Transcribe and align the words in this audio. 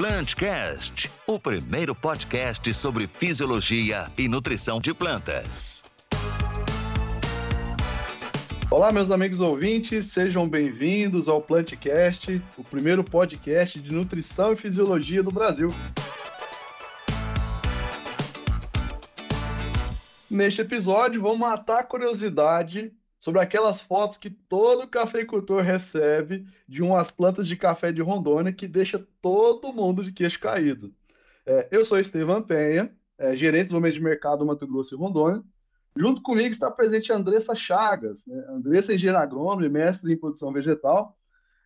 Plantcast, 0.00 1.10
o 1.26 1.38
primeiro 1.38 1.94
podcast 1.94 2.72
sobre 2.72 3.06
fisiologia 3.06 4.10
e 4.16 4.28
nutrição 4.28 4.80
de 4.80 4.94
plantas. 4.94 5.82
Olá, 8.70 8.90
meus 8.90 9.10
amigos 9.10 9.42
ouvintes, 9.42 10.06
sejam 10.06 10.48
bem-vindos 10.48 11.28
ao 11.28 11.42
Plantcast, 11.42 12.42
o 12.56 12.64
primeiro 12.64 13.04
podcast 13.04 13.78
de 13.78 13.92
nutrição 13.92 14.54
e 14.54 14.56
fisiologia 14.56 15.22
do 15.22 15.30
Brasil. 15.30 15.68
Neste 20.30 20.62
episódio, 20.62 21.20
vamos 21.20 21.40
matar 21.40 21.80
a 21.80 21.84
curiosidade 21.84 22.90
sobre 23.20 23.40
aquelas 23.40 23.80
fotos 23.80 24.16
que 24.16 24.30
todo 24.30 24.88
cafeicultor 24.88 25.62
recebe 25.62 26.46
de 26.66 26.82
umas 26.82 27.10
plantas 27.10 27.46
de 27.46 27.54
café 27.54 27.92
de 27.92 28.00
Rondônia 28.00 28.52
que 28.52 28.66
deixa 28.66 29.06
todo 29.20 29.72
mundo 29.72 30.02
de 30.02 30.10
queixo 30.10 30.40
caído. 30.40 30.92
É, 31.44 31.68
eu 31.70 31.84
sou 31.84 32.00
Estevam 32.00 32.42
Penha, 32.42 32.90
é, 33.18 33.36
gerente 33.36 33.58
de 33.58 33.64
desenvolvimento 33.64 33.94
de 33.94 34.02
mercado 34.02 34.38
do 34.38 34.46
Mato 34.46 34.66
Grosso 34.66 34.94
e 34.94 34.98
Rondônia. 34.98 35.42
Junto 35.94 36.22
comigo 36.22 36.48
está 36.48 36.70
presente 36.70 37.12
a 37.12 37.16
Andressa 37.16 37.54
Chagas. 37.54 38.24
Né? 38.26 38.42
Andressa 38.48 38.92
é 38.92 38.94
engenheira 38.94 39.20
agrônoma 39.20 39.66
e 39.66 39.68
mestre 39.68 40.12
em 40.12 40.16
produção 40.16 40.50
vegetal. 40.52 41.16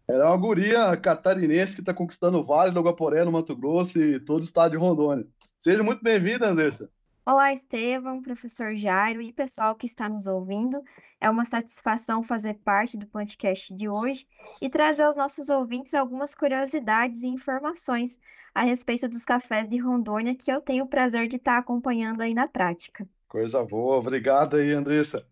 Ela 0.08 0.24
é 0.24 0.26
uma 0.26 0.36
guria 0.36 0.96
catarinense 0.96 1.74
que 1.74 1.80
está 1.80 1.94
conquistando 1.94 2.38
o 2.38 2.44
Vale 2.44 2.72
do 2.72 2.80
Guaporé, 2.80 3.24
no 3.24 3.32
Mato 3.32 3.54
Grosso 3.56 4.00
e 4.00 4.18
todo 4.18 4.40
o 4.40 4.44
estado 4.44 4.72
de 4.72 4.76
Rondônia. 4.76 5.26
Seja 5.58 5.82
muito 5.82 6.02
bem-vinda, 6.02 6.48
Andressa. 6.48 6.90
Olá, 7.26 7.54
Estevam, 7.54 8.20
professor 8.20 8.76
Jairo 8.76 9.22
e 9.22 9.32
pessoal 9.32 9.74
que 9.74 9.86
está 9.86 10.10
nos 10.10 10.26
ouvindo. 10.26 10.82
É 11.18 11.30
uma 11.30 11.46
satisfação 11.46 12.22
fazer 12.22 12.52
parte 12.62 12.98
do 12.98 13.06
podcast 13.06 13.74
de 13.74 13.88
hoje 13.88 14.26
e 14.60 14.68
trazer 14.68 15.04
aos 15.04 15.16
nossos 15.16 15.48
ouvintes 15.48 15.94
algumas 15.94 16.34
curiosidades 16.34 17.22
e 17.22 17.28
informações 17.28 18.20
a 18.54 18.60
respeito 18.60 19.08
dos 19.08 19.24
cafés 19.24 19.66
de 19.66 19.78
Rondônia 19.78 20.34
que 20.34 20.52
eu 20.52 20.60
tenho 20.60 20.84
o 20.84 20.86
prazer 20.86 21.26
de 21.26 21.36
estar 21.36 21.56
acompanhando 21.56 22.20
aí 22.20 22.34
na 22.34 22.46
prática. 22.46 23.08
Coisa 23.26 23.64
boa, 23.64 23.96
obrigado 23.96 24.56
aí, 24.56 24.72
Andressa. 24.72 25.26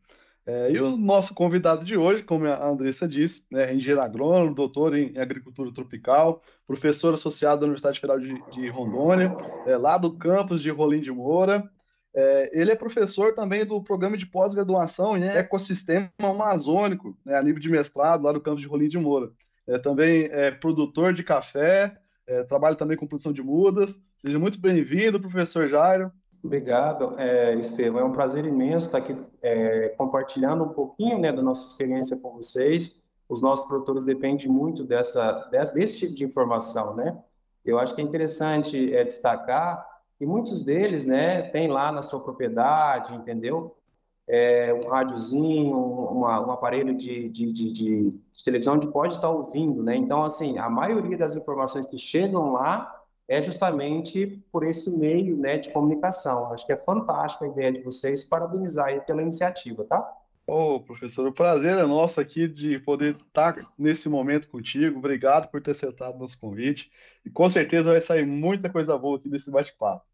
É, 0.47 0.73
e 0.73 0.81
o 0.81 0.97
nosso 0.97 1.35
convidado 1.35 1.85
de 1.85 1.97
hoje, 1.97 2.23
como 2.23 2.47
a 2.47 2.69
Andressa 2.69 3.07
disse, 3.07 3.45
né, 3.51 3.71
é 3.71 3.75
engenheiro 3.75 4.01
agrônomo, 4.01 4.55
doutor 4.55 4.97
em 4.97 5.17
agricultura 5.19 5.71
tropical, 5.71 6.43
professor 6.67 7.13
associado 7.13 7.61
da 7.61 7.67
Universidade 7.67 8.01
Federal 8.01 8.19
de, 8.19 8.43
de 8.51 8.69
Rondônia, 8.71 9.37
é, 9.67 9.77
lá 9.77 9.99
do 9.99 10.17
campus 10.17 10.63
de 10.63 10.71
Rolim 10.71 11.01
de 11.03 11.13
Moura, 11.13 11.71
é, 12.15 12.51
ele 12.53 12.71
é 12.71 12.77
professor 12.77 13.35
também 13.35 13.65
do 13.65 13.83
programa 13.83 14.17
de 14.17 14.27
pós-graduação 14.27 15.17
em 15.17 15.25
ecossistema 15.25 16.11
amazônico, 16.19 17.17
né, 17.25 17.37
a 17.37 17.43
nível 17.43 17.61
de 17.61 17.71
mestrado, 17.71 18.23
lá 18.23 18.33
do 18.33 18.41
campus 18.41 18.61
de 18.61 18.69
Rolim 18.69 18.89
de 18.89 18.99
Moura. 18.99 19.31
É, 19.67 19.79
também 19.79 20.29
é 20.31 20.51
produtor 20.51 21.15
de 21.15 21.23
café, 21.23 21.97
é, 22.27 22.43
trabalha 22.45 22.77
também 22.77 22.97
com 22.97 23.07
produção 23.07 23.33
de 23.33 23.43
mudas. 23.43 23.99
Seja 24.25 24.39
muito 24.39 24.61
bem-vindo, 24.61 25.21
professor 25.21 25.69
Jairo. 25.69 26.13
Obrigado, 26.45 27.15
é, 27.19 27.55
Estevam. 27.55 28.01
É 28.01 28.05
um 28.05 28.13
prazer 28.13 28.45
imenso 28.45 28.87
estar 28.87 28.99
aqui 28.99 29.17
é, 29.41 29.89
compartilhando 29.91 30.65
um 30.65 30.71
pouquinho 30.71 31.19
né, 31.19 31.33
da 31.33 31.43
nossa 31.43 31.71
experiência 31.71 32.19
com 32.19 32.33
vocês. 32.33 33.03
Os 33.29 33.41
nossos 33.41 33.67
produtores 33.67 34.05
dependem 34.05 34.49
muito 34.49 34.85
dessa, 34.85 35.49
desse 35.73 36.01
tipo 36.01 36.15
de 36.15 36.25
informação, 36.25 36.97
né? 36.97 37.17
Eu 37.65 37.79
acho 37.79 37.95
que 37.95 38.01
é 38.01 38.05
interessante 38.05 38.93
é, 38.93 39.05
destacar 39.05 39.87
e 40.21 40.27
muitos 40.27 40.61
deles, 40.61 41.05
né, 41.05 41.43
tem 41.43 41.69
lá 41.69 41.91
na 41.91 42.03
sua 42.03 42.21
propriedade, 42.21 43.15
entendeu? 43.15 43.77
É, 44.29 44.73
um 44.73 44.89
rádiozinho, 44.89 45.77
uma, 45.77 46.47
um 46.47 46.51
aparelho 46.53 46.97
de, 46.97 47.29
de, 47.29 47.53
de, 47.53 47.73
de, 47.73 48.21
televisão 48.45 48.75
onde 48.75 48.91
pode 48.91 49.15
estar 49.15 49.31
ouvindo, 49.31 49.83
né? 49.83 49.97
Então, 49.97 50.23
assim, 50.23 50.59
a 50.59 50.71
maioria 50.71 51.17
das 51.17 51.35
informações 51.35 51.87
que 51.87 51.99
chegam 51.99 52.53
lá 52.53 53.03
é 53.29 53.43
justamente 53.43 54.45
por 54.53 54.65
esse 54.65 54.97
meio, 54.99 55.37
né, 55.37 55.59
de 55.59 55.71
comunicação. 55.71 56.53
Acho 56.53 56.67
que 56.67 56.73
é 56.73 56.77
fantástico 56.77 57.45
a 57.45 57.49
ideia 57.49 57.73
de 57.73 57.83
vocês, 57.83 58.25
parabenizar 58.25 58.87
aí 58.87 59.01
pela 59.01 59.23
iniciativa, 59.23 59.85
tá? 59.85 60.22
Ô, 60.47 60.75
oh, 60.75 60.81
professor, 60.81 61.27
o 61.27 61.33
prazer 61.33 61.79
é 61.79 61.87
nosso 61.87 62.21
aqui 62.21 62.49
de 62.49 62.79
poder 62.81 63.15
estar 63.15 63.57
nesse 63.79 64.09
momento 64.09 64.49
contigo. 64.49 64.99
Obrigado 64.99 65.49
por 65.49 65.63
ter 65.63 65.71
aceitado 65.71 66.19
nosso 66.19 66.39
convite. 66.39 66.91
E 67.25 67.31
com 67.31 67.49
certeza 67.49 67.93
vai 67.93 68.01
sair 68.01 68.27
muita 68.27 68.69
coisa 68.69 68.99
boa 68.99 69.19
aqui 69.19 69.29
desse 69.29 69.51
bate-papo. 69.51 70.05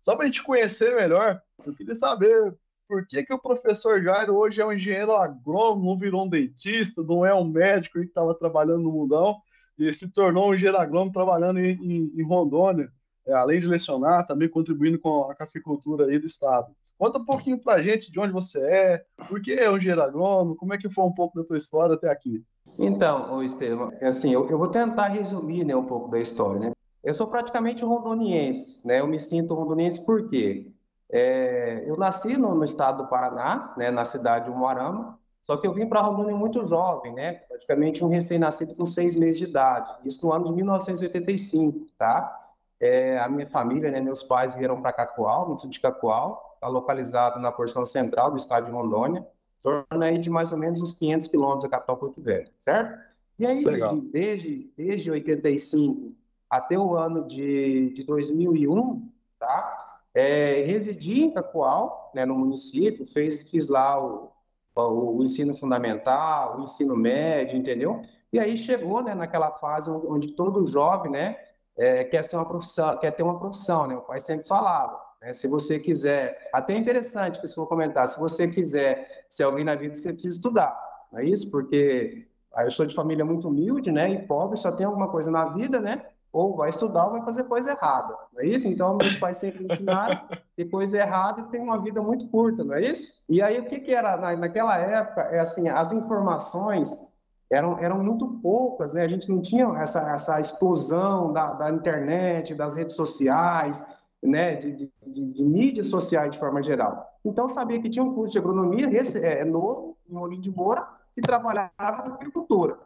Só 0.00 0.14
para 0.14 0.24
a 0.24 0.26
gente 0.26 0.42
conhecer 0.42 0.94
melhor, 0.96 1.40
eu 1.64 1.74
queria 1.74 1.94
saber 1.94 2.56
por 2.88 3.06
que, 3.06 3.24
que 3.24 3.32
o 3.32 3.38
professor 3.38 4.02
Jairo 4.02 4.36
hoje 4.36 4.60
é 4.60 4.66
um 4.66 4.72
engenheiro 4.72 5.12
agrônomo, 5.12 5.90
não 5.90 5.98
virou 5.98 6.24
um 6.24 6.28
dentista, 6.28 7.02
não 7.02 7.24
é 7.24 7.34
um 7.34 7.44
médico 7.44 7.98
que 8.00 8.06
estava 8.06 8.34
trabalhando 8.34 8.82
no 8.82 8.92
mundão, 8.92 9.40
e 9.78 9.92
se 9.92 10.08
tornou 10.10 10.50
um 10.50 10.54
engenheiro 10.54 10.78
agrônomo 10.78 11.12
trabalhando 11.12 11.58
em, 11.58 11.72
em, 11.72 12.12
em 12.14 12.22
Rondônia, 12.22 12.90
é, 13.26 13.32
além 13.32 13.60
de 13.60 13.66
lecionar, 13.66 14.26
também 14.26 14.48
contribuindo 14.48 14.98
com 14.98 15.30
a 15.30 15.34
cafeicultura 15.34 16.06
aí 16.06 16.18
do 16.18 16.26
estado. 16.26 16.74
Conta 16.98 17.18
um 17.18 17.24
pouquinho 17.24 17.58
para 17.58 17.74
a 17.74 17.82
gente 17.82 18.10
de 18.10 18.18
onde 18.18 18.32
você 18.32 18.58
é, 18.60 19.04
por 19.28 19.40
que 19.42 19.52
é 19.52 19.70
um 19.70 19.76
engenheiro 19.76 20.56
como 20.58 20.72
é 20.72 20.78
que 20.78 20.88
foi 20.88 21.04
um 21.04 21.12
pouco 21.12 21.38
da 21.38 21.46
tua 21.46 21.56
história 21.56 21.94
até 21.94 22.10
aqui. 22.10 22.42
Então, 22.78 23.42
Estevam, 23.42 23.92
assim, 24.02 24.32
eu, 24.32 24.48
eu 24.48 24.58
vou 24.58 24.68
tentar 24.68 25.08
resumir 25.08 25.64
né, 25.64 25.76
um 25.76 25.84
pouco 25.84 26.10
da 26.10 26.18
história, 26.18 26.60
né? 26.60 26.72
Eu 27.04 27.14
sou 27.14 27.28
praticamente 27.28 27.84
rondoniense, 27.84 28.86
né? 28.86 29.00
Eu 29.00 29.06
me 29.06 29.18
sinto 29.18 29.54
rondoniense 29.54 30.04
por 30.04 30.28
quê? 30.28 30.72
É, 31.10 31.84
eu 31.86 31.96
nasci 31.96 32.36
no, 32.36 32.54
no, 32.54 32.64
estado 32.64 33.04
do 33.04 33.08
Paraná, 33.08 33.72
né, 33.76 33.90
na 33.90 34.04
cidade 34.04 34.46
de 34.46 34.50
Umuarama, 34.50 35.16
só 35.40 35.56
que 35.56 35.64
eu 35.64 35.72
vim 35.72 35.88
para 35.88 36.00
Rondônia 36.00 36.34
muito 36.34 36.66
jovem, 36.66 37.14
né? 37.14 37.34
Praticamente 37.34 38.04
um 38.04 38.08
recém-nascido 38.08 38.74
com 38.74 38.84
seis 38.84 39.14
meses 39.14 39.38
de 39.38 39.44
idade. 39.44 39.88
Isso 40.04 40.26
no 40.26 40.32
ano 40.32 40.46
de 40.46 40.52
1985, 40.54 41.86
tá? 41.96 42.36
É, 42.80 43.18
a 43.18 43.28
minha 43.28 43.46
família, 43.46 43.90
né, 43.90 44.00
meus 44.00 44.24
pais 44.24 44.56
vieram 44.56 44.82
para 44.82 44.92
Cacoal, 44.92 45.48
no 45.48 45.56
sul 45.56 45.70
de 45.70 45.78
Cacoal, 45.78 46.45
está 46.56 46.68
localizado 46.68 47.40
na 47.40 47.52
porção 47.52 47.86
central 47.86 48.30
do 48.30 48.36
estado 48.36 48.66
de 48.66 48.72
Rondônia, 48.72 49.26
torna 49.62 50.06
aí 50.06 50.18
de 50.18 50.28
mais 50.28 50.52
ou 50.52 50.58
menos 50.58 50.80
uns 50.80 50.94
500 50.94 51.28
quilômetros 51.28 51.64
da 51.64 51.70
capital 51.70 51.96
Porto 51.96 52.20
Velho, 52.20 52.50
certo? 52.58 52.98
E 53.38 53.46
aí, 53.46 53.64
de, 53.64 54.00
desde, 54.10 54.72
desde 54.76 55.10
85 55.10 56.14
até 56.48 56.78
o 56.78 56.96
ano 56.96 57.26
de, 57.26 57.90
de 57.90 58.04
2001, 58.04 59.10
tá? 59.38 60.00
É, 60.14 60.62
residi 60.62 61.24
em 61.24 61.30
Cacoal, 61.30 62.10
né, 62.14 62.24
no 62.24 62.34
município, 62.34 63.04
fez, 63.04 63.50
fiz 63.50 63.68
lá 63.68 64.02
o, 64.02 64.32
o, 64.74 65.18
o, 65.18 65.22
ensino 65.22 65.54
fundamental, 65.54 66.58
o 66.58 66.64
ensino 66.64 66.96
médio, 66.96 67.58
entendeu? 67.58 68.00
E 68.32 68.38
aí 68.38 68.56
chegou, 68.56 69.02
né, 69.02 69.14
naquela 69.14 69.50
fase 69.50 69.90
onde, 69.90 70.32
todo 70.32 70.64
jovem, 70.64 71.12
né, 71.12 71.36
é, 71.76 72.04
quer 72.04 72.22
ser 72.22 72.36
uma 72.36 72.48
profissão, 72.48 72.98
quer 72.98 73.10
ter 73.10 73.22
uma 73.22 73.38
profissão, 73.38 73.86
né? 73.86 73.96
O 73.96 74.00
pai 74.00 74.20
sempre 74.20 74.46
falava, 74.46 74.98
né, 75.26 75.32
se 75.32 75.48
você 75.48 75.80
quiser, 75.80 76.48
até 76.52 76.74
é 76.74 76.78
interessante 76.78 77.40
que 77.40 77.46
isso 77.46 77.56
vou 77.56 77.66
comentar, 77.66 78.06
se 78.06 78.18
você 78.18 78.46
quiser 78.46 79.24
ser 79.28 79.42
alguém 79.42 79.64
na 79.64 79.74
vida, 79.74 79.96
você 79.96 80.12
precisa 80.12 80.36
estudar, 80.36 80.78
não 81.12 81.18
é 81.18 81.24
isso? 81.24 81.50
Porque 81.50 82.28
eu 82.58 82.70
sou 82.70 82.86
de 82.86 82.94
família 82.94 83.24
muito 83.24 83.48
humilde, 83.48 83.90
né, 83.90 84.08
e 84.08 84.22
pobre, 84.24 84.56
só 84.56 84.70
tem 84.70 84.86
alguma 84.86 85.10
coisa 85.10 85.30
na 85.30 85.46
vida, 85.46 85.80
né? 85.80 86.06
ou 86.32 86.54
vai 86.54 86.68
estudar 86.68 87.06
ou 87.06 87.12
vai 87.12 87.24
fazer 87.24 87.44
coisa 87.44 87.70
errada, 87.70 88.14
não 88.34 88.42
é 88.42 88.46
isso? 88.46 88.68
Então, 88.68 88.98
meus 88.98 89.16
pais 89.16 89.38
sempre 89.38 89.64
ensinaram 89.64 90.20
que 90.54 90.66
coisa 90.66 90.98
errada 90.98 91.44
tem 91.44 91.62
uma 91.62 91.78
vida 91.78 92.02
muito 92.02 92.28
curta, 92.28 92.62
não 92.62 92.74
é 92.74 92.82
isso? 92.82 93.24
E 93.26 93.40
aí, 93.40 93.58
o 93.58 93.64
que 93.64 93.80
que 93.80 93.94
era, 93.94 94.18
na, 94.18 94.36
naquela 94.36 94.76
época, 94.76 95.22
é 95.22 95.40
assim, 95.40 95.66
as 95.66 95.94
informações 95.94 96.90
eram, 97.50 97.78
eram 97.78 98.02
muito 98.02 98.26
poucas, 98.42 98.92
né? 98.92 99.02
A 99.02 99.08
gente 99.08 99.30
não 99.30 99.40
tinha 99.40 99.64
essa, 99.78 100.12
essa 100.12 100.38
explosão 100.38 101.32
da, 101.32 101.54
da 101.54 101.70
internet, 101.70 102.54
das 102.54 102.74
redes 102.74 102.96
sociais, 102.96 103.95
né? 104.22 104.56
De, 104.56 104.72
de, 104.72 104.90
de, 105.04 105.44
mídias 105.44 105.88
sociais 105.88 106.30
de 106.30 106.38
forma 106.38 106.62
geral. 106.62 107.06
Então, 107.24 107.48
sabia 107.48 107.80
que 107.80 107.90
tinha 107.90 108.04
um 108.04 108.14
curso 108.14 108.32
de 108.32 108.38
agronomia 108.38 108.88
esse, 108.98 109.24
é, 109.24 109.44
novo, 109.44 109.96
em 110.08 110.16
Olim 110.16 110.40
de 110.40 110.50
Moura, 110.50 110.86
que 111.14 111.20
trabalhava 111.20 111.72
na 111.78 112.14
agricultura. 112.14 112.78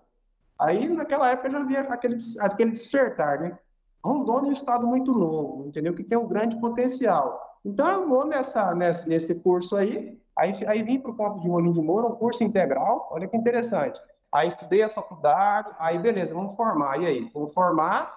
Aí, 0.58 0.88
naquela 0.88 1.30
época, 1.30 1.48
eu 1.48 1.52
já 1.52 1.58
havia 1.58 1.80
aquele, 1.80 2.16
aquele 2.40 2.70
despertar, 2.72 3.40
né? 3.40 3.58
Rondônia 4.04 4.48
é 4.48 4.50
um 4.50 4.52
estado 4.52 4.86
muito 4.86 5.12
novo, 5.12 5.66
entendeu? 5.66 5.94
Que 5.94 6.04
tem 6.04 6.16
um 6.16 6.26
grande 6.26 6.58
potencial. 6.58 7.58
Então, 7.64 7.86
eu 7.88 8.08
vou 8.08 8.26
nessa, 8.26 8.74
nessa, 8.74 9.08
nesse 9.08 9.40
curso 9.42 9.76
aí, 9.76 10.18
aí, 10.36 10.54
aí 10.66 10.82
vim 10.82 10.98
para 10.98 11.10
o 11.10 11.16
campo 11.16 11.40
de 11.40 11.48
Rolim 11.48 11.72
de 11.72 11.80
Moura, 11.80 12.06
um 12.06 12.14
curso 12.14 12.42
integral, 12.42 13.08
olha 13.10 13.28
que 13.28 13.36
interessante. 13.36 14.00
Aí 14.32 14.48
estudei 14.48 14.82
a 14.82 14.88
faculdade, 14.88 15.74
aí 15.78 15.98
beleza, 15.98 16.34
vamos 16.34 16.56
formar. 16.56 17.00
E 17.00 17.06
aí, 17.06 17.30
vamos 17.34 17.52
formar. 17.52 18.14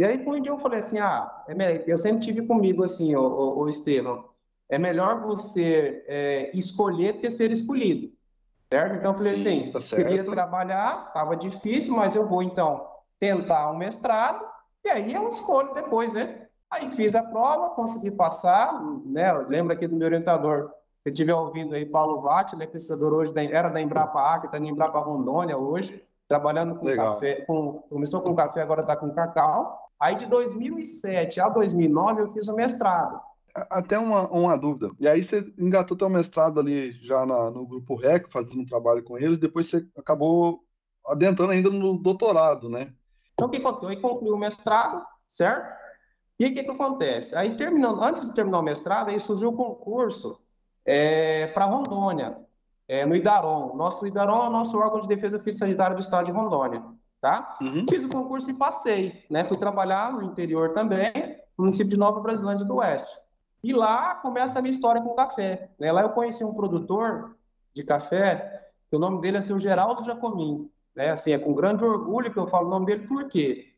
E 0.00 0.04
aí 0.04 0.24
foi 0.24 0.38
um 0.38 0.42
dia 0.42 0.52
eu 0.52 0.58
falei 0.58 0.80
assim, 0.80 0.98
ah, 0.98 1.44
é 1.48 1.84
eu 1.86 1.96
sempre 1.96 2.20
tive 2.20 2.46
comigo 2.46 2.82
assim, 2.82 3.14
o, 3.14 3.22
o, 3.22 3.58
o 3.60 3.68
Estevam, 3.68 4.24
é 4.68 4.78
melhor 4.78 5.20
você 5.22 6.04
é, 6.08 6.50
escolher 6.56 7.12
do 7.12 7.20
que 7.20 7.30
ser 7.30 7.50
escolhido 7.50 8.12
certo? 8.74 8.96
Então, 8.96 9.12
eu 9.12 9.18
falei 9.18 9.36
Sim, 9.36 9.72
assim, 9.72 9.72
tá 9.72 9.96
queria 9.96 10.24
trabalhar, 10.24 11.06
estava 11.08 11.36
difícil, 11.36 11.94
mas 11.94 12.14
eu 12.14 12.26
vou, 12.26 12.42
então, 12.42 12.88
tentar 13.18 13.70
um 13.70 13.76
mestrado, 13.76 14.44
e 14.84 14.88
aí 14.88 15.14
eu 15.14 15.28
escolho 15.28 15.72
depois, 15.74 16.12
né? 16.12 16.46
Aí 16.70 16.90
fiz 16.90 17.14
a 17.14 17.22
prova, 17.22 17.74
consegui 17.74 18.10
passar, 18.10 18.82
né? 19.06 19.32
Lembra 19.48 19.74
aqui 19.74 19.86
do 19.86 19.94
meu 19.94 20.06
orientador, 20.06 20.70
se 21.04 21.10
estiver 21.10 21.34
ouvindo 21.34 21.74
aí, 21.74 21.86
Paulo 21.86 22.20
Vatti, 22.20 22.56
ele 22.56 22.64
é 22.64 22.66
pesquisador 22.66 23.12
hoje, 23.12 23.32
da, 23.32 23.44
era 23.44 23.68
da 23.68 23.80
Embrapa 23.80 24.20
Acre, 24.20 24.46
está 24.46 24.58
na 24.58 24.66
Embrapa 24.66 24.98
Rondônia 24.98 25.56
hoje, 25.56 26.02
trabalhando 26.28 26.74
com 26.74 26.86
Legal. 26.86 27.14
café, 27.14 27.42
com, 27.42 27.74
começou 27.88 28.22
com 28.22 28.34
café, 28.34 28.62
agora 28.62 28.80
está 28.80 28.96
com 28.96 29.12
cacau. 29.12 29.83
Aí 30.04 30.16
de 30.16 30.26
2007 30.26 31.40
a 31.40 31.48
2009 31.48 32.20
eu 32.20 32.28
fiz 32.28 32.46
o 32.46 32.54
mestrado. 32.54 33.18
Até 33.54 33.98
uma, 33.98 34.28
uma 34.28 34.54
dúvida. 34.54 34.90
E 35.00 35.08
aí 35.08 35.24
você 35.24 35.50
engatou 35.58 35.96
teu 35.96 36.10
mestrado 36.10 36.60
ali 36.60 36.92
já 37.02 37.24
na- 37.24 37.50
no 37.50 37.66
Grupo 37.66 37.94
REC, 37.94 38.30
fazendo 38.30 38.60
um 38.60 38.66
trabalho 38.66 39.02
com 39.02 39.16
eles, 39.16 39.38
depois 39.38 39.66
você 39.66 39.82
acabou 39.96 40.60
adentrando 41.06 41.52
ainda 41.52 41.70
no 41.70 41.96
doutorado, 41.96 42.68
né? 42.68 42.92
Então, 43.32 43.48
o 43.48 43.50
que 43.50 43.56
aconteceu? 43.56 43.88
Aí 43.88 43.96
concluí 43.96 44.30
o 44.30 44.36
mestrado, 44.36 45.02
certo? 45.26 45.72
E 46.38 46.44
aí, 46.44 46.50
o 46.50 46.54
que, 46.54 46.64
que 46.64 46.70
acontece? 46.70 47.34
Aí, 47.34 47.56
terminando, 47.56 48.02
antes 48.02 48.26
de 48.28 48.34
terminar 48.34 48.58
o 48.58 48.62
mestrado, 48.62 49.08
aí 49.08 49.18
surgiu 49.18 49.48
o 49.48 49.56
concurso 49.56 50.38
para 51.54 51.64
Rondônia, 51.64 52.36
é, 52.86 53.06
no 53.06 53.16
IDARON. 53.16 53.74
Nosso 53.74 54.06
IDARON 54.06 54.44
é 54.44 54.48
o 54.48 54.52
nosso 54.52 54.78
órgão 54.78 55.00
de 55.00 55.08
defesa 55.08 55.38
fitossanitária 55.38 55.96
do 55.96 56.00
estado 56.00 56.26
de 56.26 56.32
Rondônia, 56.32 56.84
tá? 57.24 57.56
Uhum. 57.58 57.86
Fiz 57.88 58.04
o 58.04 58.08
concurso 58.10 58.50
e 58.50 58.52
passei, 58.52 59.24
né? 59.30 59.44
Fui 59.44 59.56
trabalhar 59.56 60.12
no 60.12 60.22
interior 60.22 60.74
também, 60.74 61.10
no 61.56 61.64
município 61.64 61.88
de 61.88 61.96
Nova 61.96 62.20
Brasilândia 62.20 62.66
do 62.66 62.76
Oeste. 62.76 63.16
E 63.62 63.72
lá 63.72 64.16
começa 64.16 64.58
a 64.58 64.62
minha 64.62 64.74
história 64.74 65.00
com 65.00 65.08
o 65.08 65.14
café. 65.14 65.70
Né? 65.78 65.90
Lá 65.90 66.02
eu 66.02 66.10
conheci 66.10 66.44
um 66.44 66.52
produtor 66.52 67.34
de 67.72 67.82
café, 67.82 68.60
que 68.90 68.96
o 68.96 68.98
nome 68.98 69.22
dele 69.22 69.38
é 69.38 69.40
seu 69.40 69.58
Geraldo 69.58 70.04
Jacomim. 70.04 70.70
Né? 70.94 71.08
Assim, 71.12 71.32
é 71.32 71.38
com 71.38 71.54
grande 71.54 71.82
orgulho 71.82 72.30
que 72.30 72.38
eu 72.38 72.46
falo 72.46 72.66
o 72.66 72.70
nome 72.70 72.84
dele, 72.84 73.06
por 73.06 73.26
quê? 73.30 73.72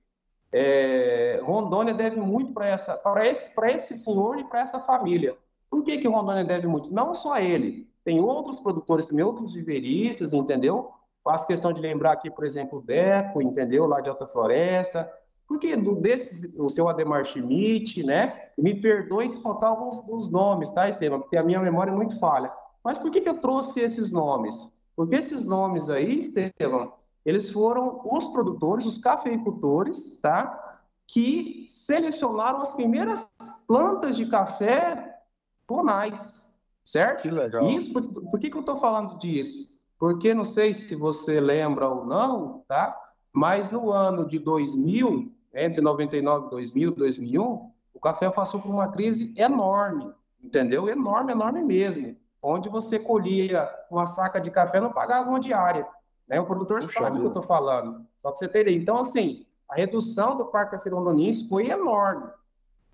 É, 0.51 1.41
Rondônia 1.45 1.95
deve 1.95 2.19
muito 2.19 2.53
para 2.53 2.67
essa, 2.67 2.95
para 2.95 3.29
esse, 3.29 3.55
esse 3.67 3.95
senhor 3.95 4.41
e 4.41 4.45
para 4.45 4.59
essa 4.59 4.81
família. 4.81 5.37
Por 5.71 5.85
que 5.85 5.99
que 5.99 6.09
Rondônia 6.09 6.45
deve 6.45 6.67
muito? 6.67 6.93
Não 6.93 7.15
só 7.15 7.39
ele, 7.39 7.89
tem 8.03 8.21
outros 8.21 8.59
produtores 8.59 9.07
também, 9.07 9.25
outros 9.25 9.53
viveristas, 9.53 10.33
entendeu? 10.33 10.91
Faço 11.27 11.45
questão 11.45 11.73
de 11.73 11.83
lembrar 11.83 12.13
aqui, 12.13 12.31
por 12.31 12.45
exemplo, 12.45 12.79
o 12.79 12.83
Deco, 12.83 13.43
entendeu? 13.43 13.85
Lá 13.85 14.01
de 14.01 14.09
Alta 14.09 14.29
Floresta. 14.29 15.13
Porque 15.49 15.75
desses, 15.75 16.57
o 16.57 16.69
seu 16.69 16.89
Ademar 16.89 17.25
Schmidt, 17.25 18.05
né? 18.05 18.51
Me 18.57 18.81
perdoem 18.81 19.29
se 19.29 19.43
faltar 19.43 19.71
alguns 19.71 20.07
dos 20.07 20.31
nomes, 20.31 20.71
tá, 20.71 20.89
Estevam? 20.89 21.21
Porque 21.21 21.37
a 21.37 21.43
minha 21.43 21.61
memória 21.61 21.91
é 21.91 21.95
muito 21.95 22.17
falha. 22.21 22.53
Mas 22.85 22.97
por 22.97 23.11
que 23.11 23.21
que 23.21 23.29
eu 23.29 23.41
trouxe 23.41 23.81
esses 23.81 24.13
nomes? 24.13 24.73
Porque 24.95 25.17
esses 25.17 25.45
nomes 25.45 25.91
aí, 25.91 26.21
Estevam, 26.21 26.93
eles 27.25 27.51
foram 27.51 28.03
os 28.05 28.29
produtores, 28.29 28.87
os 28.87 28.97
cafeicultores, 28.97 30.21
tá? 30.21 30.79
Que 31.09 31.67
selecionaram 31.69 32.63
as 32.63 32.71
primeiras 32.71 33.29
plantas 33.67 34.17
de 34.17 34.27
café 34.27 35.19
tonais, 35.67 36.61
certo? 36.85 37.23
Que 37.23 37.33
legal. 37.33 37.65
Isso, 37.65 37.93
por, 37.93 38.05
por 38.31 38.39
que, 38.39 38.49
que 38.49 38.57
eu 38.57 38.61
estou 38.61 38.77
falando 38.77 39.19
disso? 39.19 39.76
Porque 39.99 40.35
não 40.35 40.45
sei 40.45 40.75
se 40.75 40.95
você 40.95 41.41
lembra 41.41 41.89
ou 41.89 42.05
não, 42.05 42.65
tá? 42.69 42.97
Mas 43.33 43.71
no 43.71 43.91
ano 43.91 44.27
de 44.27 44.39
2000, 44.39 45.33
entre 45.55 45.81
99 45.81 46.47
e 46.47 46.51
2000, 46.51 46.91
2001, 46.93 47.71
o 47.95 48.01
café 48.01 48.31
passou 48.31 48.61
por 48.61 48.71
uma 48.71 48.89
crise 48.89 49.35
enorme, 49.37 50.13
entendeu? 50.43 50.89
Enorme, 50.89 51.33
enorme 51.33 51.63
mesmo. 51.63 52.17
Onde 52.43 52.69
você 52.69 52.99
colhia 52.99 53.69
uma 53.91 54.07
saca 54.07 54.41
de 54.41 54.51
café 54.51 54.81
não 54.81 54.93
pagava 54.93 55.29
uma 55.29 55.41
diária. 55.41 55.87
Né? 56.29 56.39
O 56.41 56.47
produtor 56.47 56.81
Puxa 56.81 57.01
sabe 57.01 57.17
o 57.17 57.21
que 57.21 57.27
eu 57.27 57.29
estou 57.29 57.43
falando. 57.43 58.07
Só 58.19 58.31
para 58.31 58.39
você 58.39 58.49
ter 58.49 58.61
ideia. 58.61 58.77
Então, 58.77 58.99
assim, 58.99 59.47
a 59.69 59.77
redução 59.77 60.37
do 60.37 60.47
parque 60.47 60.73
cafeirondoniense 60.73 61.49
foi 61.49 61.69
enorme. 61.71 62.31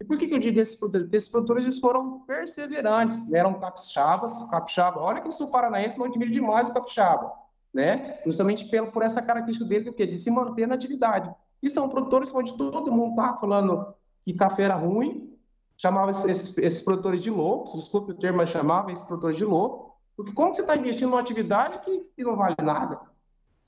E 0.02 0.04
por 0.04 0.19
que, 0.19 0.26
que 0.26 0.34
eu 0.34 0.40
digo 0.40 0.58
esses 0.58 0.75
produtores? 0.75 1.04
Porque 1.06 1.16
esses 1.16 1.28
produtores 1.28 1.64
eles 1.64 1.78
foram 1.78 2.20
perseverantes, 2.22 3.31
né? 3.31 3.38
eram 3.38 3.54
capixabas, 3.54 4.50
capixaba. 4.50 5.00
Olha 5.00 5.20
que 5.20 5.28
eu 5.28 5.32
sou 5.32 5.46
paranaense, 5.46 5.96
não 5.96 6.06
admiro 6.06 6.32
demais 6.32 6.69
o 6.69 6.75
capixaba, 6.75 7.32
né? 7.72 8.19
Justamente 8.26 8.64
pelo, 8.64 8.90
por 8.90 9.04
essa 9.04 9.22
característica 9.22 9.64
dele, 9.64 9.84
do 9.84 9.93
quê? 9.93 10.04
de 10.04 10.19
se 10.19 10.28
manter 10.28 10.66
na 10.66 10.75
atividade. 10.75 11.32
E 11.62 11.70
são 11.70 11.88
produtores 11.88 12.34
onde 12.34 12.52
todo 12.56 12.90
mundo 12.90 13.14
tá 13.14 13.37
falando 13.37 13.94
que 14.25 14.34
café 14.34 14.64
era 14.64 14.75
ruim, 14.75 15.38
chamava 15.76 16.10
esses, 16.10 16.58
esses 16.58 16.82
produtores 16.82 17.22
de 17.22 17.31
loucos, 17.31 17.75
desculpe 17.75 18.10
o 18.10 18.19
termo, 18.19 18.38
mas 18.38 18.50
chamava 18.50 18.90
esses 18.90 19.05
produtores 19.05 19.37
de 19.37 19.44
louco, 19.44 19.94
porque 20.16 20.32
como 20.32 20.52
você 20.52 20.62
está 20.62 20.75
investindo 20.75 21.10
numa 21.10 21.20
atividade 21.20 21.78
que, 21.78 22.10
que 22.16 22.25
não 22.25 22.37
vale 22.37 22.56
nada? 22.60 23.00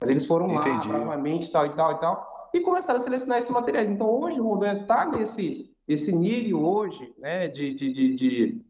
Mas 0.01 0.09
eles 0.09 0.25
foram 0.25 0.53
lá, 0.53 0.67
Entendi. 0.67 0.89
bravamente, 0.89 1.49
tal 1.49 1.65
e 1.65 1.69
tal 1.69 1.93
e 1.93 1.99
tal, 1.99 2.49
e 2.53 2.59
começaram 2.59 2.99
a 2.99 3.03
selecionar 3.03 3.37
esses 3.37 3.49
materiais. 3.49 3.89
Então, 3.89 4.09
hoje, 4.09 4.41
o 4.41 4.43
Rondônia 4.43 4.81
está 4.81 5.05
nesse 5.05 5.73
esse 5.87 6.15
nível 6.15 6.65
hoje, 6.65 7.13
né, 7.17 7.47
de, 7.47 7.73
de, 7.73 7.91
de, 7.91 8.15
de, 8.15 8.65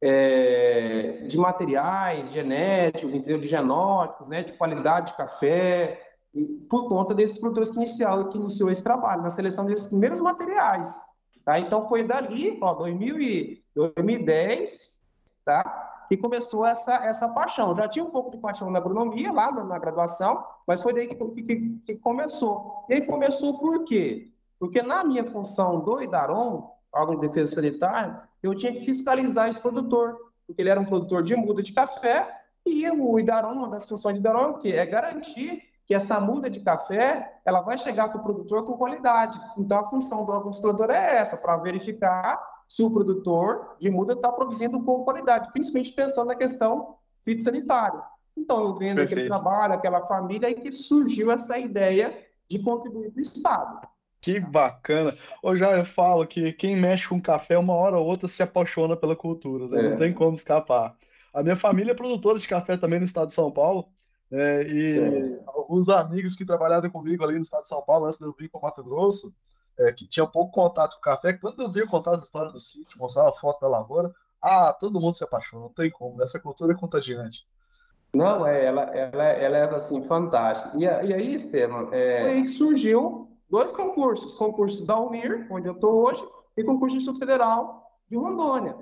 é, 0.00 1.24
de 1.26 1.36
materiais 1.36 2.32
genéticos, 2.32 3.14
entendeu? 3.14 3.38
de 3.38 3.48
genótipos, 3.48 4.28
né, 4.28 4.42
de 4.42 4.52
qualidade 4.52 5.08
de 5.08 5.16
café, 5.16 6.02
por 6.68 6.88
conta 6.88 7.14
desses 7.14 7.38
produtores 7.38 7.70
que, 7.70 7.76
inicial, 7.76 8.28
que 8.28 8.38
iniciou 8.38 8.70
esse 8.70 8.82
trabalho, 8.82 9.22
na 9.22 9.30
seleção 9.30 9.66
desses 9.66 9.88
primeiros 9.88 10.20
materiais. 10.20 11.00
Tá? 11.44 11.58
Então, 11.58 11.88
foi 11.88 12.02
dali, 12.02 12.58
ó, 12.62 12.74
2000 12.74 13.20
e 13.20 13.64
2010, 13.74 14.98
tá? 15.44 16.04
que 16.08 16.16
começou 16.16 16.66
essa, 16.66 16.94
essa 17.04 17.28
paixão. 17.30 17.74
Já 17.74 17.88
tinha 17.88 18.04
um 18.04 18.10
pouco 18.10 18.30
de 18.30 18.38
paixão 18.38 18.70
na 18.70 18.78
agronomia, 18.78 19.32
lá 19.32 19.50
na, 19.52 19.64
na 19.64 19.78
graduação, 19.78 20.44
mas 20.66 20.82
foi 20.82 20.92
daí 20.92 21.06
que, 21.06 21.14
que, 21.14 21.80
que 21.86 21.96
começou. 21.96 22.84
E 22.88 22.94
aí 22.94 23.06
começou 23.06 23.58
por 23.58 23.84
quê? 23.84 24.32
Porque 24.58 24.82
na 24.82 25.04
minha 25.04 25.24
função 25.24 25.80
do 25.80 26.00
IDARON, 26.02 26.70
órgão 26.92 27.18
de 27.18 27.26
defesa 27.26 27.56
sanitária, 27.56 28.16
eu 28.42 28.54
tinha 28.54 28.72
que 28.72 28.84
fiscalizar 28.84 29.48
esse 29.48 29.60
produtor, 29.60 30.16
porque 30.46 30.62
ele 30.62 30.70
era 30.70 30.80
um 30.80 30.84
produtor 30.84 31.22
de 31.22 31.36
muda 31.36 31.62
de 31.62 31.72
café, 31.72 32.32
e 32.64 32.88
o 32.90 33.18
IDARON, 33.18 33.52
uma 33.52 33.68
das 33.68 33.88
funções 33.88 34.16
do 34.16 34.20
IDARON 34.20 34.40
é 34.40 34.46
o 34.48 34.58
quê? 34.58 34.70
É 34.70 34.86
garantir 34.86 35.62
que 35.86 35.94
essa 35.94 36.18
muda 36.18 36.50
de 36.50 36.60
café, 36.60 37.40
ela 37.44 37.60
vai 37.60 37.78
chegar 37.78 38.08
para 38.08 38.18
o 38.18 38.22
produtor 38.22 38.64
com 38.64 38.76
qualidade. 38.76 39.38
Então, 39.56 39.78
a 39.78 39.84
função 39.84 40.24
do 40.24 40.32
órgão 40.32 40.52
fiscalizador 40.52 40.90
é 40.90 41.16
essa, 41.16 41.36
para 41.36 41.56
verificar 41.58 42.40
se 42.68 42.82
o 42.82 42.90
produtor 42.90 43.76
de 43.78 43.88
muda 43.88 44.14
está 44.14 44.32
produzindo 44.32 44.82
com 44.82 45.04
qualidade, 45.04 45.52
principalmente 45.52 45.92
pensando 45.92 46.26
na 46.26 46.34
questão 46.34 46.96
fitossanitária. 47.22 48.02
Então, 48.36 48.60
eu 48.60 48.74
vendo 48.74 48.96
Perfeito. 48.96 49.12
aquele 49.12 49.26
trabalho, 49.28 49.74
aquela 49.74 50.04
família, 50.04 50.48
aí 50.48 50.54
que 50.54 50.72
surgiu 50.72 51.30
essa 51.30 51.56
ideia 51.56 52.26
de 52.50 52.58
contribuir 52.58 53.12
para 53.12 53.20
o 53.20 53.22
Estado. 53.22 53.88
Que 54.26 54.40
bacana. 54.40 55.16
Ô, 55.40 55.54
já 55.54 55.78
eu 55.78 55.84
falo 55.84 56.26
que 56.26 56.52
quem 56.52 56.74
mexe 56.74 57.08
com 57.08 57.22
café, 57.22 57.56
uma 57.56 57.74
hora 57.74 57.96
ou 57.96 58.04
outra 58.04 58.26
se 58.26 58.42
apaixona 58.42 58.96
pela 58.96 59.14
cultura, 59.14 59.68
né? 59.68 59.78
É. 59.78 59.90
Não 59.90 59.98
tem 59.98 60.12
como 60.12 60.34
escapar. 60.34 60.96
A 61.32 61.44
minha 61.44 61.54
família 61.54 61.92
é 61.92 61.94
produtora 61.94 62.36
de 62.36 62.48
café 62.48 62.76
também 62.76 62.98
no 62.98 63.06
estado 63.06 63.28
de 63.28 63.34
São 63.34 63.52
Paulo, 63.52 63.88
né? 64.28 64.64
E 64.64 64.88
Certo. 64.88 65.42
alguns 65.46 65.88
amigos 65.88 66.34
que 66.34 66.44
trabalharam 66.44 66.90
comigo 66.90 67.22
ali 67.22 67.36
no 67.36 67.42
estado 67.42 67.62
de 67.62 67.68
São 67.68 67.80
Paulo, 67.82 68.06
antes 68.06 68.18
de 68.18 68.24
eu 68.24 68.34
vir 68.36 68.50
para 68.50 68.60
Mato 68.60 68.82
Grosso, 68.82 69.32
é, 69.78 69.92
que 69.92 70.08
tinha 70.08 70.26
pouco 70.26 70.50
contato 70.50 70.96
com 70.96 71.02
café, 71.02 71.32
quando 71.34 71.62
eu 71.62 71.70
vi 71.70 71.86
contar 71.86 72.16
as 72.16 72.24
histórias 72.24 72.52
do 72.52 72.58
sítio, 72.58 72.98
mostrar 72.98 73.28
a 73.28 73.32
foto 73.32 73.60
da 73.60 73.68
lavoura, 73.68 74.12
ah, 74.42 74.72
todo 74.72 75.00
mundo 75.00 75.16
se 75.16 75.22
apaixona, 75.22 75.62
não 75.62 75.72
tem 75.72 75.88
como. 75.88 76.20
Essa 76.20 76.40
cultura 76.40 76.72
é 76.72 76.76
contagiante. 76.76 77.46
Não, 78.12 78.44
é, 78.44 78.64
ela, 78.64 78.82
ela, 78.86 79.24
ela 79.24 79.56
era 79.56 79.76
assim, 79.76 80.02
fantástica. 80.02 80.76
E, 80.76 80.82
e 80.82 81.14
aí, 81.14 81.34
Estevam, 81.36 81.90
é, 81.92 82.22
foi 82.22 82.30
aí 82.32 82.42
que 82.42 82.48
surgiu 82.48 83.25
dois 83.48 83.72
concursos: 83.72 84.34
concurso 84.34 84.86
da 84.86 84.98
UNIR, 84.98 85.46
onde 85.50 85.68
eu 85.68 85.74
estou 85.74 86.06
hoje, 86.06 86.24
e 86.56 86.64
concurso 86.64 86.96
do 86.96 87.00
Instituto 87.00 87.20
Federal 87.20 87.82
de 88.08 88.16
Rondônia. 88.16 88.76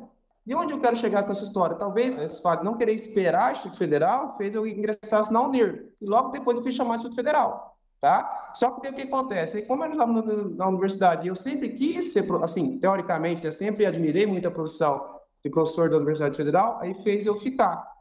E 0.47 0.55
onde 0.55 0.75
eu 0.75 0.81
quero 0.81 0.97
chegar 0.97 1.23
com 1.23 1.33
essa 1.33 1.45
história? 1.45 1.77
Talvez 1.77 2.19
esse 2.19 2.43
fato 2.43 2.63
não 2.63 2.77
querer 2.77 2.93
esperar 2.93 3.49
o 3.49 3.53
Instituto 3.53 3.79
Federal 3.79 4.37
fez 4.37 4.55
eu 4.55 4.67
ingressasse 4.67 5.33
na 5.33 5.41
UNIR. 5.41 5.91
E 6.01 6.07
logo 6.07 6.31
depois 6.31 6.57
eu 6.57 6.63
fui 6.63 6.73
chamar 6.73 6.93
o 6.93 6.97
Instituto 6.97 7.17
Federal. 7.17 7.75
Tá? 8.01 8.53
Só 8.55 8.71
que 8.73 8.87
o 8.87 8.93
que 8.93 9.03
acontece? 9.03 9.63
Como 9.63 9.83
eu 9.83 9.93
estava 9.93 10.13
na 10.13 10.69
universidade 10.69 11.27
eu 11.27 11.35
sempre 11.35 11.71
quis 11.71 12.13
ser, 12.13 12.31
assim, 12.43 12.79
teoricamente, 12.79 13.47
eu 13.47 13.53
sempre 13.53 13.87
admirei 13.87 14.27
muito 14.27 14.47
a 14.47 14.51
profissão 14.51 15.21
de 15.43 15.51
professor 15.51 15.89
da 15.89 15.97
Universidade 15.97 16.37
Federal, 16.37 16.79
aí 16.83 16.93
fez 17.03 17.25
eu 17.25 17.41
ficar 17.41 17.94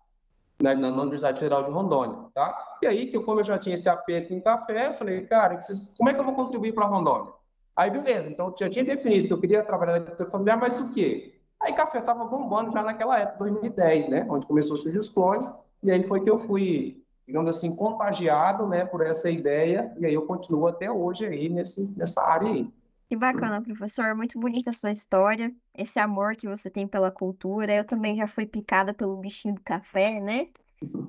na, 0.61 0.73
na, 0.75 0.91
na 0.91 1.01
Universidade 1.01 1.39
Federal 1.39 1.63
de 1.63 1.71
Rondônia, 1.71 2.27
tá? 2.33 2.57
E 2.81 2.87
aí, 2.87 3.07
que 3.07 3.19
como 3.19 3.39
eu 3.39 3.43
já 3.43 3.57
tinha 3.57 3.75
esse 3.75 3.89
apego 3.89 4.33
em 4.33 4.41
café, 4.41 4.87
eu 4.87 4.93
falei, 4.93 5.21
cara, 5.25 5.55
preciso- 5.55 5.95
como 5.97 6.09
é 6.09 6.13
que 6.13 6.19
eu 6.19 6.25
vou 6.25 6.35
contribuir 6.35 6.73
para 6.73 6.85
Rondônia? 6.85 7.31
Aí, 7.75 7.89
beleza, 7.89 8.29
então 8.29 8.47
eu 8.47 8.55
já 8.57 8.69
tinha 8.69 8.85
definido 8.85 9.27
que 9.27 9.33
eu 9.33 9.39
queria 9.39 9.63
trabalhar 9.63 9.93
na 9.93 9.97
agricultura 9.97 10.29
familiar, 10.29 10.57
mas 10.59 10.79
o 10.79 10.93
quê? 10.93 11.39
Aí, 11.61 11.73
café 11.73 11.99
estava 11.99 12.25
bombando 12.25 12.71
já 12.71 12.83
naquela 12.83 13.19
época, 13.19 13.39
2010, 13.39 14.09
né? 14.09 14.27
Onde 14.29 14.45
começou 14.45 14.75
a 14.75 14.77
surgir 14.77 14.99
os 14.99 15.09
clones, 15.09 15.51
e 15.81 15.89
aí 15.91 16.03
foi 16.03 16.21
que 16.21 16.29
eu 16.29 16.37
fui, 16.37 17.03
digamos 17.25 17.49
assim, 17.49 17.75
contagiado, 17.75 18.67
né, 18.67 18.85
por 18.85 19.01
essa 19.01 19.29
ideia, 19.29 19.93
e 19.97 20.05
aí 20.05 20.13
eu 20.13 20.25
continuo 20.25 20.67
até 20.67 20.91
hoje 20.91 21.25
aí 21.25 21.49
nesse, 21.49 21.97
nessa 21.97 22.21
área 22.21 22.49
aí. 22.49 22.69
Que 23.09 23.15
bacana, 23.15 23.61
professor. 23.61 24.15
Muito 24.15 24.39
bonita 24.39 24.69
a 24.71 24.73
sua 24.73 24.91
história, 24.91 25.53
esse 25.75 25.99
amor 25.99 26.35
que 26.35 26.47
você 26.47 26.69
tem 26.69 26.87
pela 26.87 27.11
cultura. 27.11 27.73
Eu 27.73 27.85
também 27.85 28.15
já 28.15 28.27
fui 28.27 28.45
picada 28.45 28.93
pelo 28.93 29.17
bichinho 29.17 29.55
do 29.55 29.61
café, 29.61 30.19
né? 30.19 30.47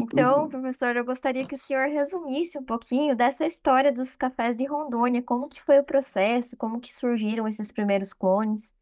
Então, 0.00 0.48
professor, 0.48 0.94
eu 0.96 1.04
gostaria 1.04 1.44
que 1.46 1.54
o 1.54 1.58
senhor 1.58 1.88
resumisse 1.88 2.56
um 2.56 2.64
pouquinho 2.64 3.16
dessa 3.16 3.44
história 3.44 3.92
dos 3.92 4.14
cafés 4.14 4.56
de 4.56 4.64
Rondônia, 4.66 5.22
como 5.22 5.48
que 5.48 5.60
foi 5.60 5.80
o 5.80 5.84
processo, 5.84 6.56
como 6.56 6.80
que 6.80 6.94
surgiram 6.94 7.48
esses 7.48 7.72
primeiros 7.72 8.12
clones. 8.12 8.74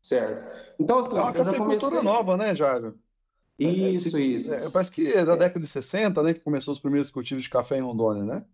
Certo. 0.00 0.74
Então, 0.78 0.98
assim, 0.98 1.16
É 1.16 1.20
uma 1.20 1.32
eu 1.32 1.44
já 1.44 1.54
comecei... 1.54 2.02
nova, 2.02 2.36
né, 2.36 2.54
Jairo? 2.54 2.96
Isso, 3.58 4.18
isso. 4.18 4.52
É, 4.52 4.68
parece 4.70 4.90
que 4.90 5.08
é 5.08 5.24
da 5.24 5.36
década 5.36 5.60
de 5.60 5.66
60, 5.66 6.22
né, 6.22 6.34
que 6.34 6.40
começou 6.40 6.72
os 6.72 6.80
primeiros 6.80 7.10
cultivos 7.10 7.42
de 7.42 7.50
café 7.50 7.76
em 7.76 7.82
Rondônia, 7.82 8.22
né? 8.24 8.44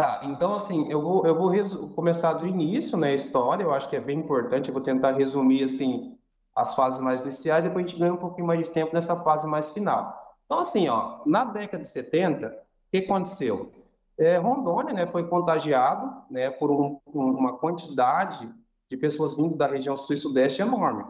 Tá, 0.00 0.22
então 0.24 0.54
assim, 0.54 0.90
eu 0.90 1.02
vou, 1.02 1.26
eu 1.26 1.34
vou 1.34 1.52
começar 1.90 2.32
do 2.32 2.46
início, 2.46 2.96
né, 2.96 3.08
a 3.08 3.14
história, 3.14 3.64
eu 3.64 3.74
acho 3.74 3.86
que 3.86 3.94
é 3.96 4.00
bem 4.00 4.18
importante, 4.18 4.68
eu 4.68 4.72
vou 4.72 4.82
tentar 4.82 5.10
resumir, 5.10 5.62
assim, 5.62 6.16
as 6.56 6.74
fases 6.74 7.00
mais 7.00 7.20
iniciais, 7.20 7.62
depois 7.62 7.84
a 7.84 7.86
gente 7.86 8.00
ganha 8.00 8.14
um 8.14 8.16
pouquinho 8.16 8.46
mais 8.46 8.60
de 8.60 8.70
tempo 8.70 8.94
nessa 8.94 9.14
fase 9.22 9.46
mais 9.46 9.68
final. 9.68 10.38
Então, 10.46 10.60
assim, 10.60 10.88
ó, 10.88 11.20
na 11.26 11.44
década 11.44 11.82
de 11.82 11.88
70, 11.90 12.46
o 12.46 12.52
que 12.90 13.04
aconteceu? 13.04 13.70
É, 14.16 14.38
Rondônia, 14.38 14.94
né, 14.94 15.06
foi 15.06 15.28
contagiado, 15.28 16.22
né, 16.30 16.48
por 16.48 16.70
um, 16.70 16.98
uma 17.12 17.58
quantidade 17.58 18.50
de 18.88 18.96
pessoas 18.96 19.34
vindo 19.34 19.54
da 19.54 19.66
região 19.66 19.98
sul 19.98 20.14
e 20.14 20.18
sudeste 20.18 20.62
enorme, 20.62 21.04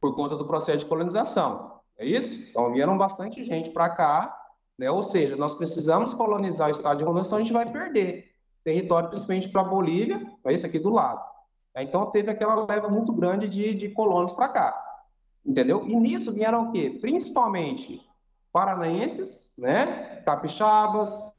por 0.00 0.14
conta 0.14 0.36
do 0.36 0.46
processo 0.46 0.78
de 0.78 0.86
colonização, 0.86 1.80
é 1.98 2.06
isso? 2.06 2.50
Então, 2.50 2.72
vieram 2.72 2.96
bastante 2.96 3.42
gente 3.42 3.72
para 3.72 3.90
cá, 3.90 4.45
né? 4.78 4.90
Ou 4.90 5.02
seja, 5.02 5.36
nós 5.36 5.54
precisamos 5.54 6.14
colonizar 6.14 6.68
o 6.68 6.72
estado 6.72 6.98
de 6.98 7.04
Rondônia, 7.04 7.24
senão 7.24 7.38
a 7.38 7.42
gente 7.42 7.52
vai 7.52 7.70
perder 7.70 8.36
território, 8.66 9.08
principalmente 9.08 9.48
para 9.48 9.60
a 9.60 9.64
Bolívia, 9.64 10.20
é 10.44 10.52
isso 10.52 10.66
aqui 10.66 10.80
do 10.80 10.90
lado. 10.90 11.24
Então, 11.76 12.10
teve 12.10 12.30
aquela 12.30 12.66
leva 12.66 12.88
muito 12.88 13.12
grande 13.12 13.48
de, 13.48 13.74
de 13.74 13.90
colonos 13.90 14.32
para 14.32 14.48
cá, 14.48 15.00
entendeu? 15.44 15.86
E 15.86 15.94
nisso 15.94 16.32
vieram 16.32 16.64
o 16.64 16.72
quê? 16.72 16.98
Principalmente 17.00 18.04
paranaenses, 18.52 19.52
né? 19.58 20.22
capixabas, 20.24 21.32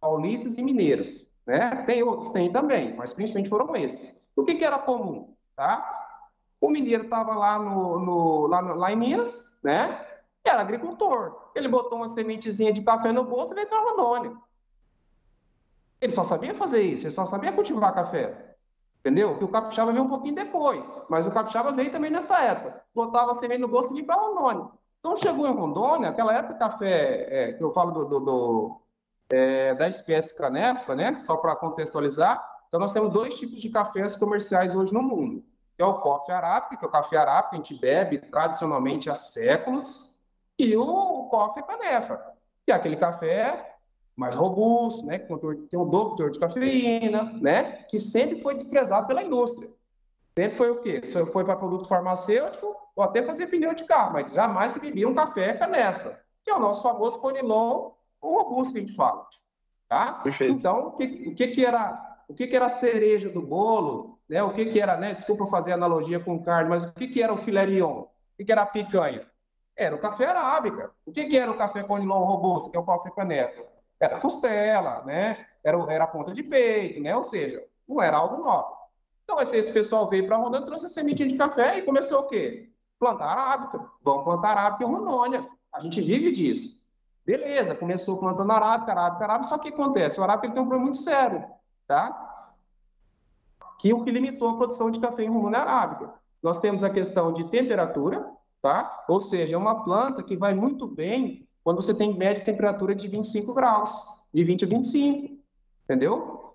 paulistas 0.00 0.56
e 0.56 0.62
mineiros. 0.62 1.24
Né? 1.46 1.70
Tem 1.84 2.02
outros, 2.02 2.30
tem 2.30 2.50
também, 2.50 2.96
mas 2.96 3.12
principalmente 3.12 3.50
foram 3.50 3.76
esses. 3.76 4.20
O 4.34 4.42
que, 4.42 4.54
que 4.54 4.64
era 4.64 4.78
comum? 4.78 5.34
Tá? 5.54 5.86
O 6.60 6.70
mineiro 6.70 7.04
estava 7.04 7.34
lá, 7.34 7.58
no, 7.58 8.00
no, 8.04 8.46
lá, 8.46 8.60
lá 8.60 8.92
em 8.92 8.96
Minas, 8.96 9.58
né? 9.62 10.04
Era 10.52 10.62
agricultor. 10.62 11.50
Ele 11.54 11.68
botou 11.68 11.98
uma 11.98 12.08
sementezinha 12.08 12.72
de 12.72 12.82
café 12.82 13.10
no 13.10 13.24
bolso 13.24 13.52
e 13.52 13.54
veio 13.54 13.68
para 13.68 13.80
Rondônia. 13.80 14.36
Ele 16.00 16.12
só 16.12 16.24
sabia 16.24 16.54
fazer 16.54 16.82
isso, 16.82 17.04
ele 17.04 17.14
só 17.14 17.24
sabia 17.24 17.52
cultivar 17.52 17.94
café. 17.94 18.56
Entendeu? 19.00 19.38
Que 19.38 19.44
o 19.44 19.48
capixaba 19.48 19.92
veio 19.92 20.04
um 20.04 20.08
pouquinho 20.08 20.34
depois, 20.34 20.86
mas 21.08 21.26
o 21.26 21.30
capixaba 21.30 21.72
veio 21.72 21.90
também 21.90 22.10
nessa 22.10 22.38
época. 22.40 22.82
Botava 22.94 23.32
a 23.32 23.34
semente 23.34 23.60
no 23.60 23.68
bolso 23.68 23.90
e 23.90 23.94
veio 23.94 24.06
para 24.06 24.20
Rondônia. 24.20 24.68
Então 25.00 25.16
chegou 25.16 25.46
em 25.48 25.54
Rondônia, 25.54 26.10
aquela 26.10 26.34
época 26.34 26.54
café, 26.54 27.26
é, 27.30 27.52
que 27.52 27.64
eu 27.64 27.72
falo 27.72 27.90
do, 27.90 28.04
do, 28.04 28.20
do 28.20 28.80
é, 29.30 29.74
da 29.74 29.88
espécie 29.88 30.36
canefa, 30.36 30.94
né? 30.94 31.18
Só 31.18 31.36
para 31.36 31.56
contextualizar. 31.56 32.40
Então 32.68 32.78
nós 32.78 32.92
temos 32.92 33.10
dois 33.10 33.36
tipos 33.36 33.60
de 33.60 33.70
cafés 33.70 34.14
comerciais 34.14 34.74
hoje 34.74 34.92
no 34.92 35.02
mundo. 35.02 35.44
Que 35.76 35.82
é 35.82 35.86
o 35.86 36.00
coffee 36.00 36.34
arábica, 36.34 36.76
que 36.76 36.84
é 36.84 36.88
o 36.88 36.90
café 36.90 37.16
arábica 37.16 37.50
que 37.50 37.54
a 37.54 37.58
gente 37.58 37.74
bebe 37.74 38.18
tradicionalmente 38.18 39.10
há 39.10 39.14
séculos, 39.14 40.11
e 40.58 40.76
o, 40.76 41.28
coffee 41.28 41.62
canefa, 41.62 42.20
que 42.64 42.72
é 42.72 42.74
aquele 42.74 42.96
café 42.96 43.76
mais 44.16 44.34
robusto, 44.34 45.06
né, 45.06 45.18
que 45.18 45.26
tem 45.70 45.80
um 45.80 45.88
dobro 45.88 46.16
teor 46.16 46.30
de 46.30 46.38
cafeína, 46.38 47.32
né, 47.40 47.84
que 47.88 47.98
sempre 47.98 48.40
foi 48.40 48.54
desprezado 48.54 49.06
pela 49.06 49.22
indústria. 49.22 49.70
Sempre 50.36 50.56
foi 50.56 50.70
o 50.70 50.80
quê? 50.80 51.02
Foi 51.32 51.44
para 51.44 51.56
produto 51.56 51.88
farmacêutico 51.88 52.76
ou 52.94 53.02
até 53.04 53.22
fazer 53.22 53.46
pneu 53.46 53.74
de 53.74 53.84
carro, 53.84 54.12
mas 54.12 54.30
jamais 54.32 54.72
se 54.72 54.80
bebia 54.80 55.08
um 55.08 55.14
café 55.14 55.54
canefa, 55.54 56.18
que 56.44 56.50
é 56.50 56.54
o 56.54 56.60
nosso 56.60 56.82
famoso 56.82 57.18
conilon, 57.18 57.90
o 58.20 58.36
robusto 58.36 58.74
que 58.74 58.80
a 58.80 58.82
gente 58.82 58.94
fala. 58.94 59.26
Tá? 59.88 60.12
Perfeito. 60.22 60.54
Então, 60.54 60.88
o 60.88 60.92
que, 60.92 61.28
o 61.28 61.34
que, 61.34 61.48
que 61.48 61.64
era 61.64 62.12
o 62.28 62.34
que, 62.34 62.46
que 62.46 62.56
era 62.56 62.66
a 62.66 62.70
cereja 62.70 63.28
do 63.28 63.42
bolo, 63.42 64.18
né? 64.26 64.42
O 64.42 64.54
que, 64.54 64.64
que 64.64 64.80
era, 64.80 64.96
né? 64.96 65.12
Desculpa 65.12 65.46
fazer 65.46 65.72
analogia 65.72 66.18
com 66.18 66.42
carne, 66.42 66.70
mas 66.70 66.84
o 66.84 66.92
que, 66.92 67.06
que 67.06 67.22
era 67.22 67.32
o 67.32 67.36
filé 67.36 67.66
mignon? 67.66 68.00
O 68.00 68.08
que, 68.38 68.44
que 68.46 68.52
era 68.52 68.62
a 68.62 68.66
picanha? 68.66 69.26
Era 69.76 69.94
o 69.94 70.00
café 70.00 70.26
arábica. 70.26 70.90
O 71.06 71.12
que, 71.12 71.26
que 71.26 71.38
era 71.38 71.50
o 71.50 71.56
café 71.56 71.82
conilon 71.82 72.24
robusto, 72.24 72.70
que 72.70 72.76
é 72.76 72.80
o 72.80 72.84
café 72.84 73.10
canefa? 73.10 73.64
Era 73.98 74.20
costela, 74.20 75.02
né? 75.04 75.46
Era, 75.64 75.78
era 75.92 76.04
a 76.04 76.08
ponta 76.08 76.32
de 76.32 76.42
peito, 76.42 77.00
né? 77.00 77.16
Ou 77.16 77.22
seja, 77.22 77.64
não 77.88 78.02
era 78.02 78.16
algo 78.16 78.36
novo. 78.42 78.76
Então, 79.24 79.40
esse, 79.40 79.56
esse 79.56 79.72
pessoal 79.72 80.08
veio 80.08 80.26
para 80.26 80.36
Rondônia, 80.36 80.66
trouxe 80.66 80.86
a 80.86 80.88
sementinha 80.88 81.28
de 81.28 81.36
café 81.36 81.78
e 81.78 81.82
começou 81.82 82.20
o 82.20 82.28
quê? 82.28 82.70
Plantar 82.98 83.26
arábica. 83.26 83.90
Vamos 84.02 84.24
plantar 84.24 84.50
arábica 84.50 84.84
em 84.84 84.86
Rondônia. 84.86 85.48
A 85.72 85.80
gente 85.80 86.00
vive 86.00 86.32
disso. 86.32 86.82
Beleza, 87.24 87.74
começou 87.74 88.18
plantando 88.18 88.50
arábica, 88.50 88.90
arábica, 88.90 89.24
arábica, 89.24 89.48
só 89.48 89.56
que 89.56 89.68
o 89.68 89.72
que 89.72 89.80
acontece? 89.80 90.20
O 90.20 90.24
arábica 90.24 90.52
tem 90.52 90.62
um 90.62 90.66
problema 90.66 90.84
muito 90.84 90.98
sério, 90.98 91.44
tá? 91.86 92.44
Que 93.78 93.92
o 93.92 94.02
que 94.04 94.10
limitou 94.10 94.48
a 94.48 94.56
produção 94.56 94.90
de 94.90 94.98
café 94.98 95.22
em 95.22 95.28
Rondônia 95.28 95.58
é 95.58 95.60
arábica. 95.60 96.14
Nós 96.42 96.58
temos 96.58 96.82
a 96.82 96.90
questão 96.90 97.32
de 97.32 97.44
temperatura, 97.44 98.28
tá? 98.62 99.04
Ou 99.08 99.20
seja, 99.20 99.56
é 99.56 99.58
uma 99.58 99.84
planta 99.84 100.22
que 100.22 100.36
vai 100.36 100.54
muito 100.54 100.86
bem 100.86 101.46
quando 101.64 101.82
você 101.82 101.92
tem 101.92 102.14
média 102.14 102.44
temperatura 102.44 102.94
de 102.94 103.08
25 103.08 103.52
graus, 103.52 103.92
de 104.32 104.44
20 104.44 104.64
a 104.64 104.68
25, 104.68 105.38
entendeu? 105.84 106.54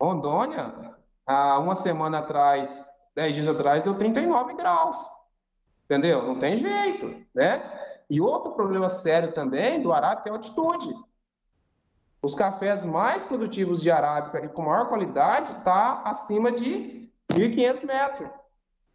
Rondônia, 0.00 0.94
há 1.26 1.58
uma 1.58 1.74
semana 1.74 2.18
atrás, 2.18 2.86
10 3.14 3.34
dias 3.34 3.48
atrás, 3.48 3.82
deu 3.82 3.96
39 3.96 4.54
graus, 4.54 4.96
entendeu? 5.84 6.24
Não 6.24 6.38
tem 6.38 6.56
jeito, 6.56 7.24
né? 7.34 7.62
E 8.10 8.20
outro 8.20 8.52
problema 8.52 8.88
sério 8.88 9.32
também 9.32 9.82
do 9.82 9.92
arábica 9.92 10.28
é 10.28 10.32
a 10.32 10.36
altitude. 10.36 10.94
Os 12.22 12.34
cafés 12.34 12.84
mais 12.84 13.24
produtivos 13.24 13.80
de 13.80 13.90
arábica 13.90 14.44
e 14.44 14.48
com 14.48 14.62
maior 14.62 14.88
qualidade 14.88 15.52
está 15.58 16.02
acima 16.04 16.50
de 16.50 17.10
1.500 17.30 17.86
metros. 17.86 18.37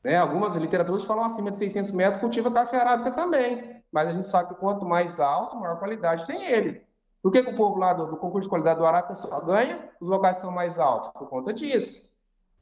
Né? 0.04 0.18
Algumas 0.18 0.56
literaturas 0.56 1.06
falam 1.06 1.24
acima 1.24 1.50
de 1.50 1.58
600 1.58 1.94
metros 1.94 2.20
cultiva 2.20 2.52
café 2.52 2.78
arábica 2.78 3.12
também, 3.12 3.82
mas 3.92 4.10
a 4.10 4.14
gente 4.14 4.28
sabe 4.28 4.50
que 4.50 4.56
quanto 4.56 4.86
mais 4.86 5.20
alto, 5.20 5.56
maior 5.56 5.80
qualidade 5.80 6.28
tem 6.28 6.46
ele. 6.46 6.84
Por 7.22 7.32
que, 7.32 7.42
que 7.42 7.52
o 7.52 7.56
povo 7.56 7.80
lá 7.80 7.94
do, 7.94 8.08
do, 8.08 8.18
concurso 8.18 8.48
de 8.48 8.50
qualidade 8.50 8.80
do 8.80 8.86
arábica 8.86 9.16
só 9.16 9.40
ganha? 9.40 9.90
Os 10.02 10.08
locais 10.10 10.38
são 10.38 10.52
mais 10.52 10.78
altos, 10.78 11.08
por 11.10 11.30
conta 11.30 11.54
disso. 11.54 12.12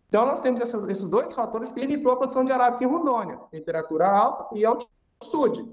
Então, 0.07 0.25
nós 0.25 0.41
temos 0.41 0.61
essas, 0.61 0.87
esses 0.87 1.09
dois 1.09 1.33
fatores 1.33 1.71
que 1.71 1.79
limitou 1.79 2.11
a 2.11 2.17
produção 2.17 2.45
de 2.45 2.51
arábica 2.51 2.83
em 2.83 2.87
Rondônia, 2.87 3.39
temperatura 3.49 4.07
alta 4.07 4.55
e 4.55 4.63
altitude. 4.63 5.65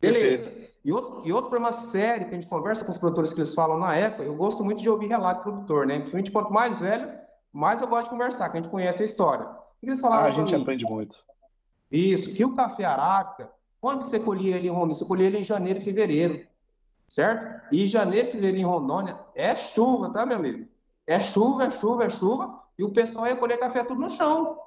Beleza. 0.00 0.50
E 0.82 0.92
outro, 0.92 1.22
e 1.24 1.32
outro 1.32 1.50
problema 1.50 1.72
sério 1.72 2.28
que 2.28 2.34
a 2.34 2.40
gente 2.40 2.48
conversa 2.48 2.84
com 2.84 2.92
os 2.92 2.96
produtores 2.96 3.32
que 3.32 3.40
eles 3.40 3.52
falam 3.52 3.78
na 3.78 3.94
época, 3.94 4.22
eu 4.22 4.34
gosto 4.36 4.64
muito 4.64 4.80
de 4.80 4.88
ouvir 4.88 5.08
relato 5.08 5.40
do 5.40 5.42
produtor, 5.42 5.86
né? 5.86 5.96
Principalmente 5.96 6.30
quanto 6.30 6.52
mais 6.52 6.78
velho, 6.78 7.12
mais 7.52 7.82
eu 7.82 7.88
gosto 7.88 8.04
de 8.04 8.10
conversar, 8.10 8.48
que 8.48 8.56
a 8.56 8.62
gente 8.62 8.70
conhece 8.70 9.02
a 9.02 9.04
história 9.04 9.57
eles 9.82 10.00
falavam 10.00 10.26
ah, 10.26 10.28
a 10.28 10.30
gente 10.32 10.54
aprende 10.54 10.84
muito. 10.84 11.16
Isso, 11.90 12.34
que 12.34 12.44
o 12.44 12.54
café 12.54 12.84
arábica, 12.84 13.50
quando 13.80 14.02
você 14.02 14.18
colhia 14.18 14.56
ele 14.56 14.68
em 14.68 14.70
Rondônia, 14.70 14.94
você 14.94 15.04
colhia 15.04 15.26
ele 15.26 15.38
em 15.38 15.44
janeiro 15.44 15.78
e 15.78 15.82
fevereiro, 15.82 16.46
certo? 17.08 17.74
E 17.74 17.86
janeiro 17.86 18.28
e 18.28 18.30
fevereiro 18.32 18.58
em 18.58 18.64
Rondônia 18.64 19.18
é 19.34 19.54
chuva, 19.56 20.10
tá, 20.10 20.26
meu 20.26 20.36
amigo? 20.36 20.68
É 21.06 21.18
chuva, 21.18 21.64
é 21.64 21.70
chuva, 21.70 22.04
é 22.04 22.10
chuva, 22.10 22.62
e 22.78 22.84
o 22.84 22.92
pessoal 22.92 23.26
ia 23.26 23.36
colher 23.36 23.58
café 23.58 23.82
tudo 23.82 24.00
no 24.00 24.10
chão. 24.10 24.58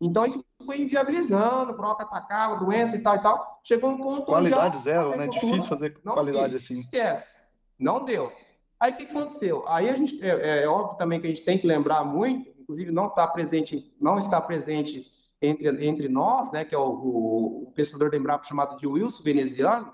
Então 0.00 0.24
isso 0.24 0.44
foi 0.64 0.82
inviabilizando, 0.82 1.76
broca 1.76 2.04
atacava, 2.04 2.56
doença 2.56 2.96
e 2.96 3.02
tal 3.02 3.16
e 3.16 3.22
tal. 3.22 3.60
Chegou 3.64 3.90
um 3.90 3.98
ponto 3.98 4.26
Qualidade 4.26 4.78
zero, 4.78 5.16
né? 5.16 5.26
Difícil 5.26 5.68
fazer 5.68 5.98
não 6.04 6.14
qualidade 6.14 6.56
assim. 6.56 6.74
Esquece. 6.74 7.48
Não 7.78 8.04
deu. 8.04 8.32
Aí 8.78 8.92
o 8.92 8.96
que 8.96 9.04
aconteceu? 9.04 9.64
Aí 9.66 9.88
a 9.90 9.96
gente, 9.96 10.22
é, 10.22 10.62
é, 10.62 10.68
óbvio 10.68 10.96
também 10.96 11.20
que 11.20 11.26
a 11.26 11.30
gente 11.30 11.44
tem 11.44 11.58
que 11.58 11.66
lembrar 11.66 12.04
muito 12.04 12.47
inclusive 12.68 12.92
não 12.92 13.06
está 13.06 13.26
presente, 13.26 13.90
não 13.98 14.18
está 14.18 14.38
presente 14.42 15.10
entre, 15.40 15.86
entre 15.86 16.08
nós, 16.08 16.52
né, 16.52 16.66
que 16.66 16.74
é 16.74 16.78
o, 16.78 16.82
o, 16.82 17.62
o 17.64 17.72
pesquisador 17.72 18.10
da 18.10 18.18
Embrapa 18.18 18.44
chamado 18.44 18.76
de 18.76 18.86
Wilson 18.86 19.22
Veneziano, 19.22 19.90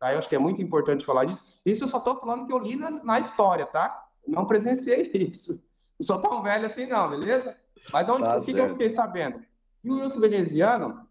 tá? 0.00 0.12
eu 0.12 0.18
acho 0.18 0.28
que 0.28 0.34
é 0.34 0.38
muito 0.38 0.60
importante 0.60 1.06
falar 1.06 1.24
disso. 1.24 1.60
Isso 1.64 1.84
eu 1.84 1.88
só 1.88 1.98
estou 1.98 2.18
falando 2.18 2.46
que 2.46 2.52
eu 2.52 2.58
li 2.58 2.74
na, 2.74 2.90
na, 3.04 3.20
história, 3.20 3.64
tá? 3.64 4.08
Não 4.26 4.44
presenciei 4.44 5.12
isso. 5.14 5.52
Não 6.00 6.04
sou 6.04 6.20
tão 6.20 6.42
velho 6.42 6.66
assim 6.66 6.86
não, 6.86 7.08
beleza? 7.10 7.56
Mas 7.92 8.08
onde, 8.08 8.24
tá 8.24 8.38
o 8.38 8.42
que, 8.42 8.52
que, 8.52 8.60
eu 8.60 8.70
fiquei 8.70 8.90
sabendo? 8.90 9.40
Que 9.80 9.88
o 9.88 10.00
Wilson 10.00 10.20
Veneziano, 10.20 11.06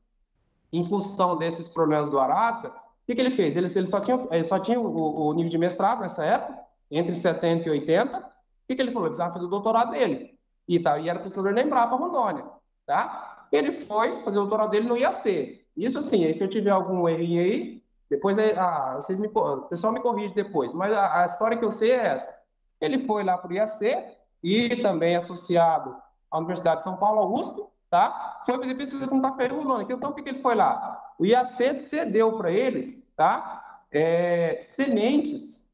em 0.74 0.84
função 0.84 1.38
desses 1.38 1.70
problemas 1.70 2.10
do 2.10 2.20
Arábica, 2.20 2.70
o 2.70 3.06
que, 3.08 3.16
que 3.16 3.22
ele 3.22 3.32
fez? 3.32 3.56
Ele, 3.56 3.72
ele 3.74 3.88
só 3.88 4.02
tinha, 4.02 4.22
ele 4.32 4.44
só 4.44 4.60
tinha 4.60 4.82
o, 4.82 5.28
o, 5.28 5.34
nível 5.34 5.50
de 5.50 5.58
mestrado 5.58 6.02
nessa 6.02 6.26
época, 6.26 6.60
entre 6.92 7.16
70 7.16 7.70
e 7.70 7.72
80. 7.72 8.18
O 8.18 8.24
que, 8.68 8.76
que 8.76 8.82
ele 8.82 8.92
falou? 8.92 9.08
Ele 9.08 9.12
precisava 9.12 9.32
fazer 9.32 9.46
o 9.46 9.50
doutorado 9.50 9.92
dele 9.92 10.35
e, 10.68 10.80
tá, 10.80 10.98
e 11.00 11.10
era 11.10 11.20
pesquisador 11.20 11.54
da 11.54 11.62
Embrapa 11.62 11.96
Rondônia, 11.96 12.46
tá? 12.86 13.48
Ele 13.52 13.72
foi 13.72 14.22
fazer 14.24 14.38
o 14.38 14.42
doutorado 14.42 14.72
dele 14.72 14.88
no 14.88 14.98
IAC. 14.98 15.66
Isso 15.78 16.00
assim, 16.00 16.26
aí 16.26 16.34
se 16.34 16.44
eu 16.44 16.50
tiver 16.50 16.72
algum 16.72 17.08
erro 17.08 17.40
aí, 17.40 17.84
depois 18.10 18.38
ah, 18.38 18.96
vocês 18.96 19.20
me, 19.20 19.28
o 19.28 19.62
pessoal 19.64 19.94
me 19.94 20.02
corrige 20.02 20.34
depois, 20.34 20.74
mas 20.74 20.94
a, 20.94 21.22
a, 21.22 21.26
história 21.26 21.58
que 21.58 21.66
eu 21.66 21.72
sei 21.72 21.92
é 21.92 22.08
essa. 22.08 22.44
Ele 22.80 23.00
foi 23.00 23.24
lá 23.24 23.38
para 23.38 23.52
o 23.52 23.54
IAC 23.54 24.16
e 24.44 24.76
também 24.78 25.16
associado 25.16 25.96
à 26.30 26.38
Universidade 26.38 26.78
de 26.78 26.84
São 26.84 26.98
Paulo 26.98 27.22
Augusto, 27.22 27.70
tá? 27.90 28.42
Foi 28.46 28.58
fazer 28.58 28.76
pesquisa 28.76 29.08
com 29.08 29.22
café 29.22 29.48
Rondônia. 29.48 29.88
Então, 29.90 30.12
o 30.12 30.14
que, 30.14 30.22
que 30.22 30.30
ele 30.30 30.42
foi 30.42 30.56
lá? 30.56 31.14
O 31.18 31.26
IAC 31.26 31.74
cedeu 31.74 32.38
para 32.38 32.52
eles, 32.52 33.14
tá? 33.16 33.82
É, 33.92 34.60
sementes 34.62 35.72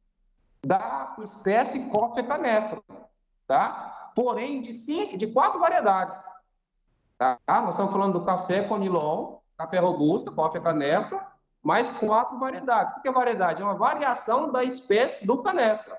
da 0.66 1.16
espécie 1.20 1.90
Coffea 1.90 2.24
canefa, 2.24 2.82
tá? 3.48 3.91
Porém 4.16 4.62
de, 4.62 4.74
cinco, 4.74 5.18
de 5.18 5.28
quatro 5.28 5.60
variedades. 5.60 6.18
Tá? 7.18 7.38
Nós 7.48 7.72
estamos 7.72 7.92
falando 7.92 8.20
do 8.20 8.26
café 8.26 8.64
conilon, 8.64 9.38
café 9.58 9.78
robusto, 9.80 10.36
café 10.36 10.60
canefa, 10.60 11.26
mais 11.62 11.92
quatro 11.92 12.40
variedades. 12.40 12.96
O 12.98 13.02
que 13.02 13.08
é 13.08 13.12
variedade? 13.12 13.62
É 13.62 13.66
uma 13.66 13.76
variação 13.76 14.52
da 14.52 14.64
espécie 14.64 15.28
do 15.28 15.44
canefa. 15.44 15.98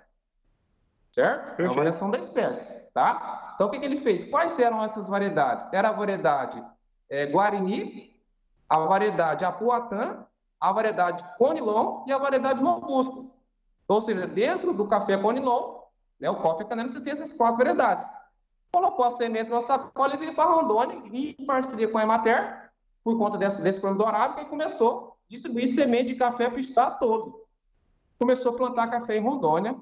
certo? 1.13 1.47
Perfeito. 1.47 1.63
É 1.63 1.69
uma 1.69 1.77
variação 1.77 2.11
da 2.11 2.19
espécie, 2.19 2.91
tá? 2.93 3.53
Então, 3.55 3.69
o 3.69 3.71
que, 3.71 3.79
que 3.79 3.85
ele 3.85 4.01
fez? 4.01 4.25
Quais 4.25 4.59
eram 4.59 4.83
essas 4.83 5.07
variedades? 5.07 5.69
Era 5.73 5.91
a 5.91 5.93
variedade 5.93 6.63
é, 7.09 7.27
Guarini, 7.27 8.17
a 8.69 8.79
variedade 8.79 9.45
Apuatã, 9.45 10.27
a 10.59 10.73
variedade 10.73 11.23
Conilon 11.37 12.05
e 12.07 12.13
a 12.13 12.19
variedade 12.19 12.63
Robusta. 12.63 13.31
Ou 13.87 14.01
seja, 14.01 14.27
dentro 14.27 14.73
do 14.73 14.89
café 14.89 15.17
Conilon, 15.19 15.82
né, 16.23 16.31
o 16.31 16.37
canela, 16.37 16.89
você 16.89 17.01
tem 17.01 17.13
essas 17.13 17.33
quatro 17.33 17.59
variedades. 17.59 18.09
Colocou 18.71 19.05
a 19.05 19.11
semente 19.11 19.51
numa 19.51 19.61
sacola 19.61 20.15
e 20.15 20.17
veio 20.17 20.37
para 20.37 20.49
Rondônia, 20.49 21.03
em 21.13 21.35
parceria 21.45 21.89
com 21.89 21.99
a 21.99 22.05
Emater, 22.05 22.71
por 23.03 23.19
conta 23.19 23.37
desse, 23.37 23.61
desse 23.61 23.81
plano 23.81 23.99
do 23.99 24.07
Arábica, 24.07 24.43
e 24.43 24.45
começou 24.45 25.09
a 25.09 25.13
distribuir 25.29 25.67
semente 25.67 26.13
de 26.13 26.15
café 26.15 26.49
para 26.49 26.59
o 26.59 26.61
estado 26.61 27.01
todo. 27.01 27.45
Começou 28.21 28.53
a 28.55 28.57
plantar 28.57 28.89
café 28.89 29.17
em 29.17 29.21
Rondônia, 29.21 29.77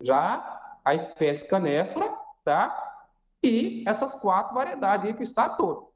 já 0.00 0.78
a 0.84 0.94
espécie 0.94 1.48
canéfora, 1.48 2.14
tá? 2.44 3.02
E 3.42 3.82
essas 3.84 4.14
quatro 4.14 4.54
variedades 4.54 5.06
aí 5.06 5.12
para 5.12 5.22
o 5.22 5.24
estado 5.24 5.56
todo. 5.56 5.89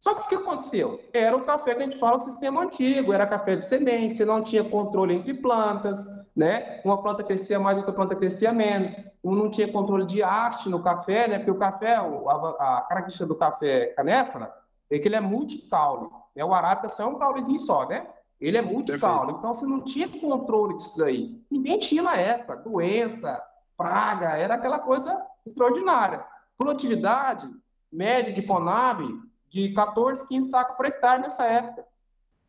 Só 0.00 0.14
que 0.14 0.22
o 0.22 0.28
que 0.28 0.34
aconteceu? 0.36 0.98
Era 1.12 1.36
o 1.36 1.44
café 1.44 1.74
que 1.74 1.82
a 1.82 1.84
gente 1.84 1.98
fala 1.98 2.16
o 2.16 2.20
sistema 2.20 2.62
antigo, 2.62 3.12
era 3.12 3.26
café 3.26 3.54
de 3.54 3.62
semente, 3.62 4.14
você 4.14 4.24
não 4.24 4.42
tinha 4.42 4.64
controle 4.64 5.14
entre 5.14 5.34
plantas, 5.34 6.32
né? 6.34 6.80
Uma 6.86 7.02
planta 7.02 7.22
crescia 7.22 7.60
mais, 7.60 7.76
outra 7.76 7.92
planta 7.92 8.16
crescia 8.16 8.50
menos, 8.50 8.96
um 9.22 9.34
não 9.34 9.50
tinha 9.50 9.70
controle 9.70 10.06
de 10.06 10.22
haste 10.22 10.70
no 10.70 10.82
café, 10.82 11.28
né? 11.28 11.36
Porque 11.36 11.50
o 11.50 11.58
café, 11.58 11.96
a, 11.96 12.86
característica 12.88 13.26
do 13.26 13.34
café 13.34 13.88
canéfora 13.88 14.50
é 14.90 14.98
que 14.98 15.06
ele 15.06 15.16
é 15.16 15.20
multicaule, 15.20 16.08
né? 16.34 16.42
O 16.42 16.54
arábica 16.54 16.88
só 16.88 17.02
é 17.02 17.06
um 17.06 17.18
caulezinho 17.18 17.60
só, 17.60 17.86
né? 17.86 18.06
Ele 18.40 18.56
é 18.56 18.62
multicaule, 18.62 19.32
então 19.32 19.52
você 19.52 19.66
não 19.66 19.84
tinha 19.84 20.08
controle 20.08 20.76
disso 20.76 20.96
daí. 20.96 21.44
Ninguém 21.50 21.78
tinha 21.78 22.02
na 22.02 22.16
época, 22.16 22.56
doença, 22.56 23.38
praga, 23.76 24.30
era 24.30 24.54
aquela 24.54 24.78
coisa 24.78 25.22
extraordinária. 25.44 26.24
Produtividade 26.56 27.50
média 27.92 28.32
de 28.32 28.40
Conab 28.40 29.02
de 29.50 29.72
14, 29.74 30.26
15 30.28 30.48
sacos 30.48 30.76
por 30.76 30.86
hectare 30.86 31.20
nessa 31.20 31.44
época. 31.44 31.84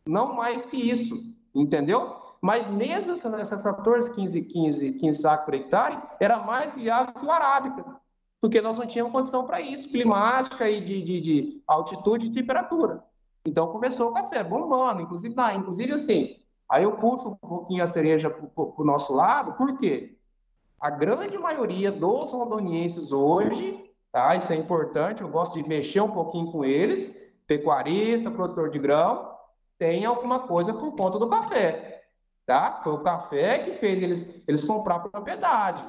Não 0.06 0.36
mais 0.36 0.66
que 0.66 0.78
isso, 0.78 1.16
entendeu? 1.54 2.16
Mas 2.40 2.70
mesmo 2.70 3.12
essas 3.12 3.64
14, 3.64 4.14
15, 4.14 4.42
15, 4.44 4.94
15 4.94 5.20
sacos 5.20 5.46
por 5.46 5.54
hectare, 5.54 5.98
era 6.20 6.40
mais 6.40 6.76
viável 6.76 7.14
que 7.14 7.26
o 7.26 7.32
arábica, 7.32 7.86
porque 8.40 8.62
nós 8.62 8.78
não 8.78 8.86
tínhamos 8.86 9.12
condição 9.12 9.46
para 9.46 9.60
isso, 9.60 9.90
climática 9.90 10.70
e 10.70 10.80
de, 10.82 11.02
de, 11.02 11.22
de, 11.22 11.64
altitude 11.68 12.28
e 12.28 12.32
temperatura. 12.32 13.04
Então 13.46 13.72
começou 13.72 14.10
o 14.10 14.14
café 14.14 14.44
bombando, 14.44 15.02
inclusive, 15.02 15.36
não, 15.36 15.52
inclusive 15.52 15.94
assim, 15.94 16.38
aí 16.70 16.84
eu 16.84 16.98
puxo 16.98 17.30
um 17.30 17.36
pouquinho 17.36 17.84
a 17.84 17.88
cereja 17.88 18.30
para 18.30 18.50
o 18.56 18.84
nosso 18.84 19.14
lado, 19.14 19.54
por 19.54 19.78
quê? 19.78 20.18
A 20.80 20.90
grande 20.90 21.38
maioria 21.38 21.92
dos 21.92 22.32
rondonienses 22.32 23.12
hoje 23.12 23.81
tá? 24.12 24.36
Isso 24.36 24.52
é 24.54 24.56
importante, 24.56 25.22
eu 25.22 25.30
gosto 25.30 25.54
de 25.54 25.68
mexer 25.68 26.02
um 26.02 26.12
pouquinho 26.12 26.52
com 26.52 26.66
eles, 26.66 27.44
pecuarista, 27.48 28.32
produtor 28.32 28.70
de 28.70 28.80
grão, 28.80 29.32
tem 29.78 30.06
alguma 30.06 30.48
coisa 30.48 30.74
por 30.74 30.96
conta 30.96 31.18
do 31.18 31.30
café, 31.30 32.04
tá? 32.46 32.82
Foi 32.84 32.94
o 32.94 33.04
café 33.04 33.60
que 33.60 33.72
fez 33.72 34.02
eles, 34.02 34.48
eles 34.48 34.64
comprar 34.64 35.00
propriedade, 35.00 35.84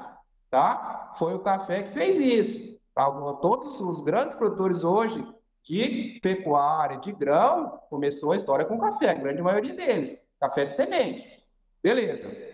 tá? 0.50 1.12
Foi 1.14 1.34
o 1.34 1.40
café 1.40 1.82
que 1.82 1.90
fez 1.90 2.18
isso. 2.18 2.80
Tá? 2.94 3.10
Todos 3.40 3.80
os 3.80 4.00
grandes 4.02 4.34
produtores 4.34 4.84
hoje 4.84 5.26
de 5.62 6.18
pecuária, 6.22 6.98
de 6.98 7.12
grão, 7.12 7.78
começou 7.88 8.32
a 8.32 8.36
história 8.36 8.64
com 8.64 8.78
café, 8.78 9.10
a 9.10 9.14
grande 9.14 9.42
maioria 9.42 9.74
deles, 9.74 10.26
café 10.40 10.64
de 10.64 10.74
semente. 10.74 11.42
Beleza. 11.82 12.51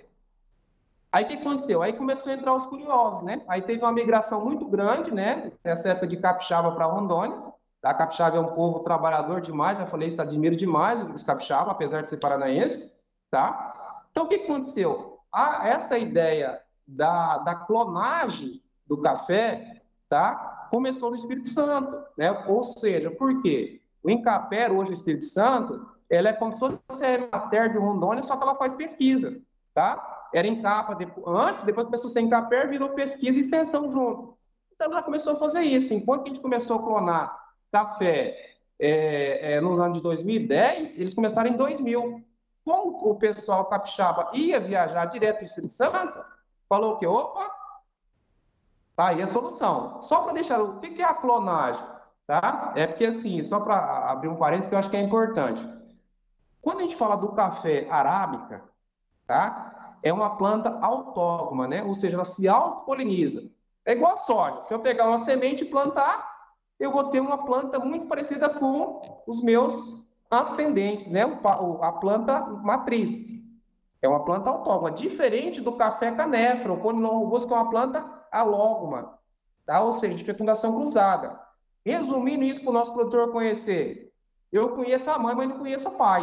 Aí 1.11 1.25
o 1.25 1.29
que 1.29 1.35
aconteceu? 1.35 1.83
Aí 1.83 1.93
começou 1.93 2.31
a 2.31 2.35
entrar 2.35 2.55
os 2.55 2.67
curiosos, 2.67 3.23
né? 3.23 3.41
Aí 3.49 3.63
teve 3.63 3.83
uma 3.83 3.93
migração 3.93 4.45
muito 4.45 4.67
grande, 4.67 5.11
né? 5.11 5.53
Nessa 5.65 5.91
época 5.91 6.07
de 6.07 6.19
Capixaba 6.19 6.73
para 6.73 6.85
Rondônia. 6.85 7.43
A 7.83 7.95
Capixaba 7.95 8.37
é 8.37 8.41
um 8.41 8.55
povo 8.55 8.81
trabalhador 8.81 9.41
demais, 9.41 9.79
já 9.79 9.87
falei 9.87 10.09
isso, 10.09 10.21
admiro 10.21 10.57
demais 10.57 11.01
os 11.03 11.23
capixaba, 11.23 11.71
apesar 11.71 12.03
de 12.03 12.11
ser 12.11 12.17
paranaense, 12.17 13.07
tá? 13.31 14.03
Então 14.11 14.25
o 14.25 14.29
que 14.29 14.35
aconteceu? 14.35 15.21
A, 15.33 15.69
essa 15.69 15.97
ideia 15.97 16.61
da, 16.87 17.39
da 17.39 17.55
clonagem 17.55 18.61
do 18.87 19.01
café, 19.01 19.83
tá? 20.09 20.69
Começou 20.71 21.11
no 21.11 21.17
Espírito 21.17 21.49
Santo, 21.49 22.03
né? 22.17 22.31
Ou 22.49 22.65
seja, 22.65 23.11
por 23.11 23.41
quê? 23.43 23.81
O 24.03 24.11
Incapé, 24.11 24.71
hoje, 24.71 24.91
no 24.91 24.97
Espírito 24.97 25.25
Santo, 25.25 25.87
ela 26.11 26.31
é 26.31 26.33
como 26.33 26.53
se 26.53 26.59
fosse 26.59 27.05
a 27.05 27.29
matéria 27.39 27.69
de 27.69 27.79
Rondônia, 27.79 28.23
só 28.23 28.37
que 28.37 28.43
ela 28.43 28.55
faz 28.55 28.73
pesquisa, 28.73 29.41
tá? 29.73 30.18
Era 30.35 30.47
em 30.47 30.61
capa 30.63 30.95
depois, 30.95 31.27
antes, 31.27 31.63
depois 31.63 31.87
começou 31.87 32.11
a 32.11 32.13
ser 32.13 32.21
em 32.21 32.29
Caper, 32.29 32.69
virou 32.69 32.91
pesquisa 32.91 33.39
e 33.39 33.41
extensão 33.41 33.91
junto. 33.91 34.37
Então 34.75 34.93
ela 34.93 35.03
começou 35.03 35.33
a 35.33 35.37
fazer 35.37 35.63
isso. 35.63 35.93
Enquanto 35.93 36.25
a 36.25 36.29
gente 36.29 36.41
começou 36.41 36.79
a 36.79 36.83
clonar 36.83 37.39
café 37.73 38.57
é, 38.79 39.55
é, 39.55 39.61
nos 39.61 39.81
anos 39.81 39.99
de 39.99 40.03
2010, 40.03 40.99
eles 40.99 41.15
começaram 41.15 41.51
em 41.51 41.57
2000. 41.57 42.25
Como 42.65 43.11
o 43.11 43.15
pessoal 43.17 43.69
capixaba 43.69 44.31
ia 44.35 44.61
viajar 44.61 45.07
direto 45.07 45.37
para 45.37 45.43
o 45.43 45.47
Espírito 45.47 45.73
Santo, 45.73 46.25
falou 46.69 46.99
que, 46.99 47.07
opa, 47.07 47.51
tá 48.95 49.09
aí 49.09 49.23
a 49.23 49.27
solução. 49.27 50.01
Só 50.03 50.23
para 50.23 50.35
deixar, 50.35 50.61
o 50.61 50.79
que 50.79 51.01
é 51.01 51.05
a 51.05 51.15
clonagem? 51.15 51.83
Tá? 52.27 52.75
É 52.77 52.87
porque 52.87 53.07
assim, 53.07 53.43
só 53.43 53.61
para 53.61 54.11
abrir 54.11 54.29
um 54.29 54.37
parênteses 54.37 54.69
que 54.69 54.75
eu 54.75 54.79
acho 54.79 54.91
que 54.91 54.97
é 54.97 55.01
importante. 55.01 55.67
Quando 56.61 56.81
a 56.81 56.83
gente 56.83 56.97
fala 56.97 57.17
do 57.17 57.33
café 57.33 57.89
arábica, 57.91 58.63
tá? 59.27 59.78
É 60.03 60.13
uma 60.13 60.37
planta 60.37 60.79
autógama, 60.81 61.67
né? 61.67 61.83
Ou 61.83 61.95
seja, 61.95 62.17
ela 62.17 62.25
se 62.25 62.49
autopoliniza. 62.49 63.51
É 63.85 63.93
igual 63.93 64.15
a 64.15 64.17
soja. 64.17 64.63
Se 64.63 64.75
eu 64.75 64.81
pegar 64.81 65.09
uma 65.09 65.19
semente 65.19 65.65
e 65.65 65.71
plantar, 65.71 66.39
eu 66.79 66.93
vou 66.93 67.05
ter 67.05 67.21
uma 67.21 67.45
planta 67.45 67.79
muito 67.79 68.07
parecida 68.07 68.49
com 68.49 69.01
os 69.27 69.43
meus 69.43 70.07
ascendentes, 70.31 71.11
né? 71.11 71.23
A 71.81 71.93
planta 71.93 72.41
matriz. 72.63 73.39
É 74.01 74.09
uma 74.09 74.25
planta 74.25 74.51
autógama, 74.51 74.93
diferente 74.93 75.61
do 75.61 75.73
café 75.73 76.13
canéfero, 76.13 76.75
o 76.75 76.81
conilon 76.81 77.19
robusto, 77.19 77.49
que 77.49 77.55
é 77.55 77.57
uma 77.57 77.71
planta 77.71 78.27
alógama, 78.31 79.19
tá? 79.67 79.81
Ou 79.83 79.93
seja, 79.93 80.15
de 80.15 80.23
fecundação 80.23 80.77
cruzada. 80.77 81.41
Resumindo 81.85 82.45
isso 82.45 82.61
para 82.61 82.71
o 82.71 82.75
nosso 82.75 82.93
produtor 82.93 83.33
conhecer, 83.33 84.13
eu 84.53 84.75
conheço 84.75 85.11
a 85.11 85.19
mãe, 85.19 85.35
mas 85.35 85.49
não 85.49 85.59
conheço 85.59 85.89
o 85.89 85.97
pai. 85.97 86.23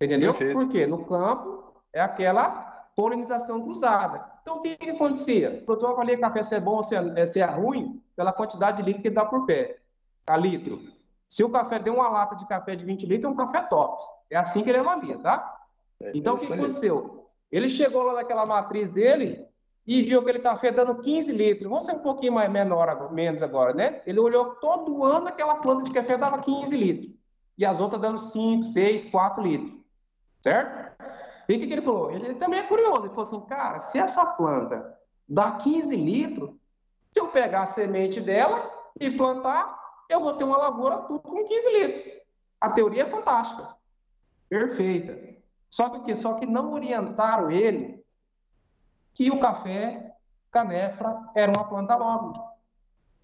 Entendeu? 0.00 0.32
Perfeito. 0.32 0.58
Por 0.58 0.68
quê? 0.68 0.86
No 0.86 1.04
campo, 1.04 1.69
é 1.92 2.00
aquela 2.00 2.70
polinização 2.94 3.62
cruzada. 3.62 4.24
Então, 4.42 4.58
o 4.58 4.62
que, 4.62 4.76
que 4.76 4.90
acontecia? 4.90 5.60
O 5.62 5.64
produtor 5.66 5.90
avalia 5.92 6.18
café 6.18 6.42
se 6.42 6.54
é 6.54 6.60
bom 6.60 6.76
ou 6.76 6.82
se 6.82 6.94
é, 6.94 7.26
se 7.26 7.40
é 7.40 7.44
ruim 7.44 8.02
pela 8.16 8.32
quantidade 8.32 8.78
de 8.78 8.82
litro 8.82 9.02
que 9.02 9.08
ele 9.08 9.14
dá 9.14 9.24
por 9.24 9.46
pé, 9.46 9.78
a 10.26 10.36
litro. 10.36 10.80
Se 11.28 11.44
o 11.44 11.50
café 11.50 11.78
deu 11.78 11.94
uma 11.94 12.08
lata 12.08 12.36
de 12.36 12.46
café 12.46 12.74
de 12.74 12.84
20 12.84 13.06
litros, 13.06 13.30
é 13.30 13.32
um 13.32 13.36
café 13.36 13.62
top. 13.62 14.02
É 14.28 14.36
assim 14.36 14.62
que 14.62 14.70
ele 14.70 14.78
avalia, 14.78 15.18
tá? 15.18 15.60
É, 16.00 16.12
então, 16.14 16.34
o 16.34 16.38
que 16.38 16.52
aconteceu? 16.52 17.26
Ele 17.50 17.68
chegou 17.68 18.02
lá 18.02 18.14
naquela 18.14 18.46
matriz 18.46 18.90
dele 18.90 19.46
e 19.86 20.02
viu 20.02 20.20
aquele 20.20 20.38
café 20.38 20.70
dando 20.70 21.00
15 21.00 21.32
litros. 21.32 21.68
Vamos 21.68 21.84
ser 21.84 21.92
um 21.92 22.00
pouquinho 22.00 22.32
mais 22.32 22.50
menor, 22.50 23.12
menos 23.12 23.42
agora, 23.42 23.74
né? 23.74 24.02
Ele 24.06 24.20
olhou 24.20 24.56
todo 24.56 25.04
ano 25.04 25.28
aquela 25.28 25.56
planta 25.56 25.84
de 25.84 25.90
café 25.90 26.16
dava 26.16 26.40
15 26.40 26.76
litros. 26.76 27.12
E 27.58 27.64
as 27.64 27.80
outras 27.80 28.00
dando 28.00 28.18
5, 28.18 28.62
6, 28.62 29.06
4 29.06 29.42
litros. 29.42 29.76
Certo? 30.42 30.90
E 31.50 31.56
o 31.56 31.60
que, 31.60 31.66
que 31.66 31.72
ele 31.72 31.82
falou? 31.82 32.12
Ele 32.12 32.34
também 32.34 32.60
é 32.60 32.62
curioso. 32.62 33.06
Ele 33.06 33.08
falou 33.08 33.22
assim, 33.22 33.40
cara, 33.46 33.80
se 33.80 33.98
essa 33.98 34.24
planta 34.24 34.96
dá 35.28 35.52
15 35.52 35.96
litros, 35.96 36.50
se 37.12 37.20
eu 37.20 37.26
pegar 37.28 37.62
a 37.62 37.66
semente 37.66 38.20
dela 38.20 38.70
e 39.00 39.10
plantar, 39.10 39.76
eu 40.08 40.20
vou 40.20 40.34
ter 40.34 40.44
uma 40.44 40.56
lavoura 40.56 40.98
tudo 40.98 41.20
com 41.20 41.44
15 41.44 41.72
litros. 41.72 42.20
A 42.60 42.70
teoria 42.70 43.02
é 43.02 43.06
fantástica. 43.06 43.74
Perfeita. 44.48 45.18
Só 45.68 45.88
que, 45.88 46.14
só 46.14 46.34
que 46.34 46.46
não 46.46 46.72
orientaram 46.72 47.50
ele 47.50 48.04
que 49.12 49.28
o 49.28 49.40
café 49.40 50.14
canefra 50.52 51.18
era 51.34 51.50
uma 51.50 51.68
planta 51.68 51.96
nobre. 51.96 52.40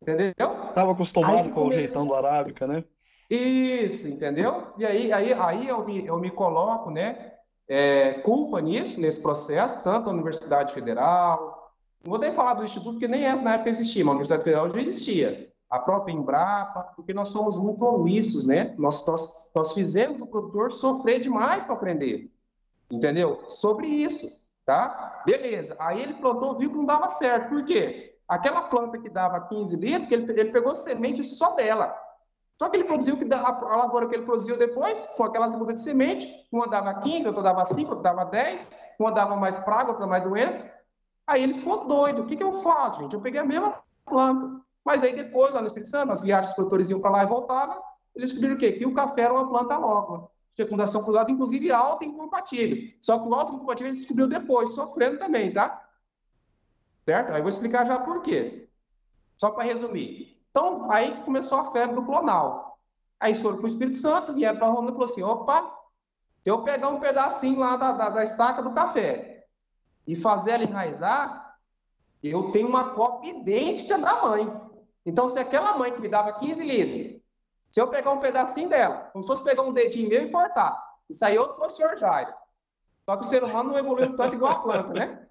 Entendeu? 0.02 0.68
Estava 0.68 0.92
acostumado 0.92 1.52
com 1.52 1.66
o 1.66 1.72
jeitão 1.72 2.06
do 2.06 2.14
arábica, 2.14 2.66
né? 2.66 2.84
Isso, 3.30 4.08
entendeu? 4.08 4.72
E 4.78 4.84
aí, 4.84 5.12
aí, 5.12 5.32
aí 5.32 5.68
eu, 5.68 5.84
me, 5.84 6.06
eu 6.06 6.18
me 6.18 6.30
coloco, 6.30 6.90
né? 6.90 7.35
É, 7.68 8.14
culpa 8.20 8.60
nisso, 8.60 9.00
nesse 9.00 9.20
processo, 9.20 9.82
tanto 9.82 10.08
a 10.08 10.12
Universidade 10.12 10.72
Federal, 10.72 11.72
não 12.04 12.10
vou 12.10 12.18
nem 12.18 12.32
falar 12.32 12.54
do 12.54 12.64
Instituto, 12.64 12.92
porque 12.92 13.08
nem 13.08 13.26
é, 13.26 13.34
na 13.34 13.54
época 13.54 13.70
existia, 13.70 14.04
mas 14.04 14.10
a 14.10 14.14
Universidade 14.14 14.44
Federal 14.44 14.70
já 14.70 14.80
existia, 14.80 15.52
a 15.68 15.78
própria 15.80 16.12
Embrapa, 16.12 16.84
porque 16.94 17.12
nós 17.12 17.28
somos 17.28 17.56
muito 17.56 17.84
omissos, 17.84 18.46
né? 18.46 18.74
Nós, 18.78 19.04
nós, 19.04 19.50
nós 19.54 19.72
fizemos 19.72 20.20
o 20.20 20.26
produtor 20.26 20.70
sofrer 20.70 21.18
demais 21.18 21.64
para 21.64 21.74
aprender, 21.74 22.30
entendeu? 22.88 23.42
Sobre 23.48 23.88
isso, 23.88 24.48
tá? 24.64 25.22
Beleza, 25.26 25.76
aí 25.80 26.00
ele 26.00 26.14
plantou, 26.14 26.56
viu 26.56 26.70
que 26.70 26.76
não 26.76 26.86
dava 26.86 27.08
certo, 27.08 27.48
por 27.48 27.64
quê? 27.64 28.16
Aquela 28.28 28.62
planta 28.62 28.98
que 28.98 29.08
dava 29.08 29.40
15 29.40 29.76
litros, 29.76 30.12
ele, 30.12 30.40
ele 30.40 30.52
pegou 30.52 30.74
semente 30.76 31.24
só 31.24 31.56
dela, 31.56 31.96
só 32.58 32.70
que 32.70 32.76
ele 32.76 32.84
produziu 32.84 33.16
que 33.18 33.32
a 33.32 33.76
lavoura 33.76 34.08
que 34.08 34.14
ele 34.14 34.24
produziu 34.24 34.56
depois, 34.56 35.06
com 35.08 35.24
aquela 35.24 35.48
segunda 35.48 35.74
de 35.74 35.80
semente, 35.80 36.26
uma 36.50 36.66
dava 36.66 36.94
15, 36.94 37.26
outra 37.26 37.42
dava 37.42 37.64
5, 37.66 37.90
outra 37.94 38.14
dava 38.14 38.30
10, 38.30 38.80
uma 38.98 39.12
dava 39.12 39.36
mais 39.36 39.58
praga, 39.58 39.90
outra 39.90 40.06
mais 40.06 40.22
doença. 40.24 40.74
Aí 41.26 41.42
ele 41.42 41.54
ficou 41.54 41.86
doido. 41.86 42.22
O 42.22 42.26
que, 42.26 42.36
que 42.36 42.42
eu 42.42 42.54
faço, 42.62 43.02
gente? 43.02 43.14
Eu 43.14 43.20
peguei 43.20 43.40
a 43.40 43.44
mesma 43.44 43.82
planta. 44.06 44.62
Mas 44.82 45.02
aí 45.02 45.14
depois, 45.14 45.52
lá 45.52 45.60
no 45.60 45.66
Espírito 45.66 45.90
Santo, 45.90 46.12
as 46.12 46.22
viagens 46.22 46.48
dos 46.48 46.54
produtores 46.54 46.88
iam 46.88 47.00
para 47.00 47.10
lá 47.10 47.24
e 47.24 47.26
voltavam, 47.26 47.82
eles 48.14 48.30
descobriram 48.30 48.56
o 48.56 48.58
quê? 48.58 48.72
Que 48.72 48.86
o 48.86 48.94
café 48.94 49.22
era 49.22 49.34
uma 49.34 49.48
planta 49.48 49.78
nova. 49.78 50.30
Fecundação 50.54 51.02
cruzada, 51.02 51.30
inclusive 51.30 51.70
alta 51.70 52.04
e 52.04 52.08
incompatível. 52.08 52.78
Só 53.02 53.18
que 53.18 53.28
o 53.28 53.34
alto 53.34 53.54
incompatível 53.54 53.90
ele 53.90 53.98
descobriu 53.98 54.26
depois, 54.26 54.70
sofrendo 54.70 55.18
também, 55.18 55.52
tá? 55.52 55.86
Certo? 57.04 57.32
Aí 57.32 57.38
eu 57.38 57.42
vou 57.42 57.50
explicar 57.50 57.84
já 57.84 57.98
por 57.98 58.22
quê. 58.22 58.70
Só 59.36 59.50
para 59.50 59.64
resumir. 59.64 60.35
Então, 60.56 60.90
aí 60.90 61.22
começou 61.22 61.58
a 61.58 61.70
febre 61.70 61.94
do 61.94 62.02
clonal. 62.02 62.78
Aí 63.20 63.34
foram 63.34 63.58
para 63.58 63.66
o 63.66 63.68
Espírito 63.68 63.98
Santo, 63.98 64.32
vieram 64.32 64.58
para 64.58 64.68
Roma 64.68 64.88
e 64.88 64.92
falou 64.92 65.04
assim: 65.04 65.22
opa, 65.22 65.70
se 66.42 66.50
eu 66.50 66.62
pegar 66.62 66.88
um 66.88 66.98
pedacinho 66.98 67.60
lá 67.60 67.76
da, 67.76 67.92
da, 67.92 68.08
da 68.08 68.24
estaca 68.24 68.62
do 68.62 68.72
café 68.72 69.44
e 70.06 70.16
fazer 70.16 70.52
ela 70.52 70.64
enraizar, 70.64 71.58
eu 72.22 72.52
tenho 72.52 72.68
uma 72.68 72.94
cópia 72.94 73.32
idêntica 73.32 73.98
da 73.98 74.22
mãe. 74.22 74.50
Então, 75.04 75.28
se 75.28 75.38
aquela 75.38 75.76
mãe 75.76 75.92
que 75.92 76.00
me 76.00 76.08
dava 76.08 76.38
15 76.38 76.64
litros, 76.64 77.20
se 77.70 77.78
eu 77.78 77.88
pegar 77.88 78.12
um 78.12 78.20
pedacinho 78.20 78.70
dela, 78.70 79.10
como 79.12 79.24
se 79.24 79.28
fosse 79.28 79.44
pegar 79.44 79.60
um 79.60 79.74
dedinho 79.74 80.08
meu 80.08 80.22
e 80.22 80.30
cortar, 80.30 80.74
isso 81.10 81.22
aí 81.22 81.36
é 81.36 81.40
outro 81.40 81.56
professor 81.56 81.98
Jairo. 81.98 82.32
Só 83.04 83.14
que 83.18 83.26
o 83.26 83.28
ser 83.28 83.44
humano 83.44 83.72
não 83.72 83.78
evoluiu 83.78 84.16
tanto 84.16 84.36
igual 84.36 84.52
a 84.52 84.62
planta, 84.62 84.94
né? 84.94 85.28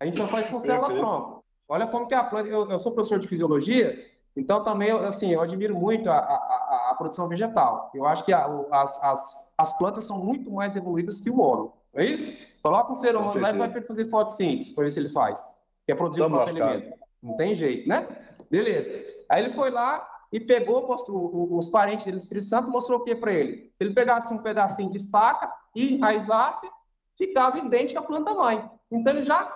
A 0.00 0.04
gente 0.04 0.16
só 0.16 0.26
faz 0.26 0.48
com 0.48 0.58
célula 0.58 0.92
tronco. 0.96 1.44
Olha 1.68 1.86
como 1.86 2.08
que 2.08 2.14
é 2.14 2.16
a 2.16 2.24
planta. 2.24 2.48
Eu, 2.48 2.68
eu, 2.68 2.78
sou 2.78 2.92
professor 2.92 3.20
de 3.20 3.28
fisiologia, 3.28 4.13
então 4.36 4.64
também, 4.64 4.90
assim, 4.90 5.30
eu 5.30 5.40
admiro 5.40 5.76
muito 5.76 6.10
a, 6.10 6.18
a, 6.18 6.90
a 6.90 6.94
produção 6.96 7.28
vegetal. 7.28 7.90
Eu 7.94 8.04
acho 8.04 8.24
que 8.24 8.32
a, 8.32 8.44
as, 8.72 9.02
as, 9.02 9.54
as 9.56 9.78
plantas 9.78 10.04
são 10.04 10.18
muito 10.18 10.50
mais 10.50 10.74
evoluídas 10.74 11.20
que 11.20 11.30
o. 11.30 11.36
Não 11.36 11.72
é 11.94 12.04
isso? 12.04 12.60
Coloca 12.60 12.92
um 12.92 12.96
ser 12.96 13.14
humano 13.14 13.40
lá 13.40 13.50
e 13.50 13.58
vai 13.58 13.82
fazer 13.82 14.06
fotossíntese, 14.06 14.74
para 14.74 14.84
ver 14.84 14.90
se 14.90 14.98
ele 14.98 15.08
faz. 15.08 15.40
Que 15.86 15.92
é 15.92 15.94
produzir 15.94 16.22
Vamos 16.22 16.38
um 16.38 16.42
alimento. 16.42 16.98
Não 17.22 17.36
tem 17.36 17.54
jeito, 17.54 17.88
né? 17.88 18.08
Beleza. 18.50 18.90
Aí 19.28 19.44
ele 19.44 19.54
foi 19.54 19.70
lá 19.70 20.06
e 20.32 20.40
pegou, 20.40 20.86
mostrou, 20.86 21.56
os 21.56 21.68
parentes 21.68 22.04
dele 22.04 22.16
do 22.16 22.20
Espírito 22.20 22.46
Santo, 22.46 22.70
mostrou 22.70 22.98
o 22.98 23.04
que 23.04 23.14
para 23.14 23.32
ele? 23.32 23.70
Se 23.72 23.84
ele 23.84 23.94
pegasse 23.94 24.34
um 24.34 24.42
pedacinho 24.42 24.90
de 24.90 24.96
estaca 24.96 25.52
e 25.76 25.94
enraizasse, 25.94 26.68
ficava 27.16 27.58
idêntico 27.58 28.00
à 28.00 28.02
planta 28.02 28.34
mãe. 28.34 28.68
Então 28.90 29.12
ele 29.12 29.22
já 29.22 29.48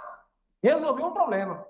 resolveu 0.62 1.06
um 1.06 1.12
problema. 1.12 1.66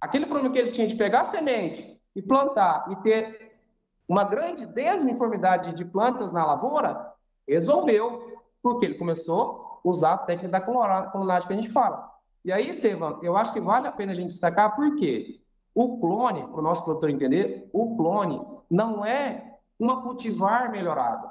Aquele 0.00 0.26
problema 0.26 0.52
que 0.52 0.58
ele 0.58 0.72
tinha 0.72 0.88
de 0.88 0.96
pegar 0.96 1.20
a 1.20 1.24
semente 1.24 1.95
e 2.16 2.22
plantar 2.22 2.86
e 2.90 2.96
ter 2.96 3.60
uma 4.08 4.24
grande 4.24 4.64
desuniformidade 4.64 5.74
de 5.74 5.84
plantas 5.84 6.32
na 6.32 6.46
lavoura, 6.46 7.12
resolveu, 7.46 8.40
porque 8.62 8.86
ele 8.86 8.94
começou 8.94 9.80
a 9.84 9.88
usar 9.88 10.14
a 10.14 10.18
técnica 10.18 10.48
da 10.48 10.60
clonagem 10.60 11.46
que 11.46 11.52
a 11.52 11.56
gente 11.56 11.68
fala. 11.68 12.10
E 12.42 12.50
aí, 12.50 12.70
Estevam, 12.70 13.20
eu 13.22 13.36
acho 13.36 13.52
que 13.52 13.60
vale 13.60 13.86
a 13.86 13.92
pena 13.92 14.12
a 14.12 14.14
gente 14.14 14.28
destacar 14.28 14.74
por 14.74 14.94
quê? 14.96 15.42
O 15.74 15.98
clone, 15.98 16.46
para 16.48 16.58
o 16.58 16.62
nosso 16.62 16.84
produtor 16.84 17.10
entender, 17.10 17.68
o 17.72 17.96
clone 17.96 18.40
não 18.70 19.04
é 19.04 19.58
uma 19.78 20.00
cultivar 20.00 20.70
melhorada, 20.70 21.30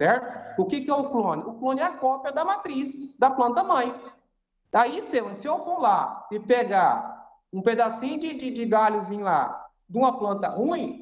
certo? 0.00 0.62
O 0.62 0.64
que, 0.64 0.80
que 0.80 0.90
é 0.90 0.94
o 0.94 1.10
clone? 1.10 1.42
O 1.42 1.54
clone 1.54 1.80
é 1.80 1.84
a 1.84 1.96
cópia 1.98 2.32
da 2.32 2.44
matriz 2.44 3.18
da 3.18 3.30
planta 3.30 3.62
mãe. 3.62 3.94
Daí, 4.70 4.98
Estevam, 4.98 5.34
se 5.34 5.46
eu 5.46 5.58
for 5.58 5.82
lá 5.82 6.26
e 6.32 6.40
pegar 6.40 7.28
um 7.52 7.60
pedacinho 7.60 8.18
de, 8.18 8.34
de, 8.36 8.50
de 8.50 8.64
galhozinho 8.64 9.24
lá 9.24 9.67
de 9.88 9.98
uma 9.98 10.18
planta 10.18 10.48
ruim, 10.48 11.00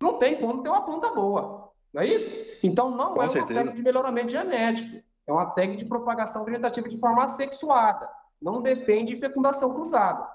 não 0.00 0.18
tem 0.18 0.40
como 0.40 0.62
ter 0.62 0.68
uma 0.68 0.82
planta 0.82 1.10
boa. 1.10 1.70
Não 1.92 2.02
é 2.02 2.06
isso? 2.06 2.58
Então, 2.62 2.90
não 2.90 3.14
Com 3.14 3.22
é 3.22 3.28
certeza. 3.28 3.44
uma 3.44 3.54
técnica 3.54 3.76
de 3.76 3.82
melhoramento 3.82 4.28
genético. 4.28 5.02
É 5.26 5.32
uma 5.32 5.46
técnica 5.46 5.82
de 5.82 5.88
propagação 5.88 6.44
vegetativa 6.44 6.88
de 6.88 6.98
forma 6.98 7.24
assexuada. 7.24 8.08
Não 8.40 8.62
depende 8.62 9.14
de 9.14 9.20
fecundação 9.20 9.74
cruzada. 9.74 10.28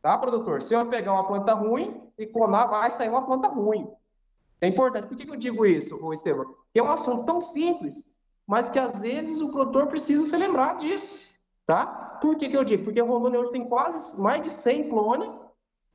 Tá, 0.00 0.16
produtor? 0.16 0.62
Se 0.62 0.74
eu 0.74 0.86
pegar 0.86 1.12
uma 1.12 1.26
planta 1.26 1.54
ruim 1.54 2.02
e 2.16 2.26
clonar, 2.26 2.68
vai 2.68 2.90
sair 2.90 3.08
uma 3.08 3.24
planta 3.24 3.48
ruim. 3.48 3.90
É 4.60 4.68
importante. 4.68 5.08
Por 5.08 5.16
que, 5.16 5.28
eu 5.28 5.36
digo 5.36 5.66
isso, 5.66 6.12
Estevam? 6.12 6.44
Porque 6.44 6.78
é 6.78 6.82
um 6.82 6.90
assunto 6.90 7.24
tão 7.24 7.40
simples, 7.40 8.18
mas 8.46 8.68
que 8.70 8.78
às 8.78 9.00
vezes 9.00 9.40
o 9.40 9.50
produtor 9.50 9.88
precisa 9.88 10.24
se 10.26 10.36
lembrar 10.36 10.76
disso. 10.76 11.28
Tá? 11.66 11.86
Por 12.20 12.36
que, 12.36 12.48
que 12.48 12.56
eu 12.56 12.64
digo? 12.64 12.84
Porque 12.84 13.00
o 13.00 13.06
Rondônia 13.06 13.40
hoje 13.40 13.52
tem 13.52 13.68
quase 13.68 14.20
mais 14.20 14.42
de 14.42 14.50
100 14.50 14.88
clones 14.88 15.28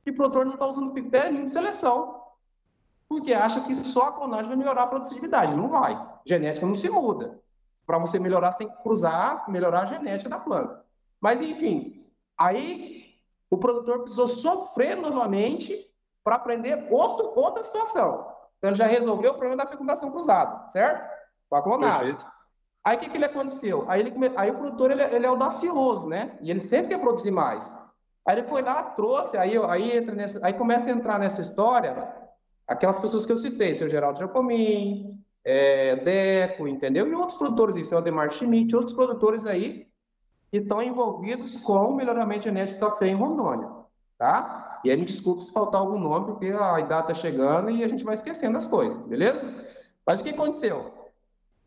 e 0.06 0.10
o 0.10 0.14
produtor 0.14 0.44
não 0.44 0.54
está 0.54 0.66
usando 0.66 0.92
critério 0.92 1.32
nenhum 1.32 1.44
de 1.44 1.50
seleção. 1.50 2.22
Porque 3.08 3.32
acha 3.32 3.60
que 3.62 3.74
só 3.74 4.08
a 4.08 4.12
clonagem 4.12 4.48
vai 4.48 4.56
melhorar 4.56 4.84
a 4.84 4.86
produtividade. 4.86 5.54
Não 5.54 5.68
vai. 5.68 6.00
Genética 6.26 6.66
não 6.66 6.74
se 6.74 6.88
muda. 6.88 7.40
Para 7.86 7.98
você 7.98 8.18
melhorar, 8.18 8.52
você 8.52 8.58
tem 8.58 8.68
que 8.68 8.82
cruzar, 8.82 9.48
melhorar 9.50 9.82
a 9.82 9.86
genética 9.86 10.30
da 10.30 10.38
planta. 10.38 10.84
Mas, 11.20 11.40
enfim, 11.42 12.06
aí 12.38 13.14
o 13.50 13.58
produtor 13.58 14.00
precisou 14.00 14.26
sofrer 14.26 14.96
novamente 14.96 15.78
para 16.22 16.36
aprender 16.36 16.88
outro, 16.90 17.38
outra 17.38 17.62
situação. 17.62 18.32
Então, 18.58 18.70
ele 18.70 18.76
já 18.76 18.86
resolveu 18.86 19.32
o 19.32 19.34
problema 19.34 19.62
da 19.62 19.70
fecundação 19.70 20.10
cruzada, 20.10 20.70
certo? 20.70 21.06
Com 21.50 21.56
a 21.56 21.62
clonagem. 21.62 22.14
Perfeito. 22.14 22.34
Aí, 22.82 22.96
o 22.96 23.00
que, 23.00 23.08
que 23.10 23.16
ele 23.16 23.24
aconteceu? 23.24 23.84
Aí, 23.88 24.00
ele, 24.00 24.12
aí 24.36 24.50
o 24.50 24.58
produtor, 24.58 24.90
ele, 24.90 25.02
ele, 25.02 25.24
é 25.24 25.28
audacioso, 25.28 26.06
né? 26.06 26.38
E 26.42 26.50
ele 26.50 26.60
sempre 26.60 26.88
quer 26.88 27.00
produzir 27.00 27.30
mais. 27.30 27.83
Aí, 28.26 28.38
ele 28.38 28.46
foi 28.46 28.62
lá, 28.62 28.82
trouxe, 28.82 29.36
aí, 29.36 29.56
aí, 29.68 29.96
entra 29.98 30.14
nessa, 30.14 30.44
aí 30.44 30.54
começa 30.54 30.88
a 30.88 30.92
entrar 30.92 31.18
nessa 31.18 31.42
história 31.42 32.12
aquelas 32.66 32.98
pessoas 32.98 33.26
que 33.26 33.32
eu 33.32 33.36
citei, 33.36 33.74
seu 33.74 33.88
Geraldo 33.88 34.18
Jacomim, 34.18 35.22
é, 35.44 35.96
Deco, 35.96 36.66
entendeu? 36.66 37.06
E 37.06 37.14
outros 37.14 37.36
produtores, 37.36 37.76
isso 37.76 37.92
é 37.92 37.96
o 37.96 38.00
Ademar 38.00 38.30
Schmidt, 38.30 38.74
outros 38.74 38.94
produtores 38.94 39.46
aí 39.46 39.86
que 40.50 40.58
estão 40.58 40.82
envolvidos 40.82 41.60
com 41.60 41.74
o 41.74 41.94
melhoramento 41.94 42.44
genético 42.44 42.80
do 42.80 42.86
café 42.86 43.08
em 43.08 43.14
Rondônia, 43.14 43.68
tá? 44.16 44.80
E 44.84 44.90
aí 44.90 44.96
me 44.96 45.04
desculpe 45.04 45.42
se 45.42 45.52
faltar 45.52 45.80
algum 45.80 45.98
nome, 45.98 46.26
porque 46.26 46.46
a 46.46 46.80
idade 46.80 47.10
está 47.10 47.14
chegando 47.14 47.70
e 47.70 47.84
a 47.84 47.88
gente 47.88 48.04
vai 48.04 48.14
esquecendo 48.14 48.56
as 48.56 48.66
coisas, 48.66 48.96
beleza? 49.06 49.44
Mas 50.06 50.20
o 50.20 50.24
que 50.24 50.30
aconteceu? 50.30 50.92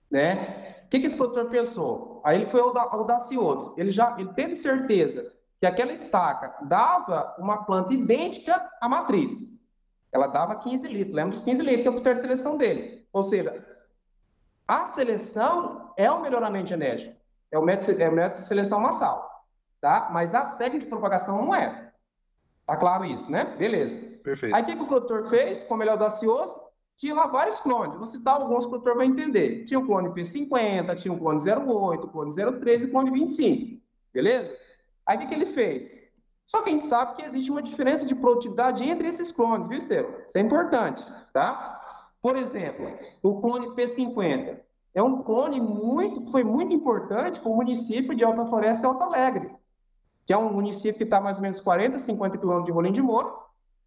Né? 0.10 0.76
O 0.86 0.90
que, 0.90 1.00
que 1.00 1.08
esse 1.08 1.18
produtor 1.18 1.50
pensou? 1.50 2.22
Aí 2.24 2.38
ele 2.38 2.46
foi 2.46 2.62
audacioso. 2.62 3.74
Ele 3.78 3.92
já 3.92 4.16
ele 4.18 4.32
teve 4.34 4.56
certeza 4.56 5.34
que 5.60 5.66
aquela 5.66 5.92
estaca 5.92 6.56
dava 6.66 7.36
uma 7.40 7.64
planta 7.66 7.94
idêntica 7.94 8.70
à 8.82 8.88
matriz. 8.88 9.64
Ela 10.12 10.28
dava 10.28 10.56
15 10.56 10.88
litros. 10.88 11.16
Lembra 11.16 11.32
dos 11.32 11.44
15 11.44 11.62
litros 11.62 11.82
que 11.82 11.88
é 11.88 11.92
o 11.92 11.94
critério 11.96 12.16
de 12.16 12.22
seleção 12.22 12.58
dele. 12.58 13.08
Ou 13.12 13.24
seja, 13.24 13.66
a 14.68 14.86
seleção 14.86 15.94
é 15.98 16.12
o 16.12 16.22
melhoramento 16.22 16.70
genético. 16.70 17.16
É 17.52 17.58
o 17.58 17.64
método, 17.64 18.02
é 18.02 18.10
o 18.10 18.14
método 18.14 18.42
de 18.42 18.48
seleção 18.48 18.80
massal, 18.80 19.46
tá? 19.80 20.10
Mas 20.12 20.36
a 20.36 20.46
técnica 20.58 20.84
de 20.84 20.90
propagação 20.90 21.42
não 21.42 21.56
é. 21.56 21.94
Tá 22.66 22.76
claro 22.76 23.06
isso, 23.06 23.32
né? 23.32 23.56
Beleza. 23.58 23.96
Perfeito. 24.22 24.54
Aí 24.54 24.64
o 24.64 24.66
que, 24.66 24.76
que 24.76 24.84
o 24.84 24.88
produtor 24.88 25.30
fez, 25.30 25.64
como 25.64 25.82
ele 25.82 25.90
é 25.90 25.94
audacioso? 25.94 26.60
Tinha 26.98 27.16
lá 27.16 27.28
vários 27.28 27.60
clones. 27.60 27.96
vou 27.96 28.08
citar 28.08 28.36
alguns 28.36 28.66
que 28.66 28.68
o 28.68 28.72
produtor 28.72 28.98
vai 28.98 29.06
entender. 29.06 29.64
Tinha 29.64 29.80
o 29.80 29.86
clone 29.86 30.10
P50, 30.10 30.96
tinha 30.96 31.14
o 31.14 31.18
clone 31.18 31.40
08, 31.40 32.06
o 32.06 32.10
clone 32.10 32.36
03 32.36 32.82
e 32.82 32.86
o 32.86 32.92
clone 32.92 33.12
25. 33.12 33.82
Beleza? 34.14 34.54
Aí 35.08 35.18
o 35.18 35.20
que, 35.22 35.28
que 35.28 35.34
ele 35.34 35.46
fez? 35.46 36.12
Só 36.46 36.62
que 36.62 36.70
a 36.70 36.74
gente 36.74 36.86
sabe 36.86 37.16
que 37.16 37.24
existe 37.24 37.50
uma 37.50 37.62
diferença 37.62 38.06
de 38.06 38.16
produtividade 38.16 38.84
entre 38.84 39.08
esses 39.08 39.32
clones, 39.32 39.68
viu, 39.68 39.78
Estevam? 39.78 40.14
Isso 40.28 40.38
é 40.38 40.42
importante, 40.42 41.04
tá? 41.34 41.82
Por 42.22 42.36
exemplo, 42.36 42.92
o 43.24 43.40
clone 43.42 43.68
P50 43.70 44.60
é 44.94 45.04
um 45.04 45.22
clone 45.24 45.60
muito, 45.62 46.30
foi 46.32 46.44
muito 46.44 46.74
importante 46.74 47.40
para 47.40 47.52
o 47.52 47.56
município 47.56 48.16
de 48.16 48.24
Alta 48.24 48.46
Floresta 48.48 48.86
e 48.86 48.90
Alto 48.90 49.04
Alegre, 49.04 49.56
que 50.26 50.34
é 50.34 50.38
um 50.38 50.52
município 50.52 50.98
que 50.98 51.04
está 51.04 51.22
mais 51.22 51.38
ou 51.38 51.44
menos 51.44 51.60
40, 51.60 52.00
50 52.00 52.38
quilômetros 52.38 52.66
de 52.66 52.72
Rolim 52.72 52.92
de 52.92 53.02
Moura. 53.02 53.32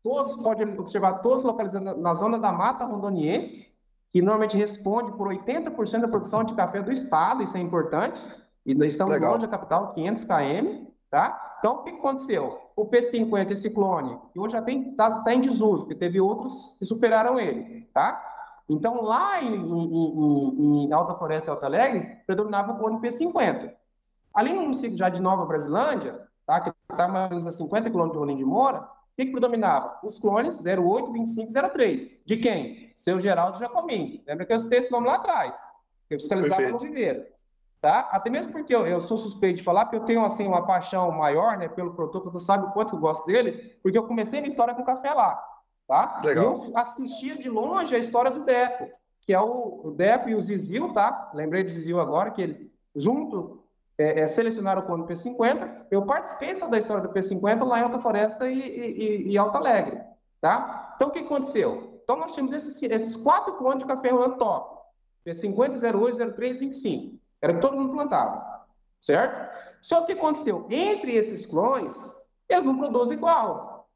Todos, 0.02 0.36
pode 0.36 0.62
observar, 0.62 1.14
todos 1.20 1.44
localizados 1.44 1.96
na 2.00 2.14
zona 2.14 2.38
da 2.38 2.52
Mata 2.52 2.84
Rondoniense, 2.84 3.74
que 4.12 4.22
normalmente 4.22 4.56
responde 4.56 5.12
por 5.12 5.28
80% 5.28 6.00
da 6.00 6.08
produção 6.08 6.44
de 6.44 6.54
café 6.54 6.82
do 6.82 6.92
estado, 6.92 7.42
isso 7.42 7.56
é 7.56 7.60
importante. 7.60 8.20
E 8.64 8.74
nós 8.74 8.88
estamos 8.88 9.14
Legal. 9.14 9.32
longe 9.32 9.46
da 9.46 9.50
capital, 9.50 9.92
500 9.94 10.24
km, 10.24 10.89
tá? 11.10 11.56
Então, 11.58 11.76
o 11.76 11.84
que 11.84 11.90
aconteceu? 11.90 12.58
O 12.74 12.86
P50, 12.86 13.50
esse 13.50 13.74
clone, 13.74 14.18
que 14.32 14.40
hoje 14.40 14.52
já 14.52 14.60
está 14.60 15.22
tá 15.22 15.34
em 15.34 15.40
desuso, 15.40 15.84
porque 15.84 15.94
teve 15.94 16.20
outros 16.20 16.76
que 16.78 16.84
superaram 16.86 17.38
ele, 17.38 17.82
tá? 17.92 18.22
Então, 18.68 19.02
lá 19.02 19.42
em, 19.42 19.56
em, 19.56 20.84
em 20.86 20.92
Alta 20.92 21.14
Floresta 21.14 21.50
e 21.50 21.52
Alta 21.52 21.66
Alegre, 21.66 22.18
predominava 22.26 22.72
o 22.72 22.78
clone 22.78 23.00
P50. 23.00 23.72
Ali 24.32 24.52
no 24.52 24.62
município 24.62 24.96
já 24.96 25.08
de 25.08 25.20
Nova 25.20 25.44
Brasilândia, 25.44 26.26
tá, 26.46 26.60
que 26.60 26.72
está 26.90 27.08
mais 27.08 27.24
ou 27.24 27.30
menos 27.30 27.46
a 27.46 27.52
50 27.52 27.90
quilômetros 27.90 28.12
de 28.12 28.18
Rolim 28.18 28.36
de 28.36 28.44
Moura, 28.44 28.82
o 28.82 28.86
que, 29.16 29.26
que 29.26 29.32
predominava? 29.32 29.98
Os 30.04 30.18
clones 30.18 30.64
08, 30.64 31.12
25 31.12 31.52
03. 31.52 32.20
De 32.24 32.36
quem? 32.36 32.92
Seu 32.94 33.20
Geraldo 33.20 33.58
Jacomim. 33.58 34.22
Lembra 34.26 34.46
que 34.46 34.52
eu 34.52 34.58
citei 34.58 34.78
esse 34.78 34.90
nome 34.90 35.08
lá 35.08 35.16
atrás? 35.16 35.58
Eu 36.08 36.18
fiscalizava 36.18 36.68
no 36.68 36.78
Viveiro. 36.78 37.24
Tá? 37.80 38.10
Até 38.12 38.28
mesmo 38.28 38.52
porque 38.52 38.74
eu, 38.74 38.86
eu, 38.86 39.00
sou 39.00 39.16
suspeito 39.16 39.56
de 39.58 39.62
falar, 39.62 39.86
porque 39.86 39.96
eu 39.96 40.04
tenho 40.04 40.22
assim, 40.22 40.46
uma 40.46 40.66
paixão 40.66 41.10
maior 41.12 41.56
né, 41.56 41.66
pelo 41.66 41.94
produto, 41.94 42.24
porque 42.24 42.36
eu 42.36 42.40
sabe 42.40 42.66
o 42.66 42.72
quanto 42.72 42.94
eu 42.94 43.00
gosto 43.00 43.24
dele, 43.26 43.78
porque 43.82 43.96
eu 43.96 44.06
comecei 44.06 44.38
minha 44.40 44.50
história 44.50 44.74
com 44.74 44.84
café 44.84 45.14
lá. 45.14 45.42
Tá? 45.88 46.20
Legal. 46.22 46.44
Eu 46.44 46.76
assistia 46.76 47.36
de 47.36 47.48
longe 47.48 47.94
a 47.94 47.98
história 47.98 48.30
do 48.30 48.44
Deco, 48.44 48.86
que 49.22 49.32
é 49.32 49.40
o, 49.40 49.80
o 49.82 49.90
Deco 49.92 50.28
e 50.28 50.34
o 50.34 50.40
Zizil, 50.40 50.92
tá? 50.92 51.30
Lembrei 51.34 51.64
de 51.64 51.72
Zizil 51.72 51.98
agora, 51.98 52.30
que 52.30 52.42
eles, 52.42 52.60
junto, 52.94 53.64
é, 53.96 54.20
é, 54.20 54.26
selecionaram 54.26 54.82
o 54.82 54.86
clone 54.86 55.04
P50. 55.04 55.86
Eu 55.90 56.04
participei 56.04 56.52
da 56.68 56.78
história 56.78 57.02
do 57.02 57.12
P50 57.12 57.64
lá 57.64 57.80
em 57.80 57.82
Alta 57.82 57.98
Floresta 57.98 58.50
e, 58.50 58.58
e, 58.58 59.32
e 59.32 59.38
Alta 59.38 59.58
Alegre, 59.58 60.00
tá? 60.40 60.92
Então, 60.96 61.08
o 61.08 61.10
que 61.10 61.20
aconteceu? 61.20 62.00
Então, 62.02 62.16
nós 62.16 62.32
tínhamos 62.32 62.52
esses, 62.52 62.82
esses 62.82 63.16
quatro 63.16 63.54
clones 63.54 63.80
de 63.80 63.86
café 63.86 64.10
rolando 64.10 64.36
top. 64.36 64.80
P50, 65.26 65.94
08, 65.94 66.32
03, 66.34 66.56
25. 66.56 67.19
Era 67.42 67.54
que 67.54 67.60
todo 67.60 67.76
mundo 67.76 67.92
plantava, 67.92 68.66
certo? 69.00 69.56
Só 69.80 69.98
que 69.98 70.02
o 70.02 70.06
que 70.06 70.12
aconteceu? 70.12 70.66
Entre 70.70 71.14
esses 71.14 71.46
clones, 71.46 72.30
eles 72.48 72.64
não 72.64 72.76
produzem 72.76 73.16
igual. 73.16 73.88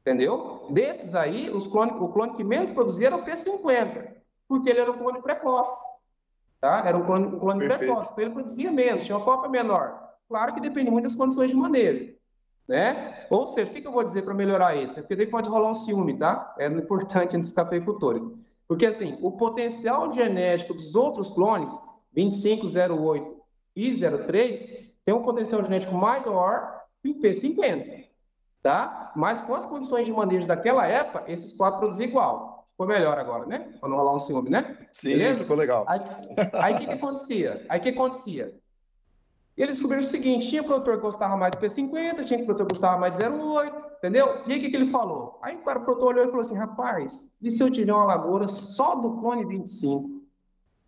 Entendeu? 0.00 0.66
Desses 0.70 1.14
aí, 1.14 1.48
os 1.48 1.66
clone, 1.66 1.92
o 1.92 2.08
clone 2.08 2.34
que 2.34 2.44
menos 2.44 2.72
produzia 2.72 3.06
era 3.06 3.16
o 3.16 3.24
P50, 3.24 4.14
porque 4.48 4.68
ele 4.68 4.80
era 4.80 4.90
um 4.90 4.98
clone 4.98 5.22
precoce. 5.22 5.80
Tá? 6.60 6.82
Era 6.86 6.96
um 6.96 7.06
clone, 7.06 7.26
um 7.26 7.38
clone 7.38 7.66
precoce, 7.66 8.10
então 8.12 8.24
ele 8.24 8.34
produzia 8.34 8.70
menos, 8.70 9.04
tinha 9.04 9.16
uma 9.16 9.24
copa 9.24 9.48
menor. 9.48 10.00
Claro 10.28 10.54
que 10.54 10.60
depende 10.60 10.90
muito 10.90 11.04
das 11.04 11.14
condições 11.14 11.50
de 11.50 11.56
manejo. 11.56 12.14
Né? 12.68 13.26
Ou 13.30 13.46
seja, 13.46 13.70
o 13.70 13.74
que, 13.74 13.86
eu 13.86 13.92
vou 13.92 14.04
dizer 14.04 14.22
para 14.22 14.34
melhorar 14.34 14.74
isso? 14.76 14.94
Porque 14.94 15.16
daí 15.16 15.26
pode 15.26 15.48
rolar 15.48 15.70
um 15.70 15.74
ciúme, 15.74 16.16
tá? 16.16 16.54
É 16.58 16.66
importante 16.66 17.36
entre 17.36 17.46
os 17.46 17.52
cafeicultores. 17.52 18.22
Porque, 18.66 18.86
assim, 18.86 19.18
o 19.20 19.32
potencial 19.32 20.10
genético 20.12 20.72
dos 20.72 20.94
outros 20.94 21.30
clones, 21.30 21.70
25, 22.12 22.66
08 22.66 23.36
e 23.76 23.94
03, 23.94 24.92
tem 25.04 25.14
um 25.14 25.22
potencial 25.22 25.62
genético 25.62 25.94
maior 25.94 26.82
que 27.02 27.10
o 27.10 27.20
P50, 27.20 28.06
tá? 28.62 29.12
Mas 29.16 29.40
com 29.40 29.54
as 29.54 29.66
condições 29.66 30.06
de 30.06 30.12
manejo 30.12 30.46
daquela 30.46 30.86
época, 30.86 31.24
esses 31.26 31.54
quatro 31.54 31.80
produzem 31.80 32.08
igual. 32.08 32.64
Ficou 32.66 32.86
melhor 32.86 33.18
agora, 33.18 33.46
né? 33.46 33.70
Para 33.80 33.88
não 33.88 33.96
rolar 33.96 34.14
um 34.14 34.18
ciúme, 34.18 34.48
né? 34.50 34.78
Sim, 34.92 35.08
Beleza? 35.08 35.42
ficou 35.42 35.56
legal. 35.56 35.84
Aí 36.54 36.74
o 36.74 36.78
que, 36.78 36.86
que 36.86 36.92
acontecia? 36.94 37.66
Aí 37.68 37.78
o 37.78 37.82
que 37.82 37.88
acontecia? 37.90 38.54
Eles 39.56 39.74
descobriram 39.74 40.02
o 40.02 40.06
seguinte: 40.06 40.48
tinha 40.48 40.62
produtor 40.62 40.96
que 40.96 41.02
gostava 41.02 41.36
mais 41.36 41.52
do 41.52 41.58
P50, 41.58 42.24
tinha 42.24 42.44
produtor 42.44 42.66
que 42.66 42.74
gostava 42.74 42.98
mais 42.98 43.18
de 43.18 43.24
08, 43.24 43.86
entendeu? 43.98 44.42
E 44.46 44.52
aí 44.52 44.58
o 44.58 44.62
que, 44.62 44.70
que 44.70 44.76
ele 44.76 44.88
falou? 44.88 45.38
Aí 45.42 45.56
o 45.56 45.62
cara 45.62 45.80
produtor 45.80 46.08
olhou 46.08 46.24
e 46.24 46.28
falou 46.28 46.40
assim: 46.40 46.56
rapaz, 46.56 47.32
e 47.42 47.50
se 47.50 47.62
eu 47.62 47.70
tiver 47.70 47.92
uma 47.92 48.04
lavoura 48.04 48.48
só 48.48 48.94
do 48.94 49.18
clone 49.18 49.44
25 49.44 50.21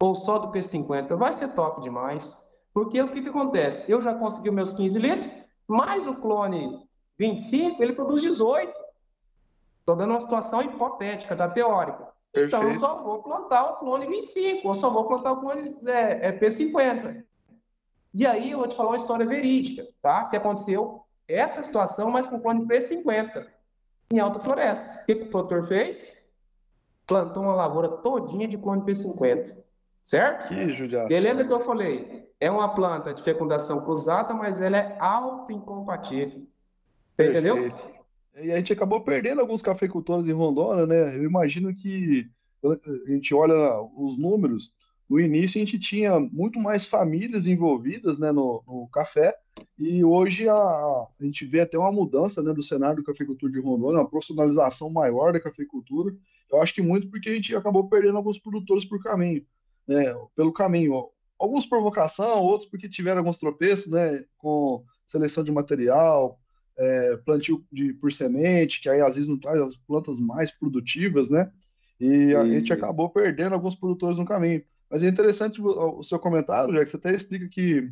ou 0.00 0.14
só 0.14 0.38
do 0.38 0.52
P50? 0.52 1.16
Vai 1.16 1.33
ser 1.33 1.48
top 1.54 1.83
demais. 1.83 2.44
Porque 2.72 3.00
o 3.00 3.09
que, 3.09 3.22
que 3.22 3.28
acontece? 3.28 3.90
Eu 3.90 4.02
já 4.02 4.14
consegui 4.14 4.50
meus 4.50 4.72
15 4.72 4.98
litros, 4.98 5.30
mais 5.66 6.07
o 6.07 6.14
clone 6.16 6.85
25, 7.18 7.83
ele 7.83 7.92
produz 7.92 8.20
18. 8.22 8.72
Estou 9.80 9.96
dando 9.96 10.11
uma 10.11 10.20
situação 10.20 10.62
hipotética, 10.62 11.37
da 11.37 11.48
teórica. 11.48 12.09
Perfeito. 12.33 12.57
Então, 12.57 12.72
eu 12.72 12.78
só 12.80 13.02
vou 13.02 13.22
plantar 13.22 13.72
o 13.72 13.76
clone 13.76 14.07
25, 14.07 14.66
ou 14.66 14.74
só 14.74 14.90
vou 14.90 15.07
plantar 15.07 15.33
o 15.33 15.40
clone 15.40 15.62
é, 15.87 16.28
é, 16.28 16.38
P50. 16.38 17.24
E 18.12 18.26
aí, 18.26 18.50
eu 18.50 18.59
vou 18.59 18.68
te 18.68 18.74
falar 18.74 18.90
uma 18.90 18.96
história 18.96 19.24
verídica, 19.24 19.87
tá? 20.02 20.24
Que 20.24 20.37
aconteceu 20.37 21.04
essa 21.28 21.62
situação, 21.62 22.11
mas 22.11 22.26
com 22.26 22.37
o 22.37 22.40
clone 22.40 22.66
P50, 22.66 23.46
em 24.11 24.18
Alta 24.18 24.40
Floresta. 24.40 25.02
O 25.02 25.07
que, 25.07 25.14
que 25.14 25.22
o 25.24 25.30
produtor 25.30 25.68
fez? 25.68 26.33
Plantou 27.07 27.44
uma 27.44 27.54
lavoura 27.54 27.88
todinha 27.98 28.48
de 28.48 28.59
clone 28.59 28.83
P50, 28.83 29.63
certo? 30.04 30.48
Que 30.48 30.72
judiação. 30.72 31.16
E 31.16 31.20
lembra 31.20 31.46
que 31.46 31.52
eu 31.52 31.60
falei? 31.60 32.28
É 32.38 32.50
uma 32.50 32.72
planta 32.74 33.14
de 33.14 33.22
fecundação 33.22 33.82
cruzada, 33.84 34.34
mas 34.34 34.60
ela 34.60 34.76
é 34.76 34.96
autoincompatível. 35.00 36.46
Você 37.16 37.30
entendeu? 37.30 37.74
E 38.36 38.52
a 38.52 38.56
gente 38.56 38.72
acabou 38.72 39.00
perdendo 39.00 39.40
alguns 39.40 39.62
cafeicultores 39.62 40.28
em 40.28 40.32
Rondônia, 40.32 40.86
né? 40.86 41.16
Eu 41.16 41.24
imagino 41.24 41.74
que 41.74 42.28
a 42.64 43.10
gente 43.10 43.34
olha 43.34 43.80
os 43.96 44.18
números, 44.18 44.74
no 45.08 45.20
início 45.20 45.58
a 45.58 45.64
gente 45.64 45.78
tinha 45.78 46.18
muito 46.18 46.58
mais 46.58 46.84
famílias 46.84 47.46
envolvidas 47.46 48.18
né, 48.18 48.32
no, 48.32 48.62
no 48.66 48.88
café, 48.88 49.36
e 49.78 50.02
hoje 50.02 50.48
a, 50.48 50.54
a, 50.54 51.08
gente 51.20 51.44
vê 51.44 51.60
até 51.60 51.78
uma 51.78 51.92
mudança 51.92 52.42
né, 52.42 52.52
do 52.52 52.62
cenário 52.62 52.96
da 52.96 53.04
cafeicultura 53.04 53.52
de 53.52 53.60
Rondônia, 53.60 54.00
uma 54.00 54.08
profissionalização 54.08 54.90
maior 54.90 55.32
da 55.32 55.40
cafeicultura. 55.40 56.14
Eu 56.50 56.60
acho 56.60 56.74
que 56.74 56.82
muito 56.82 57.08
porque 57.08 57.28
a 57.28 57.34
gente 57.34 57.54
acabou 57.54 57.88
perdendo 57.88 58.16
alguns 58.16 58.38
produtores 58.38 58.84
por 58.84 59.02
caminho, 59.02 59.44
né, 59.87 60.14
pelo 60.35 60.53
caminho. 60.53 61.09
Alguns 61.38 61.66
por 61.66 61.83
vocação, 61.83 62.40
outros 62.40 62.68
porque 62.68 62.88
tiveram 62.88 63.18
alguns 63.18 63.38
tropeços 63.38 63.90
né, 63.90 64.25
com 64.38 64.85
seleção 65.07 65.42
de 65.44 65.53
material, 65.53 66.38
é, 66.77 67.16
plantio 67.25 67.64
de, 67.70 67.92
por 67.94 68.12
semente, 68.12 68.81
que 68.81 68.88
aí 68.88 69.01
às 69.01 69.14
vezes 69.14 69.29
não 69.29 69.38
traz 69.38 69.61
as 69.61 69.77
plantas 69.77 70.18
mais 70.18 70.51
produtivas, 70.51 71.29
né? 71.29 71.51
E 72.01 72.35
a 72.35 72.42
Isso. 72.44 72.59
gente 72.59 72.73
acabou 72.73 73.09
perdendo 73.09 73.55
alguns 73.55 73.75
produtores 73.75 74.18
no 74.18 74.25
caminho. 74.25 74.62
Mas 74.90 75.03
é 75.03 75.09
interessante 75.09 75.61
o, 75.61 76.03
seu 76.03 76.18
comentário, 76.18 76.75
já 76.75 76.85
que 76.85 76.90
você 76.90 76.97
até 76.97 77.14
explica 77.14 77.49
que 77.49 77.90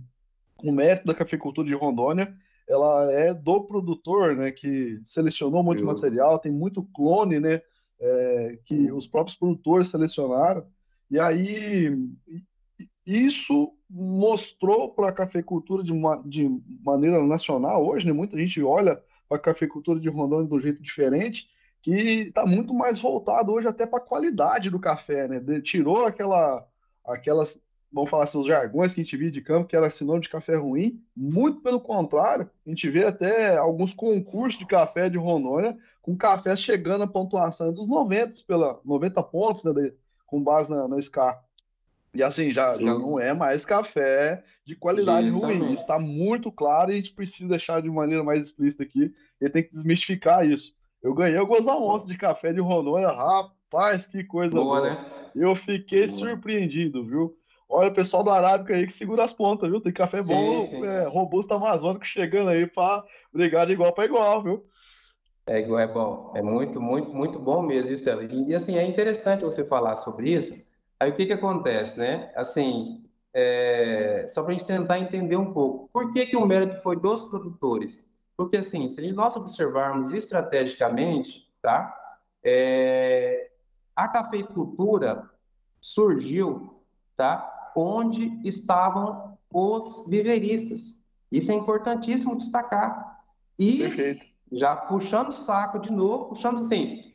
o 0.62 0.72
mérito 0.72 1.06
da 1.06 1.14
cafeicultura 1.14 1.66
de 1.66 1.74
Rondônia 1.74 2.34
ela 2.68 3.12
é 3.12 3.34
do 3.34 3.64
produtor, 3.64 4.36
né, 4.36 4.50
que 4.50 5.00
selecionou 5.04 5.62
muito 5.62 5.82
Eu... 5.82 5.86
material, 5.86 6.38
tem 6.38 6.52
muito 6.52 6.82
clone, 6.94 7.40
né, 7.40 7.60
é, 8.00 8.58
que 8.64 8.90
os 8.92 9.06
próprios 9.06 9.36
produtores 9.36 9.88
selecionaram. 9.88 10.64
E 11.12 11.20
aí 11.20 11.94
isso 13.04 13.74
mostrou 13.90 14.94
para 14.94 15.10
a 15.10 15.12
cafeicultura 15.12 15.84
de, 15.84 15.92
uma, 15.92 16.16
de 16.24 16.48
maneira 16.82 17.22
nacional 17.22 17.86
hoje, 17.86 18.06
né, 18.06 18.12
muita 18.14 18.38
gente 18.38 18.62
olha 18.62 18.98
para 19.28 19.36
a 19.36 19.40
cafeicultura 19.40 20.00
de 20.00 20.08
Rondônia 20.08 20.48
de 20.48 20.54
um 20.54 20.58
jeito 20.60 20.82
diferente, 20.82 21.50
que 21.82 21.90
está 22.28 22.46
muito 22.46 22.72
mais 22.72 22.98
voltado 22.98 23.52
hoje 23.52 23.68
até 23.68 23.84
para 23.84 23.98
a 23.98 24.06
qualidade 24.06 24.70
do 24.70 24.78
café, 24.78 25.28
né? 25.28 25.38
De, 25.38 25.60
tirou 25.60 26.06
aquela 26.06 26.66
aquelas, 27.04 27.60
vamos 27.92 28.08
falar 28.08 28.24
assim, 28.24 28.38
os 28.38 28.46
jargões 28.46 28.94
que 28.94 29.00
a 29.00 29.04
gente 29.04 29.16
via 29.16 29.30
de 29.30 29.42
campo, 29.42 29.68
que 29.68 29.76
era 29.76 29.90
sinônimo 29.90 30.22
de 30.22 30.30
café 30.30 30.56
ruim. 30.56 31.02
Muito 31.14 31.60
pelo 31.60 31.80
contrário, 31.80 32.48
a 32.64 32.70
gente 32.70 32.88
vê 32.88 33.04
até 33.04 33.58
alguns 33.58 33.92
concursos 33.92 34.58
de 34.58 34.64
café 34.64 35.10
de 35.10 35.18
Rondônia, 35.18 35.76
com 36.00 36.16
café 36.16 36.56
chegando 36.56 37.02
a 37.02 37.06
pontuação 37.06 37.70
dos 37.70 37.86
90, 37.86 38.44
pela, 38.46 38.80
90 38.84 39.22
pontos, 39.24 39.64
né, 39.64 39.92
com 40.32 40.42
base 40.42 40.70
na, 40.70 40.88
na 40.88 40.98
SCAR. 40.98 41.44
E 42.14 42.22
assim, 42.22 42.50
já, 42.50 42.74
já 42.78 42.94
não 42.94 43.20
é 43.20 43.34
mais 43.34 43.66
café 43.66 44.42
de 44.64 44.74
qualidade 44.74 45.28
ruim. 45.28 45.74
Isso 45.74 45.82
está 45.82 45.98
muito 45.98 46.50
claro 46.50 46.90
e 46.90 46.94
a 46.94 46.96
gente 46.96 47.12
precisa 47.12 47.50
deixar 47.50 47.82
de 47.82 47.90
maneira 47.90 48.24
mais 48.24 48.46
explícita 48.46 48.82
aqui. 48.82 49.12
Ele 49.38 49.50
tem 49.50 49.62
que 49.62 49.70
desmistificar 49.70 50.48
isso. 50.48 50.74
Eu 51.02 51.12
ganhei 51.14 51.38
algumas 51.38 51.68
amostras 51.68 52.10
de 52.10 52.16
café 52.16 52.50
de 52.50 52.60
Rondônia, 52.60 53.08
rapaz, 53.08 54.06
que 54.06 54.24
coisa 54.24 54.54
boa. 54.54 54.80
boa. 54.80 54.90
Né? 54.90 55.06
Eu 55.34 55.54
fiquei 55.54 56.08
surpreendido, 56.08 57.04
viu? 57.04 57.36
Olha 57.68 57.90
o 57.90 57.94
pessoal 57.94 58.22
do 58.22 58.30
Arábica 58.30 58.74
aí 58.74 58.86
que 58.86 58.92
segura 58.92 59.24
as 59.24 59.32
pontas, 59.34 59.68
viu? 59.68 59.80
Tem 59.80 59.92
café 59.92 60.22
bom, 60.22 60.60
sim, 60.62 60.66
sim. 60.66 60.86
É, 60.86 61.08
robusto 61.08 61.52
amazônico 61.52 62.06
chegando 62.06 62.50
aí 62.50 62.66
para 62.66 63.04
brigar 63.32 63.66
de 63.66 63.74
igual 63.74 63.92
para 63.92 64.06
igual, 64.06 64.42
viu? 64.42 64.64
É 65.46 65.58
igual, 65.58 65.80
é 65.80 65.86
bom. 65.86 66.32
É 66.34 66.42
muito, 66.42 66.80
muito, 66.80 67.12
muito 67.12 67.38
bom 67.38 67.62
mesmo, 67.62 67.90
Estela. 67.90 68.22
E, 68.24 68.54
assim, 68.54 68.76
é 68.76 68.86
interessante 68.86 69.44
você 69.44 69.64
falar 69.64 69.96
sobre 69.96 70.30
isso. 70.30 70.70
Aí 71.00 71.10
o 71.10 71.16
que 71.16 71.26
que 71.26 71.32
acontece, 71.32 71.98
né? 71.98 72.32
Assim, 72.36 73.04
é... 73.34 74.24
só 74.28 74.42
para 74.42 74.50
a 74.50 74.58
gente 74.58 74.66
tentar 74.66 74.98
entender 75.00 75.36
um 75.36 75.52
pouco. 75.52 75.88
Por 75.92 76.12
que 76.12 76.26
que 76.26 76.36
o 76.36 76.46
mérito 76.46 76.76
foi 76.76 76.96
dos 76.96 77.24
produtores? 77.24 78.08
Porque 78.36 78.58
assim, 78.58 78.88
se 78.88 79.12
nós 79.12 79.36
observarmos 79.36 80.12
estrategicamente, 80.12 81.48
tá? 81.60 81.96
É 82.44 83.50
a 83.94 84.08
cafeicultura 84.08 85.30
surgiu, 85.80 86.82
tá? 87.16 87.72
Onde 87.76 88.40
estavam 88.46 89.38
os 89.52 90.08
viveristas. 90.08 91.02
Isso 91.30 91.52
é 91.52 91.54
importantíssimo 91.54 92.36
destacar. 92.36 93.20
E 93.58 93.78
Perfeito. 93.78 94.26
Já 94.52 94.76
puxando 94.76 95.28
o 95.28 95.32
saco 95.32 95.78
de 95.78 95.90
novo, 95.90 96.26
puxando 96.26 96.58
assim, 96.58 97.12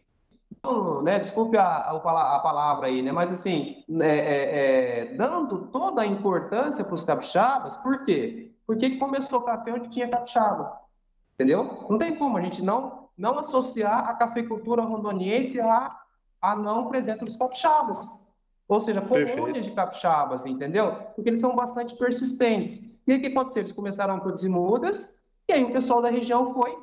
né, 1.03 1.19
desculpe 1.19 1.55
a, 1.55 1.63
a, 1.63 2.35
a, 2.35 2.39
palavra 2.39 2.87
aí, 2.87 3.01
né, 3.01 3.11
mas 3.11 3.31
assim, 3.31 3.83
é, 4.01 4.07
é, 4.07 4.99
é, 4.99 5.05
dando 5.15 5.67
toda 5.67 6.01
a 6.01 6.05
importância 6.05 6.83
para 6.83 6.95
os 6.95 7.03
capixabas, 7.03 7.77
por 7.77 8.03
quê? 8.03 8.51
Porque 8.65 8.97
começou 8.97 9.43
café 9.43 9.73
onde 9.73 9.89
tinha 9.89 10.09
capixaba, 10.09 10.77
entendeu? 11.35 11.85
Não 11.89 11.97
tem 11.97 12.15
como 12.15 12.37
a 12.37 12.41
gente 12.41 12.61
não, 12.61 13.07
não 13.17 13.39
associar 13.39 14.09
a 14.09 14.15
cafeicultura 14.15 14.81
rondoniense 14.81 15.61
a 15.61 15.95
a 16.41 16.55
não 16.55 16.87
presença 16.87 17.25
dos 17.25 17.35
capixabas. 17.35 18.27
Ou 18.67 18.79
seja, 18.79 19.01
colônias 19.01 19.65
de 19.65 19.71
capixabas, 19.71 20.45
entendeu? 20.45 20.93
Porque 21.15 21.29
eles 21.29 21.39
são 21.39 21.55
bastante 21.55 21.95
persistentes. 21.95 23.01
E 23.07 23.13
aí 23.13 23.17
o 23.17 23.21
que 23.21 23.27
aconteceu? 23.27 23.61
Eles 23.61 23.71
começaram 23.71 24.15
a 24.15 24.19
produzir 24.19 24.49
mudas, 24.49 25.19
e 25.47 25.53
aí 25.53 25.63
o 25.63 25.71
pessoal 25.71 26.01
da 26.01 26.09
região 26.09 26.53
foi 26.53 26.75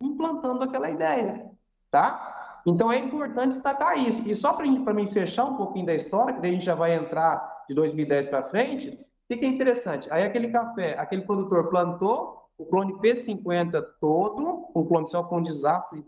implantando 0.00 0.64
aquela 0.64 0.90
ideia, 0.90 1.50
tá? 1.90 2.60
Então 2.66 2.90
é 2.90 2.98
importante 2.98 3.50
destacar 3.50 3.98
isso. 3.98 4.28
E 4.28 4.34
só 4.34 4.54
para 4.54 4.94
mim 4.94 5.06
fechar 5.08 5.44
um 5.44 5.56
pouquinho 5.56 5.86
da 5.86 5.94
história, 5.94 6.34
que 6.34 6.40
daí 6.40 6.50
a 6.50 6.54
gente 6.54 6.64
já 6.64 6.74
vai 6.74 6.94
entrar 6.94 7.64
de 7.68 7.74
2010 7.74 8.26
para 8.26 8.42
frente, 8.42 8.90
o 8.90 9.38
que 9.38 9.44
é 9.44 9.48
interessante? 9.48 10.08
Aí 10.12 10.22
aquele 10.22 10.48
café, 10.48 10.98
aquele 10.98 11.22
produtor 11.22 11.68
plantou 11.70 12.44
o 12.56 12.66
clone 12.66 12.94
P50 12.94 13.82
todo, 14.00 14.68
um 14.74 14.84
clone 14.84 15.08
só 15.08 15.24
com 15.24 15.42
desastre 15.42 16.04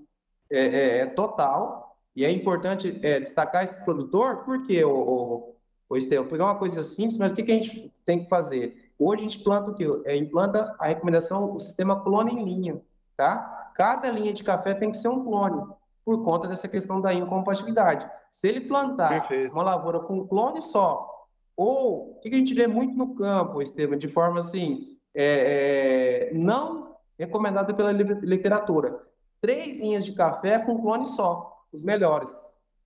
é, 0.50 0.60
é, 0.60 0.98
é 0.98 1.06
total, 1.06 1.96
e 2.14 2.24
é 2.24 2.30
importante 2.30 2.98
é, 3.02 3.20
destacar 3.20 3.64
esse 3.64 3.84
produtor, 3.84 4.44
porque, 4.44 4.82
o, 4.84 5.54
o, 5.90 5.96
o 5.96 6.24
pegar 6.28 6.44
uma 6.44 6.58
coisa 6.58 6.82
simples, 6.82 7.18
mas 7.18 7.32
o 7.32 7.34
que, 7.34 7.42
que 7.42 7.52
a 7.52 7.56
gente 7.56 7.92
tem 8.04 8.22
que 8.22 8.28
fazer? 8.28 8.92
Hoje 8.98 9.20
a 9.20 9.24
gente 9.24 9.38
planta 9.40 9.70
o 9.70 9.74
quê? 9.74 9.86
É, 10.06 10.16
implanta 10.16 10.74
a 10.78 10.86
recomendação, 10.86 11.54
o 11.54 11.60
sistema 11.60 12.02
clone 12.02 12.32
em 12.32 12.44
linha, 12.44 12.80
tá? 13.16 13.55
Cada 13.76 14.10
linha 14.10 14.32
de 14.32 14.42
café 14.42 14.74
tem 14.74 14.90
que 14.90 14.96
ser 14.96 15.08
um 15.08 15.24
clone, 15.24 15.62
por 16.04 16.24
conta 16.24 16.48
dessa 16.48 16.66
questão 16.68 17.00
da 17.00 17.12
incompatibilidade. 17.12 18.08
Se 18.30 18.48
ele 18.48 18.62
plantar 18.62 19.08
Perfeito. 19.08 19.52
uma 19.52 19.62
lavoura 19.62 20.00
com 20.00 20.14
um 20.18 20.26
clone 20.26 20.62
só, 20.62 21.08
ou 21.56 22.12
o 22.12 22.20
que 22.20 22.28
a 22.28 22.38
gente 22.38 22.54
vê 22.54 22.66
muito 22.66 22.96
no 22.96 23.14
campo, 23.14 23.62
Estevam, 23.62 23.98
de 23.98 24.08
forma 24.08 24.40
assim, 24.40 24.96
é, 25.14 26.30
é, 26.30 26.34
não 26.34 26.96
recomendada 27.18 27.72
pela 27.74 27.92
literatura, 27.92 29.00
três 29.40 29.78
linhas 29.78 30.04
de 30.04 30.12
café 30.12 30.58
com 30.58 30.80
clone 30.80 31.06
só, 31.06 31.64
os 31.72 31.82
melhores 31.82 32.30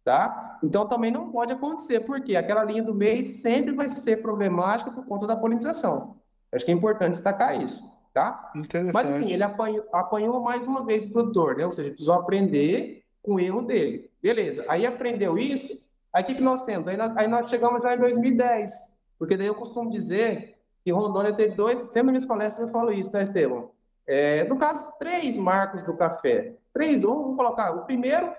tá? 0.04 0.58
Então 0.62 0.86
também 0.86 1.10
não 1.10 1.30
pode 1.30 1.52
acontecer, 1.52 2.00
porque 2.00 2.36
aquela 2.36 2.64
linha 2.64 2.82
do 2.82 2.94
mês 2.94 3.40
sempre 3.42 3.72
vai 3.72 3.88
ser 3.88 4.22
problemática 4.22 4.90
por 4.90 5.04
conta 5.06 5.26
da 5.26 5.36
polinização. 5.36 6.16
Acho 6.52 6.64
que 6.64 6.70
é 6.70 6.74
importante 6.74 7.12
destacar 7.12 7.60
isso, 7.60 7.84
tá? 8.12 8.52
Mas 8.92 9.08
assim, 9.08 9.32
ele 9.32 9.42
apanhou, 9.42 9.84
apanhou 9.92 10.40
mais 10.40 10.66
uma 10.66 10.84
vez 10.84 11.06
o 11.06 11.12
produtor, 11.12 11.56
né? 11.56 11.64
Ou 11.64 11.70
seja, 11.70 11.90
precisou 11.90 12.14
aprender 12.14 13.04
com 13.22 13.34
o 13.34 13.40
erro 13.40 13.62
dele. 13.62 14.10
Beleza, 14.22 14.64
aí 14.68 14.86
aprendeu 14.86 15.38
isso, 15.38 15.90
aí 16.12 16.22
o 16.22 16.26
que, 16.26 16.34
que 16.34 16.42
nós 16.42 16.62
temos? 16.62 16.88
Aí 16.88 16.96
nós, 16.96 17.16
aí 17.16 17.28
nós 17.28 17.48
chegamos 17.48 17.82
já 17.82 17.94
em 17.94 17.98
2010, 17.98 18.98
porque 19.18 19.36
daí 19.36 19.46
eu 19.46 19.54
costumo 19.54 19.90
dizer 19.90 20.56
que 20.84 20.90
Rondônia 20.90 21.32
teve 21.32 21.54
dois, 21.54 21.78
sempre 21.92 22.12
nas 22.12 22.24
palestras 22.24 22.66
eu 22.66 22.72
falo 22.72 22.92
isso, 22.92 23.12
tá, 23.12 23.22
Estevam? 23.22 23.70
É, 24.06 24.44
no 24.44 24.58
caso, 24.58 24.92
três 24.98 25.36
marcos 25.36 25.82
do 25.82 25.96
café. 25.96 26.56
Três, 26.72 27.02
vamos 27.02 27.36
colocar. 27.36 27.70
O 27.72 27.84
primeiro 27.84 28.32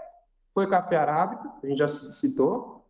foi 0.54 0.68
café 0.68 0.98
arábica, 0.98 1.50
a 1.64 1.68
gente 1.68 1.78
já 1.78 1.88
citou. 1.88 2.84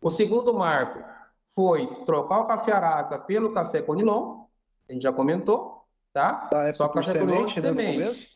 O 0.00 0.10
segundo 0.10 0.54
marco 0.54 1.02
foi 1.48 1.86
trocar 2.04 2.40
o 2.40 2.46
café 2.46 2.72
arábica 2.72 3.18
pelo 3.18 3.52
café 3.52 3.82
conilon, 3.82 4.44
a 4.88 4.92
gente 4.92 5.02
já 5.02 5.12
comentou, 5.12 5.81
tá? 6.12 6.50
Só 6.74 6.88
café 6.88 7.18
conilon 7.18 7.46
de 7.46 7.60
semente. 7.60 7.98
Né, 7.98 8.26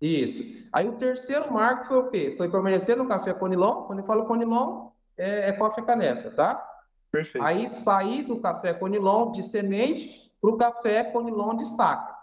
Isso. 0.00 0.68
Aí 0.72 0.88
o 0.88 0.92
terceiro 0.92 1.52
marco 1.52 1.86
foi 1.86 1.98
o 1.98 2.10
quê? 2.10 2.34
Foi 2.36 2.50
permanecer 2.50 2.96
no 2.96 3.08
café 3.08 3.32
conilon. 3.32 3.84
Quando 3.84 4.00
eu 4.00 4.04
falo 4.04 4.26
conilon, 4.26 4.90
é, 5.16 5.48
é 5.48 5.52
café 5.52 5.82
canefa, 5.82 6.30
tá? 6.30 6.66
Perfeito. 7.10 7.44
Aí 7.44 7.68
sair 7.68 8.22
do 8.22 8.40
café 8.40 8.74
conilon 8.74 9.30
de 9.30 9.42
semente 9.42 10.30
para 10.40 10.50
o 10.50 10.56
café 10.56 11.04
conilon 11.04 11.56
de 11.56 11.64
estaca. 11.64 12.14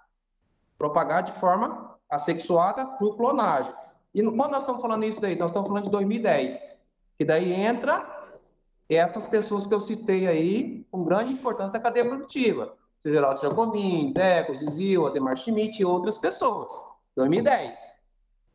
Propagar 0.77 1.23
de 1.23 1.31
forma 1.33 1.97
assexuada 2.09 2.85
por 2.85 3.17
clonagem. 3.17 3.73
E 4.13 4.21
quando 4.21 4.51
nós 4.51 4.61
estamos 4.61 4.81
falando 4.81 5.03
isso 5.03 5.19
daí, 5.19 5.35
nós 5.35 5.49
estamos 5.49 5.67
falando 5.67 5.85
de 5.85 5.91
2010, 5.91 6.91
que 7.17 7.25
daí 7.25 7.51
entra 7.51 8.07
essas 8.87 9.27
pessoas 9.27 9.65
que 9.65 9.73
eu 9.73 9.79
citei 9.79 10.27
aí, 10.27 10.85
com 10.91 11.03
grande 11.03 11.33
importância 11.33 11.73
da 11.73 11.79
cadeia 11.79 12.05
produtiva, 12.05 12.75
seja 13.03 13.17
Geraldo 13.17 13.41
Jacomim, 13.41 14.13
Deco, 14.13 14.55
Zizil, 14.55 15.05
Ademar 15.05 15.37
Schmidt 15.37 15.81
e 15.81 15.85
outras 15.85 16.17
pessoas. 16.17 16.71
2010. 17.17 17.77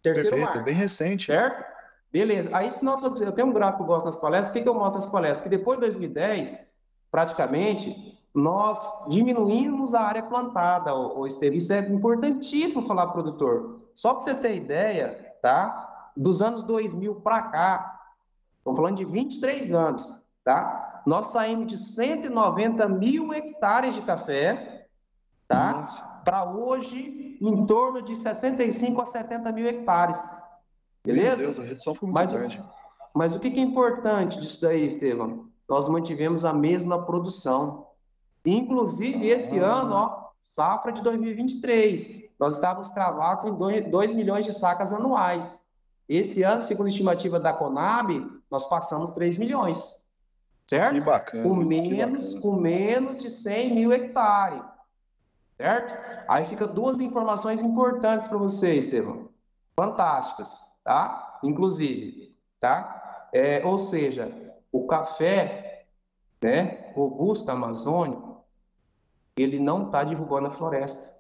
Terceiro 0.03 0.31
Perfeito, 0.31 0.55
marco. 0.55 0.65
bem 0.65 0.75
recente. 0.75 1.27
Certo? 1.27 1.65
Beleza. 2.11 2.51
Aí, 2.55 2.71
se 2.71 2.85
nós, 2.85 3.03
eu 3.03 3.33
tenho 3.33 3.49
um 3.49 3.53
gráfico 3.53 3.79
que 3.79 3.83
eu 3.83 3.95
gosto 3.95 4.07
nas 4.07 4.17
palestras, 4.17 4.51
o 4.51 4.53
que, 4.55 4.63
que 4.63 4.69
eu 4.69 4.75
mostro 4.75 5.01
nas 5.01 5.11
palestras? 5.11 5.43
Que 5.43 5.51
depois 5.51 5.79
de 5.79 5.87
2010, 5.87 6.71
praticamente, 7.11 8.19
nós 8.35 9.07
diminuímos 9.11 9.95
a 9.95 10.01
área 10.03 10.23
plantada, 10.23 10.95
o, 10.95 11.21
o 11.21 11.27
Esteve. 11.27 11.59
Isso 11.59 11.73
é 11.73 11.81
importantíssimo 11.81 12.87
falar 12.87 13.09
produtor. 13.09 13.91
Só 13.95 14.15
para 14.15 14.21
você 14.21 14.35
ter 14.35 14.57
ideia, 14.57 15.35
tá? 15.43 16.11
Dos 16.17 16.41
anos 16.41 16.63
2000 16.63 17.17
para 17.17 17.43
cá, 17.43 18.01
estamos 18.59 18.79
falando 18.79 18.97
de 18.97 19.05
23 19.05 19.75
anos, 19.75 20.23
tá? 20.49 21.03
Nós 21.05 21.27
saímos 21.27 21.67
de 21.67 21.77
190 21.77 22.89
mil 22.89 23.35
hectares 23.35 23.95
de 23.95 24.01
café, 24.01 24.87
tá? 25.47 26.23
Para 26.25 26.51
hoje, 26.51 27.37
em 27.39 27.67
torno 27.67 28.01
de 28.01 28.17
65 28.17 29.03
a 29.03 29.05
70 29.05 29.53
mil 29.53 29.67
hectares. 29.67 30.19
Beleza? 31.05 31.37
Meu 31.37 31.53
Deus, 31.53 31.59
a 31.59 31.63
redução 31.65 31.95
foi 31.95 32.07
muito 32.07 32.15
mas, 32.15 32.33
grande. 32.33 32.65
Mas 33.15 33.37
o 33.37 33.41
que 33.41 33.49
é 33.49 33.63
importante 33.63 34.41
disso 34.41 34.63
daí, 34.63 34.87
Estevam? 34.87 35.51
Nós 35.69 35.87
mantivemos 35.87 36.47
a 36.47 36.55
mesma 36.55 37.05
produção. 37.05 37.89
Inclusive, 38.47 39.29
esse 39.29 39.61
ah. 39.61 39.81
ano, 39.81 39.95
ó, 39.95 40.29
safra 40.41 40.93
de 40.93 41.03
2023, 41.03 42.33
nós 42.41 42.55
estávamos 42.55 42.91
cravados 42.91 43.45
em 43.45 43.91
2 43.91 44.15
milhões 44.15 44.47
de 44.47 44.55
sacas 44.55 44.95
anuais. 44.95 45.67
Esse 46.09 46.43
ano, 46.43 46.63
segundo 46.63 46.87
a 46.87 46.89
estimativa 46.89 47.39
da 47.39 47.53
Conab, 47.53 48.27
nós 48.51 48.67
passamos 48.67 49.11
3 49.11 49.37
milhões. 49.37 50.08
Certo? 50.69 51.05
Bacana. 51.05 51.43
Com 51.43 51.55
menos, 51.57 52.35
com 52.41 52.57
menos 52.57 53.19
de 53.19 53.31
100 53.31 53.75
mil 53.75 53.93
hectares. 53.93 54.63
Certo? 55.57 55.95
Aí 56.29 56.47
fica 56.47 56.67
duas 56.67 57.01
informações 57.01 57.63
importantes 57.63 58.29
para 58.29 58.39
você, 58.39 58.75
Estevam. 58.75 59.29
Fantásticas, 59.75 60.81
tá? 60.85 61.39
Inclusive, 61.43 62.37
tá? 62.61 63.29
É, 63.33 63.65
ou 63.65 63.79
seja, 63.79 64.31
o 64.71 64.87
café, 64.87 65.87
né, 66.43 66.93
robusto 66.95 67.51
amazônico, 67.51 68.45
ele 69.37 69.59
não 69.59 69.87
está 69.87 70.05
derrubando 70.05 70.49
a 70.49 70.51
floresta. 70.51 71.17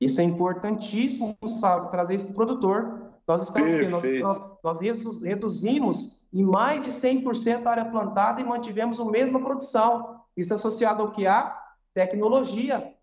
Isso 0.00 0.20
é 0.20 0.24
importantíssimo, 0.24 1.36
sabe, 1.60 1.90
trazer 1.90 2.14
isso 2.16 2.26
para 2.26 2.32
o 2.32 2.36
produtor. 2.36 3.07
Nós 3.28 3.42
estamos 3.42 3.74
aqui, 3.74 3.86
nós, 3.88 4.04
nós, 4.22 4.58
nós, 4.80 5.20
reduzimos 5.20 6.26
em 6.32 6.42
mais 6.42 6.80
de 6.80 6.88
100% 6.88 7.66
a 7.66 7.70
área 7.70 7.84
plantada 7.84 8.40
e 8.40 8.44
mantivemos 8.44 8.98
a 8.98 9.04
mesma 9.04 9.38
produção. 9.38 10.22
Isso 10.34 10.54
associado 10.54 11.02
ao 11.02 11.12
que 11.12 11.26
há? 11.26 11.54
Tecnologia, 11.92 12.94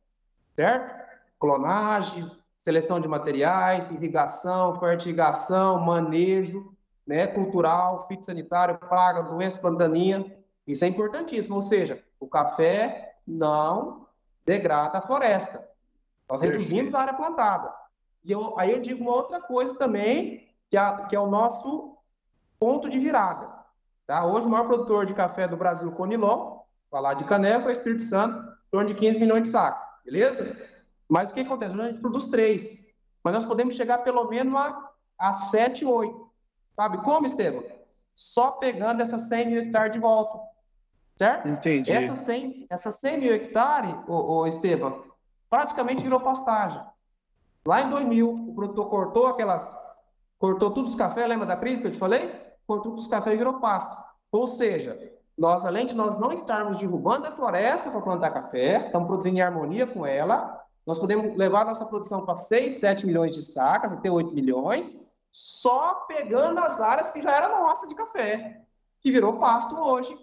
certo? 0.56 1.06
Clonagem, 1.38 2.30
seleção 2.58 3.00
de 3.00 3.08
materiais, 3.08 3.92
irrigação, 3.92 4.80
fertigação, 4.80 5.80
manejo, 5.82 6.74
né, 7.06 7.28
cultural, 7.28 8.08
fitossanitário, 8.08 8.80
praga, 8.80 9.22
doença, 9.22 9.60
plantaninha. 9.60 10.26
Isso 10.66 10.84
é 10.86 10.88
importantíssimo, 10.88 11.54
ou 11.54 11.62
seja, 11.62 12.04
o 12.20 12.28
café 12.28 13.16
não 13.28 14.08
degrada 14.44 14.98
a 14.98 15.02
floresta. 15.02 15.70
Nós 16.28 16.42
reduzimos 16.42 16.96
a 16.96 17.02
área 17.02 17.14
plantada. 17.14 17.85
E 18.26 18.32
eu, 18.32 18.60
aí 18.60 18.72
eu 18.72 18.82
digo 18.82 19.04
uma 19.04 19.16
outra 19.16 19.40
coisa 19.40 19.76
também, 19.76 20.50
que, 20.68 20.76
é, 20.76 21.06
que 21.08 21.16
é 21.16 21.20
o 21.20 21.28
nosso 21.28 21.96
ponto 22.60 22.90
de 22.90 22.98
virada. 22.98 23.54
Tá? 24.08 24.26
Hoje, 24.26 24.48
o 24.48 24.50
maior 24.50 24.66
produtor 24.66 25.06
de 25.06 25.14
café 25.14 25.48
do 25.48 25.56
Brasil, 25.56 25.92
Conilon, 25.92 26.58
falar 26.90 27.14
de 27.14 27.24
Caneco, 27.24 27.70
é 27.70 27.74
Espírito 27.74 28.02
Santo, 28.02 28.38
em 28.40 28.72
torno 28.72 28.88
de 28.88 28.96
15 28.96 29.20
milhões 29.20 29.44
de 29.44 29.50
sacos, 29.50 29.86
beleza? 30.04 30.58
Mas 31.08 31.30
o 31.30 31.34
que 31.36 31.42
acontece? 31.42 31.80
A 31.80 31.88
gente 31.88 32.02
produz 32.02 32.26
três, 32.26 32.96
mas 33.24 33.34
nós 33.36 33.46
podemos 33.46 33.76
chegar 33.76 34.00
pelo 34.00 34.28
menos 34.28 34.56
a, 34.60 34.90
a 35.20 35.32
7, 35.34 35.86
8. 35.86 36.32
Sabe 36.74 36.98
como, 37.04 37.28
Estevam? 37.28 37.64
Só 38.16 38.52
pegando 38.52 39.02
essas 39.02 39.22
100 39.30 39.48
mil 39.48 39.60
hectares 39.60 39.94
de 39.94 40.00
volta. 40.00 40.40
Certo? 41.16 41.48
Entendi. 41.48 41.92
Essas 41.92 42.20
100, 42.20 42.68
essas 42.72 42.96
100 42.96 43.20
mil 43.20 43.34
hectares, 43.34 43.94
ô, 44.08 44.40
ô 44.40 44.48
Estevam, 44.48 45.04
praticamente 45.48 46.02
virou 46.02 46.20
pastagem. 46.20 46.82
Lá 47.67 47.82
em 47.82 47.89
2000, 47.89 48.30
o 48.49 48.54
produtor 48.54 48.89
cortou 48.89 49.28
aquelas, 49.28 49.75
cortou 50.38 50.71
todos 50.71 50.91
os 50.91 50.97
cafés, 50.97 51.28
lembra 51.28 51.47
da 51.47 51.58
crise 51.58 51.82
que 51.82 51.88
eu 51.88 51.91
te 51.91 51.97
falei? 51.97 52.30
Cortou 52.67 52.91
todos 52.91 53.06
os 53.06 53.12
cafés 53.12 53.34
e 53.34 53.38
virou 53.38 53.60
pasto. 53.60 53.91
Ou 54.32 54.45
seja, 54.45 54.99
nós, 55.36 55.65
além 55.65 55.88
de 55.88 55.95
nós 55.95 56.19
não 56.19 56.32
estarmos 56.32 56.78
derrubando 56.78 57.25
a 57.25 57.32
floresta 57.32 57.89
para 57.89 58.01
plantar 58.01 58.30
café, 58.32 58.86
estamos 58.86 59.08
produzindo 59.08 59.38
em 59.38 59.41
harmonia 59.41 59.88
com 59.88 60.06
ela, 60.06 60.62
nós 60.86 60.99
podemos 60.99 61.36
levar 61.36 61.65
nossa 61.65 61.86
produção 61.86 62.23
para 62.23 62.36
6, 62.36 62.73
7 62.73 63.08
milhões 63.08 63.36
de 63.36 63.41
sacas, 63.41 63.91
até 63.91 64.12
8 64.12 64.36
milhões, 64.36 64.95
só 65.32 66.06
pegando 66.08 66.60
as 66.60 66.80
áreas 66.80 67.10
que 67.10 67.21
já 67.21 67.32
era 67.32 67.49
nossa 67.49 67.88
de 67.88 67.95
café, 67.95 68.62
que 69.01 69.12
virou 69.12 69.39
pasto 69.39 69.75
hoje. 69.75 70.15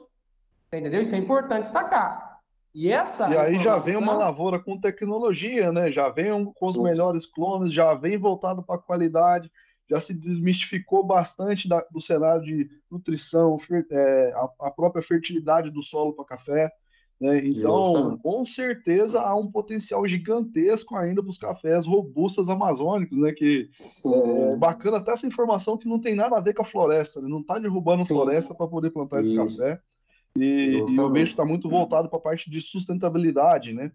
Entendeu? 0.72 1.02
Isso 1.02 1.14
é 1.16 1.18
importante 1.18 1.64
destacar. 1.64 2.32
E 2.75 2.91
essa 2.91 3.31
E 3.31 3.37
aí 3.37 3.63
já 3.63 3.79
vem 3.79 3.97
uma 3.97 4.15
lavoura 4.15 4.59
com 4.59 4.81
tecnologia, 4.81 5.70
né? 5.70 5.93
Já 5.93 6.09
vem 6.09 6.45
com 6.45 6.66
os 6.66 6.77
melhores 6.77 7.27
clones, 7.27 7.73
já 7.73 7.95
vem 7.95 8.16
voltado 8.16 8.62
para 8.62 8.77
a 8.77 8.83
qualidade, 8.83 9.51
já 9.91 10.01
se 10.01 10.14
desmistificou 10.14 11.05
bastante 11.05 11.68
da, 11.68 11.85
do 11.91 12.01
cenário 12.01 12.43
de 12.43 12.70
nutrição, 12.91 13.59
é, 13.91 14.33
a, 14.35 14.68
a, 14.68 14.70
própria 14.70 15.03
fertilidade 15.03 15.70
do 15.70 15.83
solo 15.83 16.14
para 16.14 16.25
café. 16.25 16.73
Né? 17.20 17.39
Então, 17.45 17.85
Justamente. 17.85 18.23
com 18.23 18.45
certeza 18.45 19.20
há 19.20 19.37
um 19.37 19.51
potencial 19.51 20.05
gigantesco 20.09 20.97
ainda 20.97 21.23
para 21.23 21.31
os 21.31 21.39
cafés 21.39 21.87
robustos 21.87 22.49
amazônicos, 22.49 23.18
né? 23.18 23.33
Que 23.33 23.70
é 24.07 24.57
bacana 24.57 24.97
até 24.97 25.12
essa 25.12 25.27
informação 25.27 25.77
que 25.77 25.87
não 25.87 26.01
tem 26.01 26.14
nada 26.14 26.39
a 26.39 26.41
ver 26.41 26.55
com 26.55 26.62
a 26.62 26.64
floresta, 26.64 27.20
né? 27.20 27.29
não 27.29 27.41
está 27.41 27.59
derrubando 27.59 28.03
Sim. 28.03 28.14
floresta 28.14 28.55
para 28.55 28.66
poder 28.66 28.91
plantar 28.91 29.20
Isso. 29.20 29.41
esse 29.41 29.57
café. 29.57 29.81
E, 30.37 30.83
e 30.89 30.97
eu 30.97 31.11
vejo 31.11 31.26
que 31.26 31.33
está 31.33 31.45
muito 31.45 31.68
voltado 31.68 32.09
para 32.09 32.18
a 32.18 32.22
parte 32.22 32.51
de 32.51 32.61
sustentabilidade, 32.61 33.72
né? 33.72 33.93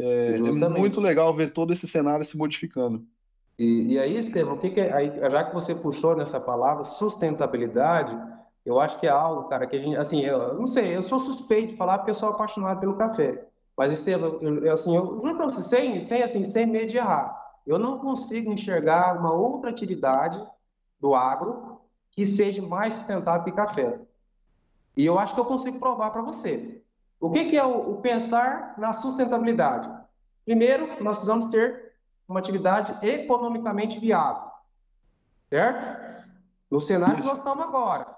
É, 0.00 0.30
é, 0.30 0.68
muito 0.68 1.00
legal 1.00 1.34
ver 1.34 1.52
todo 1.52 1.72
esse 1.72 1.86
cenário 1.86 2.24
se 2.24 2.36
modificando. 2.36 3.04
E, 3.58 3.94
e 3.94 3.98
aí, 3.98 4.16
Estevam, 4.16 4.54
o 4.54 4.58
que, 4.58 4.70
que 4.70 4.80
é, 4.80 4.92
aí, 4.92 5.12
já 5.30 5.44
que 5.44 5.54
você 5.54 5.74
puxou 5.74 6.16
nessa 6.16 6.40
palavra 6.40 6.84
sustentabilidade, 6.84 8.16
eu 8.64 8.80
acho 8.80 9.00
que 9.00 9.06
é 9.06 9.10
algo, 9.10 9.48
cara, 9.48 9.66
que 9.66 9.76
a 9.76 9.82
gente, 9.82 9.96
assim, 9.96 10.24
eu 10.24 10.54
não 10.54 10.66
sei, 10.66 10.96
eu 10.96 11.02
sou 11.02 11.18
suspeito 11.18 11.72
de 11.72 11.76
falar 11.76 11.98
porque 11.98 12.12
eu 12.12 12.14
sou 12.14 12.28
apaixonado 12.28 12.78
pelo 12.78 12.96
café. 12.96 13.48
Mas, 13.76 13.92
Estevam, 13.92 14.38
eu, 14.40 14.72
assim, 14.72 14.94
eu 14.94 15.18
juro 15.20 15.36
para 15.36 15.46
você, 15.46 15.62
sem, 15.62 16.00
sem, 16.00 16.22
assim, 16.22 16.44
sem 16.44 16.66
medo 16.66 16.90
de 16.90 16.96
errar, 16.96 17.36
eu 17.66 17.78
não 17.78 17.98
consigo 17.98 18.52
enxergar 18.52 19.18
uma 19.18 19.32
outra 19.34 19.70
atividade 19.70 20.40
do 21.00 21.14
agro 21.14 21.80
que 22.12 22.24
seja 22.24 22.62
mais 22.62 22.94
sustentável 22.94 23.44
que 23.44 23.52
café. 23.52 24.00
E 24.98 25.06
eu 25.06 25.16
acho 25.16 25.32
que 25.32 25.40
eu 25.40 25.44
consigo 25.44 25.78
provar 25.78 26.10
para 26.10 26.22
você. 26.22 26.82
O 27.20 27.30
que, 27.30 27.44
que 27.44 27.56
é 27.56 27.64
o, 27.64 27.92
o, 27.92 28.00
pensar 28.02 28.74
na 28.76 28.92
sustentabilidade? 28.92 29.88
Primeiro, 30.44 30.88
nós 31.00 31.18
precisamos 31.18 31.46
ter 31.46 31.92
uma 32.26 32.40
atividade 32.40 32.98
economicamente 33.06 34.00
viável, 34.00 34.50
certo? 35.48 35.86
No 36.68 36.80
cenário 36.80 37.18
que 37.18 37.24
nós 37.24 37.38
estamos 37.38 37.64
agora, 37.64 38.08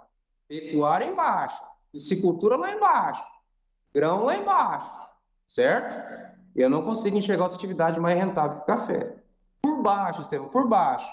pecuária 0.49 1.05
embaixo, 1.05 1.63
piscicultura 1.93 2.57
lá 2.57 2.73
embaixo, 2.73 3.25
grão 3.95 4.25
lá 4.25 4.37
embaixo, 4.37 4.91
certo? 5.47 5.95
Eu 6.57 6.71
não 6.71 6.83
consigo 6.83 7.17
enxergar 7.19 7.45
outra 7.45 7.59
atividade 7.59 8.01
mais 8.01 8.19
rentável 8.19 8.59
que 8.61 8.67
café. 8.67 9.17
Por 9.61 9.83
baixo, 9.83 10.23
Estevam, 10.23 10.49
por 10.49 10.67
baixo, 10.67 11.13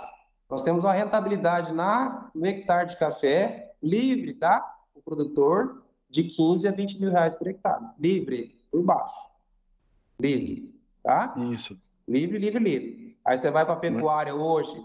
nós 0.49 0.61
temos 0.61 0.85
uma 0.85 0.93
rentabilidade 0.93 1.73
na, 1.73 2.31
no 2.33 2.45
hectare 2.45 2.87
de 2.87 2.97
café 2.97 3.73
livre, 3.83 4.33
tá? 4.33 4.76
Produtor 5.07 5.83
de 6.09 6.23
15 6.23 6.67
a 6.67 6.71
20 6.71 6.99
mil 6.99 7.09
reais 7.09 7.33
por 7.33 7.47
hectare. 7.47 7.85
Livre, 7.97 8.59
por 8.69 8.83
baixo. 8.83 9.31
Livre, 10.19 10.77
tá? 11.01 11.33
Isso. 11.53 11.79
Livre, 12.05 12.37
livre, 12.37 12.61
livre. 12.61 13.17
Aí 13.23 13.37
você 13.37 13.49
vai 13.49 13.63
para 13.63 13.75
a 13.75 13.77
pecuária 13.77 14.35
hoje, 14.35 14.75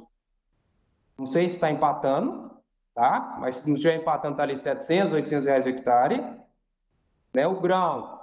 não 1.18 1.26
sei 1.26 1.48
se 1.48 1.56
está 1.56 1.72
empatando, 1.72 2.52
tá? 2.94 3.36
Mas 3.40 3.56
se 3.56 3.68
não 3.68 3.74
estiver 3.74 3.96
empatando, 3.96 4.34
está 4.34 4.44
ali 4.44 4.56
700, 4.56 5.12
800 5.12 5.46
reais 5.46 5.66
o 5.66 5.68
hectare. 5.70 6.38
Né? 7.34 7.44
O 7.48 7.60
grão, 7.60 8.20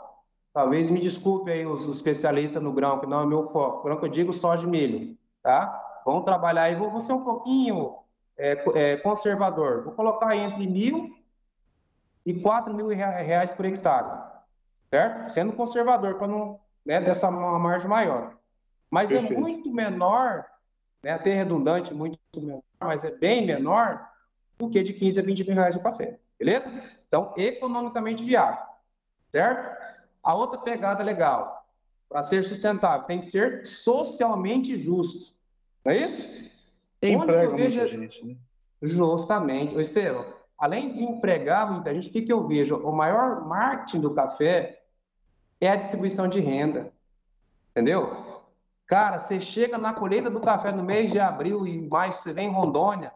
talvez 0.54 0.90
me 0.90 1.02
desculpe 1.02 1.52
aí 1.52 1.66
os, 1.66 1.86
os 1.86 1.98
especialistas 1.98 2.64
no 2.64 2.72
grão, 2.72 3.02
que 3.02 3.08
não 3.08 3.24
é 3.24 3.26
meu 3.26 3.44
foco. 3.44 3.80
O 3.80 3.84
grão 3.84 4.00
que 4.00 4.06
eu 4.06 4.10
digo, 4.10 4.32
soja 4.32 4.66
e 4.66 4.70
milho, 4.70 5.18
tá? 5.44 6.02
Vamos 6.06 6.24
trabalhar 6.24 6.64
aí, 6.64 6.76
vou, 6.76 6.90
vou 6.92 7.02
ser 7.02 7.12
um 7.12 7.26
pouquinho 7.26 7.98
é, 8.38 8.64
é, 8.76 8.98
conservador. 8.98 9.84
Vou 9.84 9.94
colocar 9.94 10.34
entre 10.38 10.66
mil 10.66 11.19
e 12.30 12.42
quatro 12.42 12.76
mil 12.76 12.88
reais 12.90 13.52
por 13.52 13.66
hectare, 13.66 14.22
certo? 14.92 15.32
Sendo 15.32 15.52
conservador, 15.54 16.16
para 16.20 16.28
não, 16.28 16.60
né, 16.86 17.02
dessa 17.02 17.32
margem 17.32 17.90
maior. 17.90 18.38
Mas 18.92 19.12
é 19.12 19.16
Perfeito. 19.16 19.40
é 19.40 19.42
muito 19.42 19.74
menor, 19.74 20.46
né, 21.02 21.10
até 21.10 21.34
redundante, 21.34 21.92
muito 21.92 22.20
menor, 22.36 22.62
mas 22.80 23.04
é 23.04 23.10
bem 23.10 23.48
menor 23.48 24.08
do 24.60 24.70
que 24.70 24.84
de 24.84 24.94
15 24.94 25.20
a 25.20 25.24
20 25.24 25.44
mil 25.48 25.56
reais 25.56 25.76
o 25.76 25.82
café, 25.82 26.20
beleza? 26.38 26.72
Então, 27.08 27.34
economicamente 27.36 28.24
viável, 28.24 28.64
certo? 29.32 29.84
A 30.22 30.36
outra 30.36 30.62
pegada 30.62 31.04
legal, 31.04 31.66
para 32.08 32.22
ser 32.22 32.44
sustentável, 32.44 33.08
tem 33.08 33.22
que 33.22 33.26
ser 33.26 33.66
socialmente 33.66 34.78
justo. 34.78 35.34
Não 35.84 35.94
é 35.94 35.98
isso? 35.98 36.28
Onde 37.02 37.14
emprega 37.14 37.56
vejo... 37.56 37.80
muita 37.80 37.88
gente, 37.88 38.24
né? 38.24 38.36
Justamente. 38.84 39.76
Estevam, 39.80 40.26
além 40.60 40.94
de 40.94 41.04
empregar 41.04 41.72
muita 41.72 41.94
gente, 41.94 42.10
o 42.10 42.12
que, 42.12 42.24
que 42.24 42.34
eu 42.34 42.46
vejo? 42.48 42.76
O 42.76 42.92
maior 42.92 43.48
marketing 43.48 44.02
do 44.02 44.14
café 44.14 44.82
é 45.62 45.70
a 45.70 45.76
distribuição 45.76 46.28
de 46.28 46.40
renda. 46.40 46.92
Entendeu? 47.72 48.44
Cara, 48.86 49.18
você 49.18 49.40
chega 49.40 49.78
na 49.78 49.94
colheita 49.94 50.30
do 50.30 50.42
café 50.42 50.72
no 50.72 50.84
mês 50.84 51.12
de 51.12 51.20
abril 51.20 51.66
e 51.66 51.88
mais 51.88 52.16
você 52.16 52.34
vem 52.34 52.48
em 52.48 52.54
Rondônia, 52.54 53.14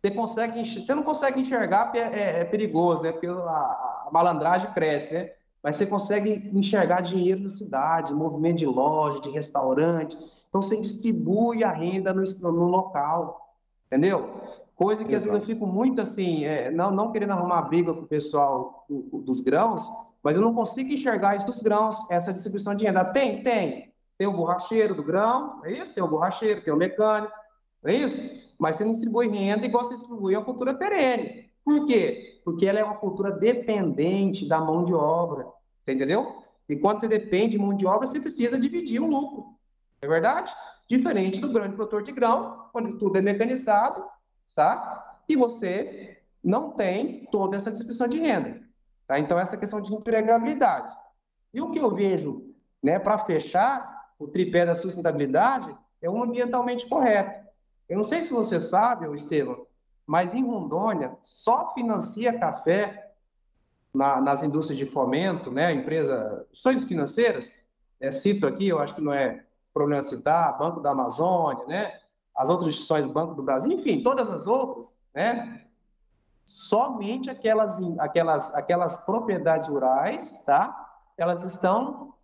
você 0.00 0.10
consegue 0.10 0.64
você 0.64 0.94
não 0.94 1.02
consegue 1.02 1.40
enxergar 1.40 1.90
é, 1.94 1.98
é, 1.98 2.40
é 2.40 2.44
perigoso, 2.44 3.02
né? 3.02 3.10
Porque 3.10 3.26
a, 3.26 3.30
a, 3.30 4.08
malandragem 4.12 4.72
cresce, 4.72 5.14
né? 5.14 5.32
Mas 5.62 5.76
você 5.76 5.86
consegue 5.86 6.50
enxergar 6.52 7.00
dinheiro 7.00 7.40
na 7.40 7.48
cidade, 7.48 8.12
movimento 8.12 8.58
de 8.58 8.66
loja, 8.66 9.20
de 9.20 9.30
restaurante, 9.30 10.16
então 10.48 10.60
você 10.60 10.76
distribui 10.76 11.64
a 11.64 11.70
renda 11.70 12.12
no, 12.12 12.22
no 12.22 12.64
local, 12.64 13.54
entendeu? 13.86 14.61
Coisa 14.74 15.04
que 15.04 15.14
às 15.14 15.24
vezes 15.24 15.38
eu 15.38 15.44
fico 15.44 15.66
muito 15.66 16.00
assim, 16.00 16.44
é, 16.44 16.70
não, 16.70 16.90
não 16.90 17.12
querendo 17.12 17.32
arrumar 17.32 17.62
briga 17.62 17.92
com 17.92 18.00
o 18.00 18.06
pessoal 18.06 18.84
do, 18.88 19.22
dos 19.22 19.40
grãos, 19.40 19.86
mas 20.22 20.36
eu 20.36 20.42
não 20.42 20.54
consigo 20.54 20.92
enxergar 20.92 21.36
isso 21.36 21.46
dos 21.46 21.62
grãos, 21.62 21.96
essa 22.10 22.32
distribuição 22.32 22.74
de 22.74 22.84
renda. 22.84 23.04
Tem, 23.04 23.42
tem. 23.42 23.92
Tem 24.18 24.26
o 24.26 24.32
borracheiro 24.32 24.94
do 24.94 25.02
grão, 25.02 25.60
é 25.64 25.72
isso? 25.72 25.94
Tem 25.94 26.02
o 26.02 26.08
borracheiro, 26.08 26.62
tem 26.62 26.72
o 26.72 26.76
mecânico, 26.76 27.32
é 27.84 27.94
isso? 27.94 28.54
Mas 28.58 28.76
você 28.76 28.84
não 28.84 28.92
distribui 28.92 29.28
renda 29.28 29.66
igual 29.66 29.84
você 29.84 29.94
distribui 29.94 30.34
a 30.34 30.42
cultura 30.42 30.74
perene. 30.74 31.50
Por 31.64 31.86
quê? 31.86 32.40
Porque 32.44 32.66
ela 32.66 32.78
é 32.78 32.84
uma 32.84 32.96
cultura 32.96 33.32
dependente 33.32 34.48
da 34.48 34.60
mão 34.60 34.84
de 34.84 34.94
obra. 34.94 35.46
Você 35.82 35.92
entendeu? 35.92 36.42
E 36.68 36.76
quando 36.76 37.00
você 37.00 37.08
depende 37.08 37.52
de 37.52 37.58
mão 37.58 37.76
de 37.76 37.84
obra, 37.84 38.06
você 38.06 38.20
precisa 38.20 38.58
dividir 38.58 39.00
o 39.00 39.06
lucro. 39.06 39.56
É 40.00 40.08
verdade? 40.08 40.52
Diferente 40.88 41.40
do 41.40 41.48
grande 41.48 41.74
produtor 41.74 42.02
de 42.02 42.12
grão, 42.12 42.68
onde 42.74 42.98
tudo 42.98 43.16
é 43.18 43.20
mecanizado, 43.20 44.04
tá? 44.54 45.20
E 45.28 45.36
você 45.36 46.18
não 46.42 46.72
tem 46.72 47.26
toda 47.30 47.56
essa 47.56 47.70
distribuição 47.70 48.08
de 48.08 48.18
renda. 48.18 48.60
Tá? 49.06 49.18
Então, 49.18 49.38
essa 49.38 49.56
questão 49.56 49.80
de 49.80 49.92
empregabilidade. 49.92 50.94
E 51.52 51.60
o 51.60 51.70
que 51.70 51.78
eu 51.78 51.94
vejo, 51.94 52.54
né, 52.82 52.98
para 52.98 53.18
fechar 53.18 54.10
o 54.18 54.26
tripé 54.26 54.64
da 54.64 54.74
sustentabilidade, 54.74 55.76
é 56.00 56.08
o 56.08 56.22
ambientalmente 56.22 56.88
correto. 56.88 57.46
Eu 57.88 57.96
não 57.96 58.04
sei 58.04 58.22
se 58.22 58.32
você 58.32 58.58
sabe, 58.58 59.12
Estevam, 59.14 59.66
mas 60.06 60.34
em 60.34 60.44
Rondônia 60.44 61.16
só 61.22 61.72
financia 61.74 62.38
café 62.38 63.12
na, 63.92 64.20
nas 64.20 64.42
indústrias 64.42 64.78
de 64.78 64.86
fomento, 64.86 65.50
né, 65.50 65.72
empresa, 65.72 66.46
instituições 66.50 66.84
financeiras, 66.84 67.66
é, 68.00 68.10
cito 68.10 68.46
aqui, 68.46 68.66
eu 68.66 68.78
acho 68.78 68.94
que 68.94 69.00
não 69.00 69.12
é 69.12 69.44
problema 69.72 70.02
citar, 70.02 70.58
Banco 70.58 70.80
da 70.80 70.90
Amazônia, 70.90 71.64
né? 71.66 72.00
As 72.34 72.48
outras 72.48 72.70
instituições, 72.70 73.06
Banco 73.06 73.34
do 73.34 73.42
Brasil, 73.42 73.70
enfim, 73.72 74.02
todas 74.02 74.30
as 74.30 74.46
outras, 74.46 74.94
né? 75.14 75.66
Somente 76.44 77.30
aquelas, 77.30 77.80
aquelas, 77.98 78.54
aquelas 78.54 78.96
propriedades 79.04 79.68
rurais, 79.68 80.42
tá? 80.44 80.94
Elas 81.16 81.44
estão 81.44 82.14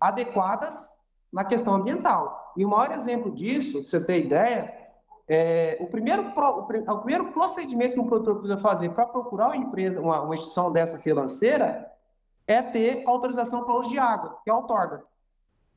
adequadas 0.00 1.00
na 1.32 1.44
questão 1.44 1.74
ambiental. 1.74 2.52
E 2.56 2.64
o 2.64 2.68
maior 2.68 2.90
exemplo 2.92 3.30
disso, 3.30 3.80
para 3.80 3.88
você 3.88 4.04
ter 4.04 4.24
ideia, 4.24 4.80
é, 5.28 5.76
o, 5.80 5.86
primeiro 5.86 6.32
o, 6.34 6.98
primeiro 6.98 7.32
procedimento 7.32 7.94
que 7.94 8.00
um 8.00 8.06
produtor 8.08 8.38
precisa 8.38 8.58
fazer 8.58 8.88
para 8.90 9.06
procurar 9.06 9.46
uma 9.46 9.56
empresa, 9.56 10.00
uma, 10.00 10.22
uma 10.22 10.34
instituição 10.34 10.72
dessa 10.72 10.98
financeira, 10.98 11.88
é 12.46 12.60
ter 12.60 13.04
autorização 13.06 13.64
para 13.64 13.74
uso 13.74 13.90
de 13.90 13.98
água, 13.98 14.38
que 14.42 14.50
é 14.50 14.52
outorga. 14.52 15.04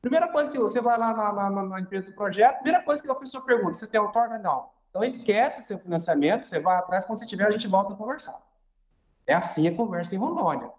Primeira 0.04 0.28
coisa 0.28 0.50
que 0.50 0.58
você 0.58 0.82
vai 0.82 0.98
lá 0.98 1.14
na, 1.14 1.50
na, 1.50 1.62
na 1.64 1.80
empresa 1.80 2.04
do 2.04 2.12
projeto, 2.12 2.56
primeira 2.56 2.84
coisa 2.84 3.02
que 3.02 3.10
a 3.10 3.14
pessoa 3.14 3.42
pergunta, 3.42 3.72
você 3.72 3.86
tem 3.86 3.98
outorga? 3.98 4.36
Não. 4.36 4.68
Então 4.90 5.02
esquece 5.02 5.62
seu 5.62 5.78
financiamento, 5.78 6.44
você 6.44 6.60
vai 6.60 6.76
atrás, 6.76 7.06
quando 7.06 7.18
você 7.18 7.24
tiver, 7.24 7.46
a 7.46 7.50
gente 7.50 7.66
volta 7.66 7.94
a 7.94 7.96
conversar. 7.96 8.38
É 9.26 9.32
assim 9.32 9.66
a 9.66 9.74
conversa 9.74 10.14
em 10.14 10.18
Rondônia. 10.18 10.70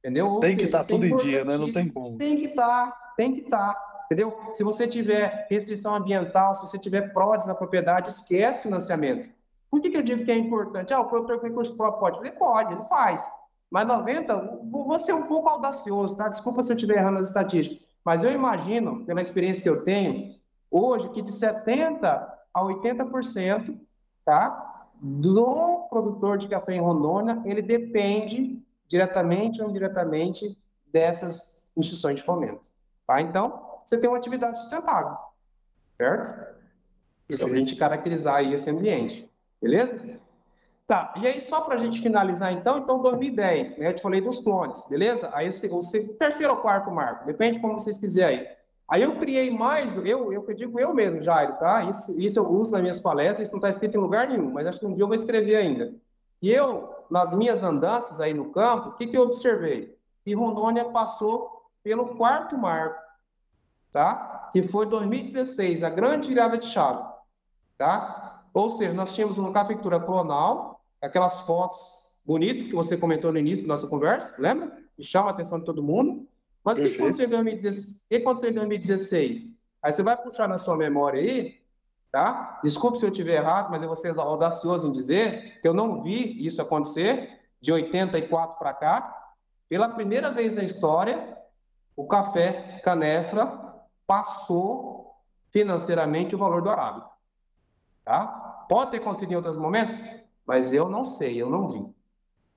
Entendeu? 0.00 0.38
tem 0.40 0.54
que 0.54 0.64
estar 0.64 0.80
tá 0.80 0.84
tudo 0.84 1.06
em 1.06 1.16
dia, 1.16 1.46
né? 1.46 1.56
Não 1.56 1.72
tem 1.72 1.88
como. 1.88 2.18
Tem 2.18 2.36
que 2.36 2.48
estar, 2.48 2.90
tá, 2.90 3.12
tem 3.16 3.32
que 3.32 3.40
estar. 3.40 3.72
Tá, 3.72 4.04
entendeu? 4.04 4.38
Se 4.52 4.62
você 4.62 4.86
tiver 4.86 5.48
restrição 5.50 5.94
ambiental, 5.94 6.54
se 6.54 6.60
você 6.60 6.78
tiver 6.78 7.10
PRODES 7.14 7.46
na 7.46 7.54
propriedade, 7.54 8.10
esquece 8.10 8.64
financiamento. 8.64 9.30
Por 9.70 9.80
que, 9.80 9.88
que 9.88 9.96
eu 9.96 10.02
digo 10.02 10.26
que 10.26 10.30
é 10.30 10.36
importante? 10.36 10.92
Ah, 10.92 11.00
o 11.00 11.08
produtor 11.08 11.40
com 11.40 11.46
recurso 11.46 11.74
próprio 11.74 12.00
pode? 12.00 12.18
Ele 12.18 12.36
pode, 12.36 12.74
ele 12.74 12.84
faz. 12.84 13.26
Mas 13.70 13.86
90, 13.86 14.60
vou 14.70 14.98
ser 14.98 15.14
um 15.14 15.26
pouco 15.26 15.48
audacioso, 15.48 16.18
tá? 16.18 16.28
Desculpa 16.28 16.62
se 16.62 16.70
eu 16.70 16.76
estiver 16.76 16.98
errando 16.98 17.18
as 17.20 17.28
estatísticas. 17.28 17.83
Mas 18.04 18.22
eu 18.22 18.32
imagino, 18.32 19.04
pela 19.06 19.22
experiência 19.22 19.62
que 19.62 19.68
eu 19.68 19.82
tenho, 19.82 20.34
hoje, 20.70 21.08
que 21.10 21.22
de 21.22 21.30
70% 21.30 22.02
a 22.52 22.62
80%, 22.62 23.80
tá? 24.24 24.88
Do 25.00 25.86
produtor 25.88 26.38
de 26.38 26.48
café 26.48 26.74
em 26.74 26.80
Rondônia, 26.80 27.42
ele 27.44 27.62
depende 27.62 28.62
diretamente 28.86 29.62
ou 29.62 29.70
indiretamente 29.70 30.56
dessas 30.92 31.72
instituições 31.76 32.16
de 32.16 32.22
fomento. 32.22 32.68
Tá? 33.06 33.20
Então, 33.20 33.80
você 33.84 33.98
tem 33.98 34.08
uma 34.08 34.18
atividade 34.18 34.58
sustentável, 34.58 35.16
certo? 35.98 36.54
Só 37.32 37.46
a 37.46 37.48
gente 37.48 37.76
caracterizar 37.76 38.36
aí 38.36 38.54
esse 38.54 38.70
ambiente, 38.70 39.30
beleza? 39.60 40.20
Tá, 40.86 41.14
e 41.16 41.26
aí 41.26 41.40
só 41.40 41.62
para 41.62 41.76
a 41.76 41.78
gente 41.78 42.02
finalizar 42.02 42.52
então, 42.52 42.78
então 42.78 43.00
2010, 43.00 43.78
né? 43.78 43.88
Eu 43.88 43.94
te 43.94 44.02
falei 44.02 44.20
dos 44.20 44.40
clones, 44.40 44.84
beleza? 44.86 45.30
Aí 45.32 45.48
o, 45.48 45.78
o 45.78 46.14
terceiro 46.18 46.52
ou 46.52 46.58
quarto 46.60 46.90
marco, 46.90 47.24
depende 47.24 47.58
como 47.58 47.80
vocês 47.80 47.96
quiserem 47.96 48.40
aí. 48.40 48.48
Aí 48.86 49.02
eu 49.02 49.18
criei 49.18 49.50
mais, 49.50 49.96
eu, 49.96 50.30
eu 50.30 50.46
digo 50.54 50.78
eu 50.78 50.92
mesmo, 50.92 51.22
Jairo, 51.22 51.58
tá? 51.58 51.82
Isso, 51.84 52.20
isso 52.20 52.38
eu 52.38 52.44
uso 52.44 52.70
nas 52.70 52.82
minhas 52.82 53.00
palestras, 53.00 53.48
isso 53.48 53.52
não 53.52 53.58
está 53.58 53.70
escrito 53.70 53.96
em 53.96 54.00
lugar 54.00 54.28
nenhum, 54.28 54.52
mas 54.52 54.66
acho 54.66 54.78
que 54.78 54.84
um 54.84 54.94
dia 54.94 55.04
eu 55.04 55.08
vou 55.08 55.16
escrever 55.16 55.56
ainda. 55.56 55.94
E 56.42 56.52
eu, 56.52 56.94
nas 57.10 57.34
minhas 57.34 57.62
andanças 57.62 58.20
aí 58.20 58.34
no 58.34 58.52
campo, 58.52 58.90
o 58.90 58.92
que, 58.96 59.06
que 59.06 59.16
eu 59.16 59.22
observei? 59.22 59.96
Que 60.22 60.34
Rondônia 60.34 60.84
passou 60.86 61.62
pelo 61.82 62.14
quarto 62.16 62.58
marco, 62.58 63.00
tá? 63.90 64.50
Que 64.52 64.62
foi 64.62 64.84
2016, 64.84 65.82
a 65.82 65.88
grande 65.88 66.28
virada 66.28 66.58
de 66.58 66.66
chave, 66.66 67.02
tá? 67.78 68.44
Ou 68.52 68.68
seja, 68.68 68.92
nós 68.92 69.14
tínhamos 69.14 69.38
uma 69.38 69.52
cafeitura 69.52 69.98
clonal, 69.98 70.73
aquelas 71.04 71.40
fotos 71.40 72.18
bonitas 72.26 72.66
que 72.66 72.74
você 72.74 72.96
comentou 72.96 73.32
no 73.32 73.38
início 73.38 73.66
da 73.66 73.74
nossa 73.74 73.86
conversa, 73.86 74.34
lembra? 74.38 74.76
E 74.98 75.04
chama 75.04 75.28
a 75.28 75.30
atenção 75.30 75.58
de 75.58 75.64
todo 75.64 75.82
mundo. 75.82 76.26
Mas 76.64 76.78
o 76.78 76.82
que 76.82 76.94
aconteceu 76.94 77.26
em 77.26 77.30
2016? 77.30 78.04
O 78.04 78.08
que 78.08 78.16
aconteceu 78.16 78.50
em 78.50 78.54
2016? 78.54 79.60
Aí 79.82 79.92
você 79.92 80.02
vai 80.02 80.16
puxar 80.16 80.48
na 80.48 80.56
sua 80.56 80.76
memória 80.76 81.20
aí, 81.20 81.60
tá? 82.10 82.60
Desculpe 82.64 82.96
se 82.96 83.04
eu 83.04 83.10
estiver 83.10 83.34
errado, 83.34 83.70
mas 83.70 83.82
eu 83.82 83.88
vou 83.88 83.96
ser 83.96 84.18
audacioso 84.18 84.88
em 84.88 84.92
dizer 84.92 85.60
que 85.60 85.68
eu 85.68 85.74
não 85.74 86.02
vi 86.02 86.44
isso 86.44 86.62
acontecer 86.62 87.40
de 87.60 87.70
84 87.70 88.58
para 88.58 88.72
cá. 88.72 89.32
Pela 89.68 89.88
primeira 89.88 90.30
vez 90.30 90.56
na 90.56 90.64
história, 90.64 91.36
o 91.94 92.06
café 92.06 92.80
canefra 92.82 93.46
passou 94.06 95.14
financeiramente 95.50 96.34
o 96.34 96.38
valor 96.38 96.62
do 96.62 96.70
arábica. 96.70 97.10
Tá? 98.04 98.26
Pode 98.68 98.90
ter 98.90 98.96
acontecido 98.98 99.32
em 99.32 99.36
outros 99.36 99.56
momentos, 99.56 99.98
mas 100.46 100.72
eu 100.72 100.88
não 100.88 101.04
sei, 101.04 101.40
eu 101.40 101.48
não 101.48 101.68
vi. 101.68 101.86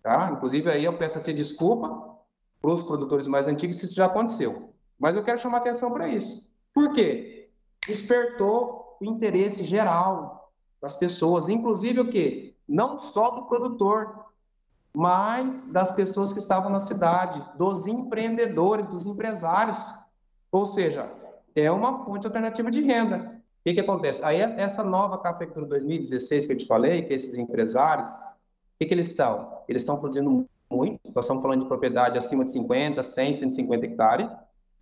Tá? 0.01 0.29
Inclusive, 0.31 0.69
aí 0.69 0.85
eu 0.85 0.97
peço 0.97 1.17
até 1.17 1.33
desculpa 1.33 2.15
para 2.61 2.71
os 2.71 2.83
produtores 2.83 3.27
mais 3.27 3.47
antigos 3.47 3.77
se 3.77 3.85
isso 3.85 3.95
já 3.95 4.05
aconteceu. 4.05 4.73
Mas 4.99 5.15
eu 5.15 5.23
quero 5.23 5.39
chamar 5.39 5.57
atenção 5.57 5.91
para 5.91 6.07
isso. 6.07 6.49
Por 6.73 6.93
quê? 6.93 7.49
Despertou 7.85 8.97
o 8.99 9.05
interesse 9.05 9.63
geral 9.63 10.51
das 10.81 10.95
pessoas, 10.95 11.49
inclusive 11.49 11.99
o 11.99 12.09
quê? 12.09 12.55
Não 12.67 12.97
só 12.97 13.31
do 13.31 13.45
produtor, 13.45 14.25
mas 14.93 15.71
das 15.71 15.91
pessoas 15.91 16.33
que 16.33 16.39
estavam 16.39 16.71
na 16.71 16.79
cidade, 16.79 17.43
dos 17.57 17.85
empreendedores, 17.85 18.88
dos 18.88 19.05
empresários. 19.05 19.77
Ou 20.51 20.65
seja, 20.65 21.11
é 21.55 21.71
uma 21.71 22.03
fonte 22.03 22.25
alternativa 22.25 22.71
de 22.71 22.81
renda. 22.81 23.36
Que, 23.68 23.74
que 23.74 23.82
acontece? 23.82 24.24
Aí, 24.24 24.39
essa 24.39 24.82
nova 24.82 25.18
cafeicultura 25.18 25.68
2016 25.68 26.45
que 26.45 26.53
eu 26.53 26.57
te 26.57 26.65
falei, 26.65 27.01
que 27.01 27.13
esses 27.13 27.36
empresários, 27.36 28.07
o 28.07 28.80
que, 28.80 28.86
que 28.86 28.93
eles 28.93 29.07
estão? 29.07 29.61
Eles 29.68 29.82
estão 29.82 29.99
produzindo 29.99 30.47
muito, 30.72 31.01
nós 31.13 31.26
estamos 31.26 31.43
falando 31.43 31.63
de 31.63 31.68
propriedade 31.68 32.18
acima 32.18 32.45
de 32.45 32.53
50, 32.53 33.03
100, 33.03 33.34
150 33.34 33.86
hectares, 33.86 34.30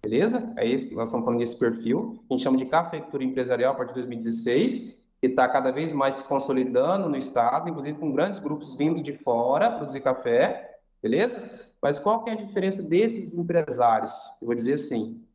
beleza? 0.03 0.53
É 0.55 0.69
esse, 0.69 0.93
nós 0.93 1.05
estamos 1.05 1.25
falando 1.25 1.39
desse 1.39 1.57
perfil, 1.57 2.23
a 2.29 2.33
gente 2.35 2.43
chama 2.43 2.57
de 2.57 2.65
cafeicultura 2.67 3.23
empresarial 3.23 3.73
a 3.73 3.75
partir 3.75 3.95
de 3.95 4.01
2016, 4.01 5.03
que 5.19 5.27
está 5.29 5.49
cada 5.49 5.71
vez 5.71 5.91
mais 5.91 6.17
se 6.17 6.25
consolidando 6.25 7.09
no 7.09 7.17
estado, 7.17 7.67
inclusive 7.67 7.97
com 7.97 8.13
grandes 8.13 8.37
grupos 8.37 8.75
vindo 8.75 9.01
de 9.01 9.13
fora 9.13 9.71
produzir 9.71 10.01
café, 10.01 10.77
beleza? 11.01 11.41
Mas 11.81 11.97
qual 11.97 12.23
que 12.23 12.29
é 12.29 12.33
a 12.33 12.35
diferença 12.35 12.83
desses 12.83 13.33
empresários? 13.33 14.13
Eu 14.39 14.45
vou 14.45 14.55
dizer 14.55 14.75
assim, 14.75 15.25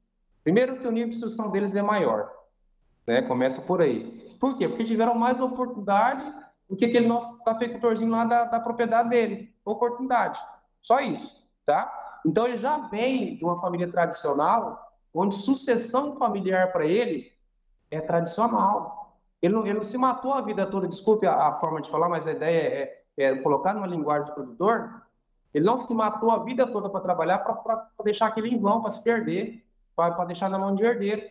primeiro 0.45 0.79
que 0.79 0.87
o 0.87 0.93
nível 0.93 1.09
de 1.09 1.17
instrução 1.17 1.51
deles 1.51 1.75
é 1.75 1.83
maior, 1.83 2.39
né? 3.11 3.23
Começa 3.23 3.63
por 3.63 3.83
aí. 3.83 4.37
Por 4.39 4.57
quê? 4.57 4.69
Porque 4.69 4.85
tiveram 4.85 5.17
mais 5.17 5.41
oportunidade 5.41 6.25
do 6.69 6.77
que 6.77 6.85
aquele 6.85 7.09
nosso 7.09 7.43
cafeicultorzinho 7.43 8.11
lá 8.11 8.25
da, 8.25 8.45
da 8.45 8.61
propriedade 8.61 9.11
dele 9.11 9.53
oportunidade. 9.65 10.41
Só 10.81 11.01
isso, 11.01 11.37
tá? 11.67 11.93
Então 12.25 12.47
ele 12.47 12.57
já 12.57 12.77
vem 12.89 13.37
de 13.37 13.45
uma 13.45 13.61
família 13.61 13.91
tradicional, 13.91 14.93
onde 15.13 15.35
sucessão 15.35 16.17
familiar 16.17 16.73
para 16.73 16.87
ele 16.87 17.33
é 17.91 18.01
tradicional. 18.01 19.19
Ele 19.43 19.55
não, 19.55 19.67
ele 19.67 19.75
não 19.75 19.83
se 19.83 19.99
matou 19.99 20.33
a 20.33 20.43
vida 20.43 20.67
toda, 20.67 20.87
desculpe 20.87 21.27
a, 21.27 21.49
a 21.49 21.53
forma 21.55 21.81
de 21.81 21.91
falar, 21.91 22.09
mas 22.09 22.27
a 22.27 22.33
ideia 22.33 23.03
é, 23.19 23.25
é 23.25 23.35
colocar 23.43 23.75
numa 23.75 23.87
linguagem 23.87 24.29
do 24.29 24.35
produtor. 24.35 25.03
Ele 25.53 25.65
não 25.65 25.77
se 25.77 25.93
matou 25.93 26.31
a 26.31 26.45
vida 26.45 26.67
toda 26.67 26.89
para 26.89 27.01
trabalhar, 27.01 27.39
para 27.39 27.89
deixar 28.05 28.27
aquele 28.27 28.55
em 28.55 28.61
vão, 28.61 28.81
para 28.81 28.91
se 28.91 29.03
perder, 29.03 29.65
para 29.97 30.25
deixar 30.25 30.49
na 30.49 30.59
mão 30.59 30.75
de 30.75 30.85
herdeiro, 30.85 31.23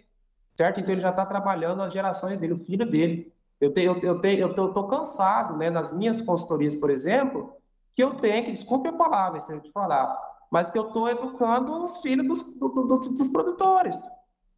certo? 0.60 0.82
Então 0.82 0.92
ele 0.94 1.00
já 1.00 1.12
está 1.12 1.26
trabalhando 1.26 1.82
as 1.82 1.94
gerações 1.94 2.38
dele, 2.38 2.52
o 2.52 2.58
filho 2.58 2.86
dele. 2.86 3.34
Eu 3.62 3.72
tenho, 3.72 3.98
eu 4.04 4.20
tenho, 4.20 4.40
eu 4.42 4.54
tô, 4.54 4.74
tô 4.74 4.90
cansado, 4.90 5.56
né? 5.56 5.70
Nas 5.70 5.94
minhas 5.94 6.22
consultorias, 6.22 6.76
por 6.76 6.90
exemplo, 6.90 7.54
que 7.96 8.04
eu 8.04 8.16
tenho, 8.16 8.44
que 8.44 8.52
desculpe 8.52 8.90
a 8.90 8.94
palavra, 8.94 9.40
se 9.40 9.54
eu 9.54 9.62
te 9.62 9.72
falar, 9.72 10.14
mas 10.52 10.70
que 10.70 10.78
eu 10.78 10.90
estou 10.90 11.08
educando 11.08 11.82
os 11.86 12.02
filhos 12.02 12.28
dos, 12.28 12.58
do, 12.58 12.68
do, 12.68 12.98
dos 12.98 13.28
produtores, 13.30 13.96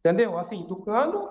entendeu? 0.00 0.36
Assim, 0.36 0.64
educando 0.64 1.28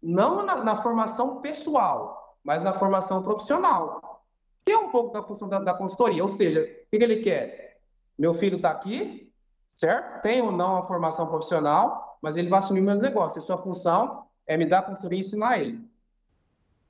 não 0.00 0.46
na, 0.46 0.62
na, 0.62 0.76
formação 0.76 1.40
pessoal, 1.40 2.36
mas 2.44 2.62
na 2.62 2.74
formação 2.74 3.24
profissional, 3.24 4.22
que 4.64 4.70
é 4.70 4.78
um 4.78 4.90
pouco 4.90 5.12
da 5.12 5.24
função 5.24 5.48
da, 5.48 5.58
da 5.58 5.74
consultoria, 5.74 6.22
ou 6.22 6.28
seja, 6.28 6.60
o 6.60 6.90
que, 6.90 6.98
que 6.98 7.02
ele 7.02 7.16
quer? 7.16 7.80
Meu 8.16 8.34
filho 8.34 8.56
está 8.56 8.70
aqui, 8.70 9.32
certo? 9.76 10.22
Tem 10.22 10.40
ou 10.40 10.52
não 10.52 10.76
a 10.76 10.86
formação 10.86 11.26
profissional, 11.26 12.11
mas 12.22 12.36
ele 12.36 12.48
vai 12.48 12.60
assumir 12.60 12.80
meus 12.80 13.02
negócios, 13.02 13.44
e 13.44 13.46
sua 13.46 13.58
função 13.58 14.26
é 14.46 14.56
me 14.56 14.64
dar 14.64 14.82
consultoria 14.82 15.18
e 15.18 15.20
ensinar 15.20 15.58
ele. 15.58 15.84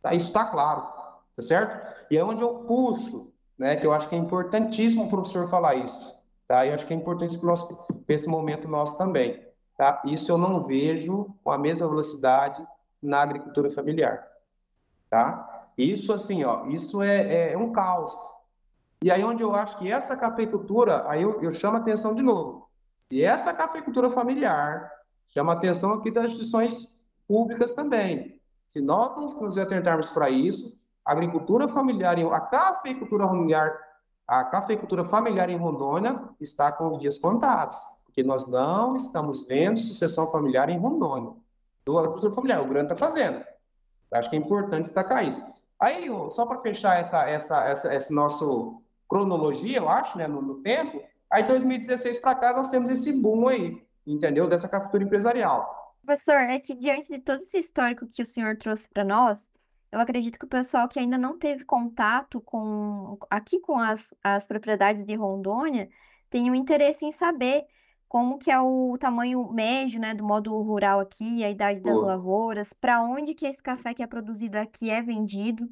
Tá? 0.00 0.14
Isso 0.14 0.28
está 0.28 0.44
claro, 0.44 0.82
tá 1.34 1.42
certo? 1.42 1.84
E 2.10 2.16
é 2.16 2.24
onde 2.24 2.42
eu 2.42 2.60
puxo 2.64 3.32
né? 3.62 3.76
Que 3.76 3.86
eu 3.86 3.92
acho 3.92 4.08
que 4.08 4.14
é 4.16 4.18
importantíssimo 4.18 5.04
o 5.04 5.08
professor 5.08 5.48
falar 5.48 5.76
isso, 5.76 6.20
tá? 6.48 6.66
Eu 6.66 6.74
acho 6.74 6.84
que 6.84 6.92
é 6.92 6.96
importante 6.96 7.38
para 7.38 7.54
esse 8.14 8.28
momento 8.28 8.66
nosso 8.66 8.98
também, 8.98 9.40
tá? 9.76 10.02
Isso 10.04 10.32
eu 10.32 10.36
não 10.36 10.64
vejo 10.64 11.32
com 11.44 11.50
a 11.52 11.58
mesma 11.58 11.88
velocidade 11.88 12.66
na 13.00 13.22
agricultura 13.22 13.70
familiar, 13.70 14.26
tá? 15.08 15.68
Isso 15.78 16.12
assim, 16.12 16.42
ó, 16.42 16.66
isso 16.66 17.02
é, 17.02 17.52
é 17.52 17.56
um 17.56 17.70
caos. 17.72 18.12
E 19.02 19.10
aí 19.10 19.22
onde 19.22 19.42
eu 19.42 19.54
acho 19.54 19.78
que 19.78 19.90
essa 19.90 20.16
cafeicultura, 20.16 21.08
aí 21.08 21.22
eu, 21.22 21.40
eu 21.40 21.52
chamo 21.52 21.76
a 21.76 21.80
atenção 21.80 22.14
de 22.14 22.22
novo. 22.22 22.68
Se 22.96 23.22
essa 23.22 23.54
cafeicultura 23.54 24.10
familiar 24.10 24.90
chama 25.28 25.52
a 25.52 25.56
atenção 25.56 25.94
aqui 25.94 26.10
das 26.10 26.26
instituições 26.26 27.06
públicas 27.26 27.72
também. 27.72 28.40
Se 28.66 28.80
nós 28.80 29.14
não 29.16 29.26
nos 29.26 29.58
atentarmos 29.58 30.10
para 30.10 30.30
isso, 30.30 30.80
agricultura 31.04 31.68
familiar, 31.68 32.18
a 32.18 32.40
cafeicultura 32.40 33.26
familiar, 33.26 33.78
a 34.26 34.44
cafeicultura 34.44 35.04
familiar 35.04 35.50
em 35.50 35.56
Rondônia 35.56 36.28
está 36.40 36.72
com 36.72 36.88
os 36.88 36.98
dias 36.98 37.18
contados, 37.18 37.76
porque 38.04 38.22
nós 38.22 38.46
não 38.46 38.96
estamos 38.96 39.46
vendo 39.46 39.78
sucessão 39.78 40.30
familiar 40.30 40.68
em 40.68 40.78
Rondônia. 40.78 41.32
Do 41.84 41.98
agricultura 41.98 42.32
familiar, 42.32 42.62
o 42.62 42.68
grande 42.68 42.92
está 42.92 42.96
fazendo. 42.96 43.44
Acho 44.12 44.30
que 44.30 44.36
é 44.36 44.38
importante 44.38 44.84
destacar 44.84 45.26
isso. 45.26 45.42
Aí, 45.80 46.06
só 46.30 46.46
para 46.46 46.60
fechar 46.60 46.98
essa, 46.98 47.28
essa, 47.28 47.64
essa, 47.64 47.92
essa 47.92 48.14
nossa 48.14 48.44
cronologia, 49.08 49.78
eu 49.78 49.88
acho, 49.88 50.16
né, 50.16 50.28
no, 50.28 50.40
no 50.40 50.54
tempo, 50.62 51.02
aí 51.28 51.42
2016 51.42 52.18
para 52.18 52.34
cá 52.34 52.52
nós 52.52 52.68
temos 52.68 52.88
esse 52.88 53.20
boom 53.20 53.48
aí, 53.48 53.82
entendeu? 54.06 54.48
Dessa 54.48 54.68
cafeicultura 54.68 55.04
empresarial. 55.04 55.94
Professor, 56.04 56.34
é 56.34 56.58
que 56.58 56.74
diante 56.74 57.08
de 57.08 57.18
todo 57.20 57.38
esse 57.38 57.58
histórico 57.58 58.06
que 58.06 58.22
o 58.22 58.26
senhor 58.26 58.56
trouxe 58.56 58.88
para 58.88 59.04
nós, 59.04 59.50
eu 59.92 60.00
acredito 60.00 60.38
que 60.38 60.44
o 60.44 60.48
pessoal 60.48 60.88
que 60.88 60.98
ainda 60.98 61.18
não 61.18 61.38
teve 61.38 61.64
contato 61.64 62.40
com 62.40 63.18
aqui 63.30 63.60
com 63.60 63.78
as, 63.78 64.14
as 64.22 64.46
propriedades 64.46 65.04
de 65.04 65.14
Rondônia 65.14 65.88
tem 66.30 66.50
um 66.50 66.54
interesse 66.54 67.04
em 67.04 67.12
saber 67.12 67.66
como 68.08 68.38
que 68.38 68.50
é 68.50 68.60
o 68.60 68.96
tamanho 68.98 69.50
médio, 69.52 70.00
né, 70.00 70.12
do 70.12 70.24
modo 70.24 70.54
rural 70.60 71.00
aqui, 71.00 71.44
a 71.44 71.50
idade 71.50 71.80
das 71.80 71.94
Boa. 71.94 72.08
lavouras, 72.08 72.72
para 72.72 73.02
onde 73.02 73.34
que 73.34 73.46
esse 73.46 73.62
café 73.62 73.94
que 73.94 74.02
é 74.02 74.06
produzido 74.06 74.58
aqui 74.58 74.90
é 74.90 75.00
vendido. 75.00 75.68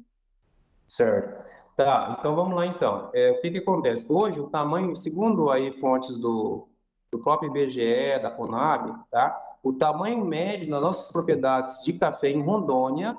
Certo. 0.87 1.51
Tá, 1.75 2.15
então 2.19 2.35
vamos 2.35 2.55
lá 2.55 2.65
então. 2.65 3.09
É, 3.13 3.31
o 3.31 3.41
que 3.41 3.51
que 3.51 3.57
acontece? 3.59 4.11
Hoje 4.11 4.39
o 4.39 4.49
tamanho, 4.49 4.95
segundo 4.95 5.49
aí 5.49 5.71
fontes 5.71 6.17
do, 6.17 6.67
do 7.11 7.19
próprio 7.19 7.49
IBGE, 7.49 8.19
da 8.21 8.31
Conab, 8.31 8.93
tá? 9.11 9.39
O 9.61 9.73
tamanho 9.73 10.23
médio 10.25 10.69
nas 10.69 10.81
nossas 10.81 11.11
propriedades 11.11 11.83
de 11.83 11.93
café 11.93 12.29
em 12.29 12.41
Rondônia 12.41 13.17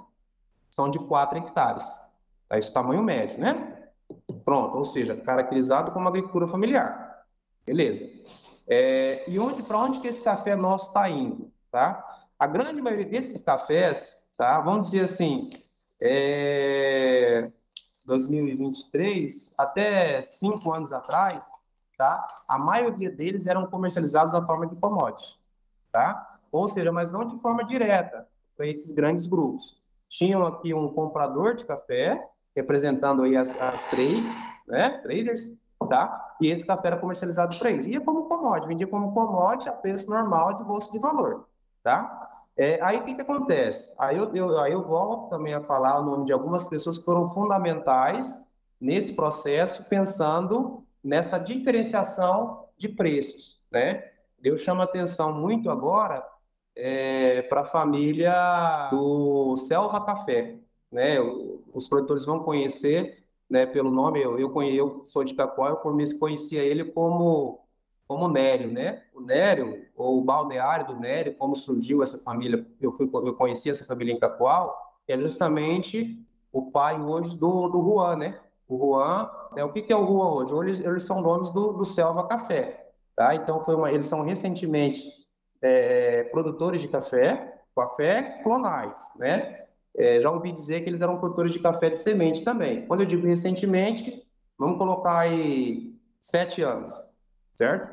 são 0.70 0.90
de 0.90 0.98
4 0.98 1.38
hectares. 1.38 1.86
Tá? 2.48 2.56
É 2.56 2.60
tamanho 2.60 3.02
médio, 3.02 3.38
né? 3.38 3.90
Pronto, 4.44 4.76
ou 4.76 4.84
seja, 4.84 5.16
caracterizado 5.16 5.92
como 5.92 6.08
agricultura 6.08 6.48
familiar. 6.48 7.24
Beleza. 7.64 8.08
É, 8.66 9.28
e 9.28 9.38
onde, 9.38 9.62
para 9.62 9.78
onde 9.78 10.00
que 10.00 10.08
esse 10.08 10.22
café 10.22 10.56
nosso 10.56 10.88
está 10.88 11.08
indo? 11.08 11.52
Tá? 11.70 12.04
A 12.38 12.46
grande 12.46 12.80
maioria 12.80 13.04
desses 13.04 13.42
cafés, 13.42 14.32
tá? 14.36 14.60
vamos 14.60 14.90
dizer 14.90 15.04
assim, 15.04 15.50
é, 16.00 17.50
2023, 18.04 19.54
até 19.56 20.20
cinco 20.20 20.72
anos 20.72 20.92
atrás, 20.92 21.46
tá? 21.96 22.26
a 22.48 22.58
maioria 22.58 23.10
deles 23.10 23.46
eram 23.46 23.66
comercializados 23.66 24.32
na 24.32 24.44
forma 24.44 24.66
de 24.66 24.76
commodity. 24.76 25.38
Tá? 25.90 26.38
Ou 26.50 26.68
seja, 26.68 26.90
mas 26.90 27.10
não 27.10 27.26
de 27.26 27.40
forma 27.40 27.64
direta, 27.64 28.26
para 28.56 28.66
esses 28.66 28.92
grandes 28.92 29.26
grupos 29.26 29.82
tinham 30.12 30.44
aqui 30.44 30.74
um 30.74 30.92
comprador 30.92 31.54
de 31.54 31.64
café, 31.64 32.22
representando 32.54 33.22
aí 33.22 33.34
as, 33.34 33.58
as 33.58 33.86
trades, 33.86 34.38
né, 34.68 34.98
traders, 34.98 35.50
tá? 35.88 36.34
E 36.38 36.48
esse 36.48 36.66
café 36.66 36.88
era 36.88 36.98
comercializado 36.98 37.58
para 37.58 37.70
eles. 37.70 37.86
Ia 37.86 38.00
como 38.00 38.28
commodity, 38.28 38.68
vendia 38.68 38.86
como 38.86 39.14
commodity 39.14 39.70
a 39.70 39.72
preço 39.72 40.10
normal 40.10 40.54
de 40.54 40.64
bolsa 40.64 40.92
de 40.92 40.98
valor, 40.98 41.48
tá? 41.82 42.28
É, 42.54 42.78
aí 42.82 42.98
o 42.98 43.04
que, 43.04 43.14
que 43.14 43.22
acontece? 43.22 43.94
Aí 43.98 44.18
eu, 44.18 44.30
eu, 44.34 44.58
aí 44.60 44.72
eu 44.72 44.86
volto 44.86 45.30
também 45.30 45.54
a 45.54 45.62
falar 45.62 45.98
o 45.98 46.04
nome 46.04 46.26
de 46.26 46.32
algumas 46.32 46.68
pessoas 46.68 46.98
que 46.98 47.04
foram 47.06 47.30
fundamentais 47.30 48.52
nesse 48.78 49.16
processo, 49.16 49.88
pensando 49.88 50.84
nessa 51.02 51.38
diferenciação 51.38 52.66
de 52.76 52.88
preços, 52.88 53.60
né? 53.70 54.10
Eu 54.42 54.56
chamo 54.56 54.82
atenção 54.82 55.32
muito 55.40 55.70
agora 55.70 56.26
é, 56.74 57.42
para 57.42 57.60
a 57.60 57.64
família 57.64 58.88
do 58.90 59.56
Selva 59.56 60.04
Café. 60.04 60.58
Né? 60.90 61.18
Os 61.72 61.88
produtores 61.88 62.24
vão 62.24 62.42
conhecer 62.42 63.24
né, 63.48 63.66
pelo 63.66 63.90
nome, 63.90 64.20
eu, 64.20 64.38
eu, 64.38 64.62
eu 64.62 65.04
sou 65.04 65.22
de 65.22 65.34
Cacoal, 65.34 65.70
eu 65.84 66.18
conhecia 66.18 66.62
ele 66.62 66.84
como, 66.86 67.60
como 68.08 68.26
Nério, 68.26 68.72
né? 68.72 69.02
O 69.14 69.20
Nério, 69.20 69.86
ou 69.94 70.18
o 70.18 70.24
balneário 70.24 70.86
do 70.86 70.98
Nério, 70.98 71.36
como 71.36 71.54
surgiu 71.54 72.02
essa 72.02 72.16
família, 72.16 72.66
eu, 72.80 72.90
fui, 72.92 73.10
eu 73.12 73.34
conheci 73.34 73.68
essa 73.68 73.84
família 73.84 74.14
em 74.14 74.18
Cacoal, 74.18 74.74
é 75.06 75.18
justamente 75.18 76.18
o 76.50 76.70
pai 76.70 76.98
hoje 76.98 77.36
do, 77.36 77.68
do 77.68 77.82
Juan, 77.82 78.16
né? 78.16 78.40
O 78.68 78.78
Juan, 78.78 79.30
né? 79.54 79.64
o 79.64 79.72
que, 79.72 79.82
que 79.82 79.92
é 79.92 79.96
o 79.96 80.06
Juan 80.06 80.32
hoje? 80.34 80.54
Hoje 80.54 80.70
eles, 80.70 80.80
eles 80.80 81.02
são 81.02 81.22
donos 81.22 81.50
do, 81.50 81.72
do 81.72 81.84
Selva 81.84 82.26
Café, 82.26 82.90
tá? 83.14 83.34
Então, 83.34 83.62
foi 83.62 83.74
uma, 83.74 83.90
eles 83.90 84.06
são 84.06 84.22
recentemente 84.22 85.06
é, 85.60 86.24
produtores 86.24 86.80
de 86.80 86.88
café, 86.88 87.60
café 87.76 88.42
clonais, 88.42 89.12
né? 89.16 89.60
É, 89.96 90.20
já 90.20 90.30
ouvi 90.30 90.50
dizer 90.50 90.80
que 90.82 90.88
eles 90.88 91.02
eram 91.02 91.18
produtores 91.18 91.52
de 91.52 91.58
café 91.58 91.90
de 91.90 91.98
semente 91.98 92.42
também. 92.42 92.86
Quando 92.86 93.00
eu 93.00 93.06
digo 93.06 93.26
recentemente, 93.26 94.26
vamos 94.58 94.78
colocar 94.78 95.18
aí 95.18 95.94
sete 96.18 96.62
anos, 96.62 96.92
certo? 97.54 97.88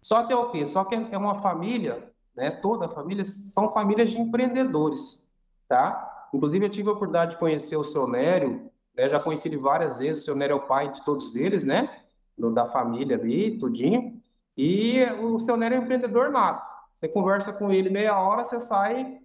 Só 0.00 0.24
que 0.24 0.32
é 0.32 0.36
o 0.36 0.50
quê? 0.50 0.64
Só 0.64 0.84
que 0.84 0.94
é 0.94 1.18
uma 1.18 1.34
família, 1.34 2.12
né? 2.36 2.50
Toda 2.50 2.86
a 2.86 2.88
família 2.88 3.24
são 3.24 3.72
famílias 3.72 4.10
de 4.10 4.20
empreendedores, 4.20 5.32
tá? 5.68 6.28
Inclusive 6.32 6.66
eu 6.66 6.70
tive 6.70 6.88
a 6.88 6.92
oportunidade 6.92 7.32
de 7.32 7.38
conhecer 7.38 7.76
o 7.76 7.84
seu 7.84 8.06
Nério, 8.06 8.70
né? 8.96 9.08
Já 9.08 9.20
conheci 9.20 9.48
ele 9.48 9.58
várias 9.58 9.98
vezes. 9.98 10.22
O 10.22 10.24
seu 10.26 10.36
Nério 10.36 10.54
é 10.54 10.56
o 10.56 10.66
pai 10.66 10.90
de 10.90 11.04
todos 11.04 11.34
eles, 11.36 11.64
né? 11.64 12.02
Do, 12.36 12.52
da 12.52 12.66
família 12.66 13.16
ali, 13.16 13.58
tudinho. 13.58 14.18
E 14.56 15.04
o 15.20 15.38
seu 15.38 15.56
Nério 15.56 15.76
é 15.76 15.80
um 15.80 15.82
empreendedor 15.82 16.30
nato. 16.30 16.66
Você 16.94 17.08
conversa 17.08 17.52
com 17.52 17.70
ele 17.70 17.90
meia 17.90 18.18
hora, 18.18 18.42
você 18.42 18.58
sai 18.58 19.20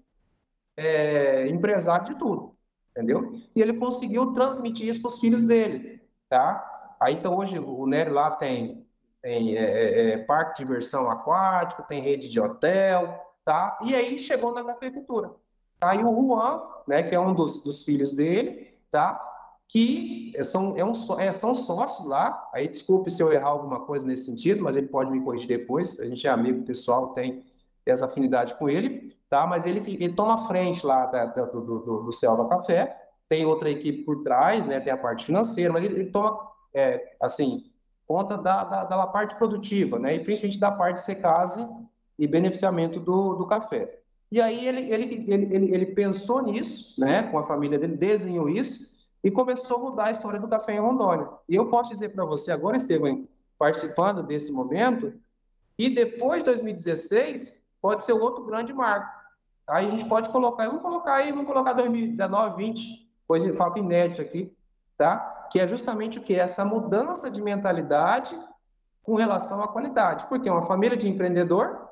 é, 0.76 1.48
empresário 1.48 2.08
de 2.08 2.18
tudo, 2.18 2.56
entendeu? 2.92 3.32
E 3.56 3.62
ele 3.62 3.74
conseguiu 3.74 4.34
transmitir 4.34 4.88
isso 4.88 5.02
para 5.02 5.10
os 5.10 5.20
filhos 5.20 5.46
dele, 5.46 6.02
tá? 6.28 6.96
Aí 7.00 7.14
então 7.14 7.38
hoje 7.38 7.58
o 7.58 7.86
Nério 7.88 8.14
lá 8.14 8.32
tem 8.32 8.86
tem 9.22 9.56
é, 9.56 9.62
é, 9.62 10.10
é, 10.12 10.18
parque 10.18 10.58
de 10.58 10.68
diversão 10.68 11.10
aquático, 11.10 11.84
tem 11.84 12.02
rede 12.02 12.28
de 12.28 12.40
hotel, 12.40 13.20
tá? 13.46 13.78
E 13.84 13.94
aí 13.94 14.18
chegou 14.18 14.54
na 14.54 14.62
agricultura. 14.72 15.32
Tá? 15.80 15.96
E 15.96 16.04
o 16.04 16.10
Juan, 16.10 16.62
né, 16.88 17.04
que 17.04 17.16
é 17.16 17.20
um 17.20 17.34
dos, 17.34 17.64
dos 17.64 17.84
filhos 17.84 18.12
dele, 18.12 18.68
tá? 18.90 19.20
Que 19.72 20.34
são, 20.44 20.76
é 20.76 20.84
um, 20.84 20.92
é, 21.18 21.32
são 21.32 21.56
sócios 21.56 22.06
lá. 22.06 22.50
Aí 22.54 22.68
desculpe 22.68 23.10
se 23.10 23.24
eu 23.24 23.32
errar 23.32 23.48
alguma 23.48 23.80
coisa 23.80 24.06
nesse 24.06 24.26
sentido, 24.26 24.62
mas 24.62 24.76
ele 24.76 24.88
pode 24.88 25.10
me 25.10 25.24
corrigir 25.24 25.48
depois. 25.48 25.98
A 26.02 26.06
gente 26.08 26.28
é 26.28 26.30
amigo 26.30 26.66
pessoal, 26.66 27.14
tem 27.14 27.42
essa 27.86 28.06
afinidade 28.06 28.56
com 28.56 28.70
ele, 28.70 29.16
tá? 29.30 29.48
Mas 29.48 29.66
ele, 29.66 29.80
ele 29.80 30.14
toma 30.14 30.46
frente 30.46 30.86
lá 30.86 31.06
da, 31.06 31.26
da, 31.26 31.46
do, 31.46 31.62
do, 31.62 32.04
do 32.04 32.12
Selva 32.12 32.50
Café. 32.50 32.98
Tem 33.30 33.46
outra 33.46 33.70
equipe 33.70 34.04
por 34.04 34.24
trás, 34.24 34.66
né? 34.66 34.80
Tem 34.82 34.92
a 34.92 34.98
parte 34.98 35.26
financeira, 35.26 35.72
mas 35.72 35.86
ele, 35.86 36.02
ele 36.02 36.12
toma, 36.12 36.52
é, 36.76 37.16
assim, 37.22 37.64
conta 38.06 38.38
da, 38.38 38.66
da, 38.66 38.84
da, 38.84 39.08
parte 39.08 39.36
produtiva, 39.36 39.98
né? 39.98 40.16
E 40.16 40.20
principalmente 40.20 40.60
da 40.60 40.72
parte 40.72 40.96
de 40.96 41.04
secagem 41.04 41.66
e 42.20 42.28
beneficiamento 42.28 43.00
do, 43.00 43.36
do 43.36 43.48
café. 43.48 44.00
E 44.30 44.42
aí 44.42 44.68
ele, 44.68 44.92
ele, 44.92 45.26
ele, 45.28 45.56
ele, 45.56 45.76
ele 45.76 45.86
pensou 45.88 46.42
nisso, 46.42 47.00
né? 47.00 47.24
Com 47.24 47.40
a 47.40 47.44
família 47.44 47.80
dele, 47.80 47.96
desenhou 47.96 48.50
isso 48.50 49.01
e 49.24 49.30
começou 49.30 49.78
a 49.78 49.80
mudar 49.80 50.06
a 50.06 50.12
história 50.12 50.40
do 50.40 50.48
café 50.48 50.74
em 50.74 50.80
Rondônia. 50.80 51.30
E 51.48 51.56
eu 51.56 51.70
posso 51.70 51.92
dizer 51.92 52.10
para 52.10 52.26
você 52.26 52.52
agora, 52.52 52.78
Estevam, 52.78 53.28
participando 53.58 54.24
desse 54.24 54.52
momento, 54.52 55.14
e 55.78 55.90
depois 55.90 56.40
de 56.40 56.46
2016 56.46 57.64
pode 57.82 58.04
ser 58.04 58.14
outro 58.14 58.46
grande 58.46 58.74
marco. 58.74 59.12
Aí 59.68 59.88
a 59.88 59.90
gente 59.90 60.06
pode 60.06 60.30
colocar, 60.30 60.66
vamos 60.68 60.82
colocar 60.82 61.16
aí, 61.16 61.32
vamos 61.32 61.48
colocar 61.48 61.74
2019, 61.74 62.58
20, 62.58 63.10
coisa 63.28 63.56
falta 63.56 63.80
inédita 63.80 64.22
aqui, 64.22 64.56
tá? 64.98 65.42
que 65.52 65.60
é 65.60 65.68
justamente 65.68 66.18
o 66.18 66.24
que? 66.24 66.34
Essa 66.34 66.64
mudança 66.64 67.30
de 67.30 67.42
mentalidade 67.42 68.40
com 69.04 69.16
relação 69.16 69.62
à 69.62 69.68
qualidade. 69.68 70.26
Porque 70.28 70.50
uma 70.50 70.66
família 70.66 70.96
de 70.96 71.10
empreendedor 71.10 71.90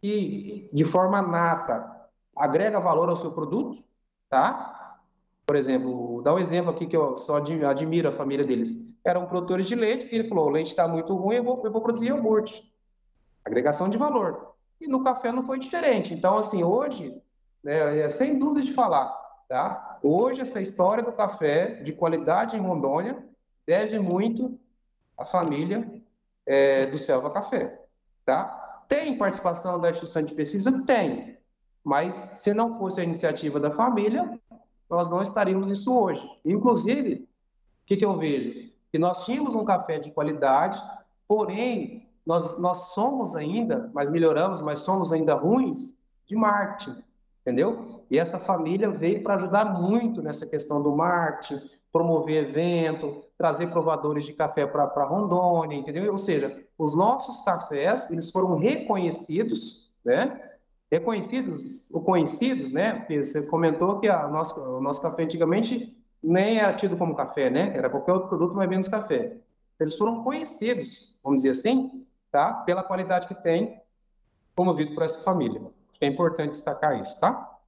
que, 0.00 0.70
de 0.72 0.84
forma 0.84 1.20
nata, 1.20 2.08
agrega 2.34 2.80
valor 2.80 3.10
ao 3.10 3.16
seu 3.16 3.30
produto, 3.30 3.84
tá? 4.30 4.73
Por 5.46 5.56
exemplo, 5.56 6.22
dá 6.22 6.34
um 6.34 6.38
exemplo 6.38 6.70
aqui 6.70 6.86
que 6.86 6.96
eu 6.96 7.16
só 7.16 7.36
admiro 7.36 8.08
a 8.08 8.12
família 8.12 8.44
deles. 8.44 8.94
Eram 9.04 9.26
produtores 9.26 9.66
de 9.66 9.74
leite, 9.74 10.06
que 10.06 10.14
ele 10.14 10.28
falou, 10.28 10.46
o 10.46 10.50
leite 10.50 10.68
está 10.68 10.88
muito 10.88 11.14
ruim, 11.14 11.36
eu 11.36 11.44
vou, 11.44 11.60
eu 11.64 11.70
vou 11.72 11.82
produzir 11.82 12.08
iogurte. 12.08 12.72
Agregação 13.44 13.88
de 13.88 13.98
valor. 13.98 14.54
E 14.80 14.88
no 14.88 15.04
café 15.04 15.30
não 15.30 15.44
foi 15.44 15.58
diferente. 15.58 16.14
Então, 16.14 16.38
assim, 16.38 16.64
hoje, 16.64 17.14
né, 17.62 18.00
é 18.00 18.08
sem 18.08 18.38
dúvida 18.38 18.64
de 18.64 18.72
falar, 18.72 19.14
Tá? 19.48 19.98
Hoje, 20.02 20.40
essa 20.40 20.60
história 20.60 21.02
do 21.02 21.12
café 21.12 21.82
de 21.82 21.92
qualidade 21.92 22.56
em 22.56 22.60
Rondônia 22.60 23.24
deve 23.66 23.98
muito 23.98 24.58
à 25.16 25.24
família 25.24 26.02
é, 26.46 26.86
do 26.86 26.98
Selva 26.98 27.30
Café. 27.30 27.80
Tá? 28.24 28.82
Tem 28.88 29.16
participação 29.16 29.80
da 29.80 29.90
instituição 29.90 30.22
de 30.22 30.34
pesquisa? 30.34 30.84
Tem. 30.86 31.38
Mas 31.82 32.14
se 32.14 32.54
não 32.54 32.78
fosse 32.78 33.00
a 33.00 33.04
iniciativa 33.04 33.60
da 33.60 33.70
família, 33.70 34.40
nós 34.88 35.08
não 35.08 35.22
estaríamos 35.22 35.66
nisso 35.66 35.96
hoje. 35.96 36.28
Inclusive, 36.44 37.14
o 37.14 37.86
que, 37.86 37.96
que 37.96 38.04
eu 38.04 38.16
vejo? 38.16 38.70
Que 38.90 38.98
nós 38.98 39.24
tínhamos 39.24 39.54
um 39.54 39.64
café 39.64 39.98
de 39.98 40.10
qualidade, 40.10 40.80
porém, 41.26 42.08
nós, 42.24 42.58
nós 42.58 42.92
somos 42.94 43.34
ainda, 43.36 43.90
mas 43.92 44.10
melhoramos, 44.10 44.62
mas 44.62 44.80
somos 44.80 45.12
ainda 45.12 45.34
ruins 45.34 45.94
de 46.26 46.34
marketing, 46.34 47.02
entendeu? 47.42 48.04
E 48.10 48.18
essa 48.18 48.38
família 48.38 48.88
veio 48.90 49.22
para 49.22 49.34
ajudar 49.34 49.66
muito 49.80 50.22
nessa 50.22 50.46
questão 50.46 50.82
do 50.82 50.94
marketing, 50.94 51.60
promover 51.92 52.44
evento, 52.44 53.22
trazer 53.36 53.68
provadores 53.68 54.24
de 54.24 54.32
café 54.32 54.66
para 54.66 55.04
Rondônia, 55.04 55.76
entendeu? 55.76 56.10
Ou 56.10 56.18
seja, 56.18 56.64
os 56.78 56.94
nossos 56.94 57.44
cafés, 57.44 58.10
eles 58.10 58.30
foram 58.30 58.56
reconhecidos, 58.56 59.92
né? 60.04 60.40
Reconhecidos, 60.94 61.92
ou 61.92 62.00
conhecidos, 62.02 62.70
né? 62.70 63.04
Você 63.08 63.48
comentou 63.48 63.98
que 63.98 64.08
a 64.08 64.28
nosso, 64.28 64.60
o 64.60 64.80
nosso 64.80 65.02
café 65.02 65.24
antigamente 65.24 65.92
nem 66.22 66.58
era 66.58 66.72
tido 66.72 66.96
como 66.96 67.16
café, 67.16 67.50
né? 67.50 67.72
Era 67.74 67.90
qualquer 67.90 68.12
outro 68.12 68.28
produto, 68.28 68.54
mas 68.54 68.68
menos 68.68 68.86
café. 68.86 69.36
Eles 69.80 69.96
foram 69.96 70.22
conhecidos, 70.22 71.20
vamos 71.24 71.42
dizer 71.42 71.50
assim, 71.50 72.06
tá? 72.30 72.52
Pela 72.52 72.84
qualidade 72.84 73.26
que 73.26 73.34
tem, 73.34 73.80
promovido 74.54 74.94
por 74.94 75.02
essa 75.02 75.18
família. 75.24 75.60
É 76.00 76.06
importante 76.06 76.52
destacar 76.52 77.00
isso, 77.02 77.18
tá? 77.18 77.58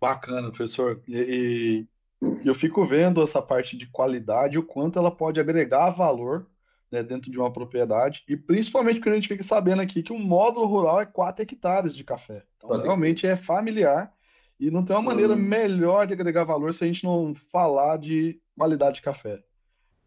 Bacana, 0.00 0.48
professor. 0.48 1.00
E, 1.06 1.86
e 2.20 2.48
eu 2.48 2.56
fico 2.56 2.84
vendo 2.84 3.22
essa 3.22 3.40
parte 3.40 3.76
de 3.76 3.86
qualidade, 3.86 4.58
o 4.58 4.66
quanto 4.66 4.98
ela 4.98 5.12
pode 5.12 5.38
agregar 5.38 5.90
valor 5.90 6.44
né, 6.90 7.02
dentro 7.02 7.30
de 7.30 7.38
uma 7.38 7.52
propriedade, 7.52 8.22
e 8.28 8.36
principalmente 8.36 8.96
porque 8.96 9.10
a 9.10 9.14
gente 9.14 9.28
fica 9.28 9.42
sabendo 9.42 9.82
aqui 9.82 10.02
que 10.02 10.12
o 10.12 10.18
módulo 10.18 10.66
rural 10.66 11.00
é 11.00 11.06
4 11.06 11.42
hectares 11.42 11.94
de 11.94 12.04
café. 12.04 12.44
Então, 12.56 12.80
realmente 12.80 13.26
é 13.26 13.36
familiar 13.36 14.12
e 14.58 14.70
não 14.70 14.84
tem 14.84 14.94
uma 14.94 15.02
maneira 15.02 15.34
uhum. 15.34 15.38
melhor 15.38 16.06
de 16.06 16.12
agregar 16.12 16.44
valor 16.44 16.72
se 16.72 16.84
a 16.84 16.86
gente 16.86 17.04
não 17.04 17.34
falar 17.50 17.96
de 17.98 18.40
qualidade 18.56 18.96
de 18.96 19.02
café. 19.02 19.42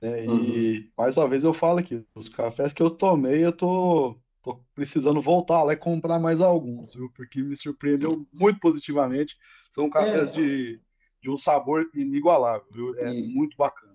E 0.01 0.28
uhum. 0.28 0.89
mais 0.97 1.17
uma 1.17 1.28
vez 1.28 1.43
eu 1.43 1.53
falo 1.53 1.80
aqui, 1.80 2.05
os 2.15 2.30
cafés 2.30 2.71
que 2.71 2.82
eu 2.82 2.89
tomei, 2.89 3.43
eu 3.43 3.51
tô, 3.51 4.15
tô 4.43 4.59
precisando 4.73 5.21
voltar 5.21 5.63
lá 5.63 5.73
e 5.73 5.78
comprar 5.78 6.19
mais 6.19 6.39
alguns, 6.39 6.93
viu? 6.93 7.11
Porque 7.15 7.41
me 7.41 7.55
surpreendeu 7.55 8.25
muito 8.32 8.59
positivamente. 8.59 9.36
São 9.71 9.89
cafés 9.89 10.30
é. 10.30 10.32
de, 10.32 10.82
de 11.21 11.30
um 11.30 11.38
sabor 11.38 11.89
inigualável, 11.93 12.67
viu? 12.71 12.97
É 12.99 13.11
e... 13.11 13.34
muito 13.34 13.57
bacana. 13.57 13.86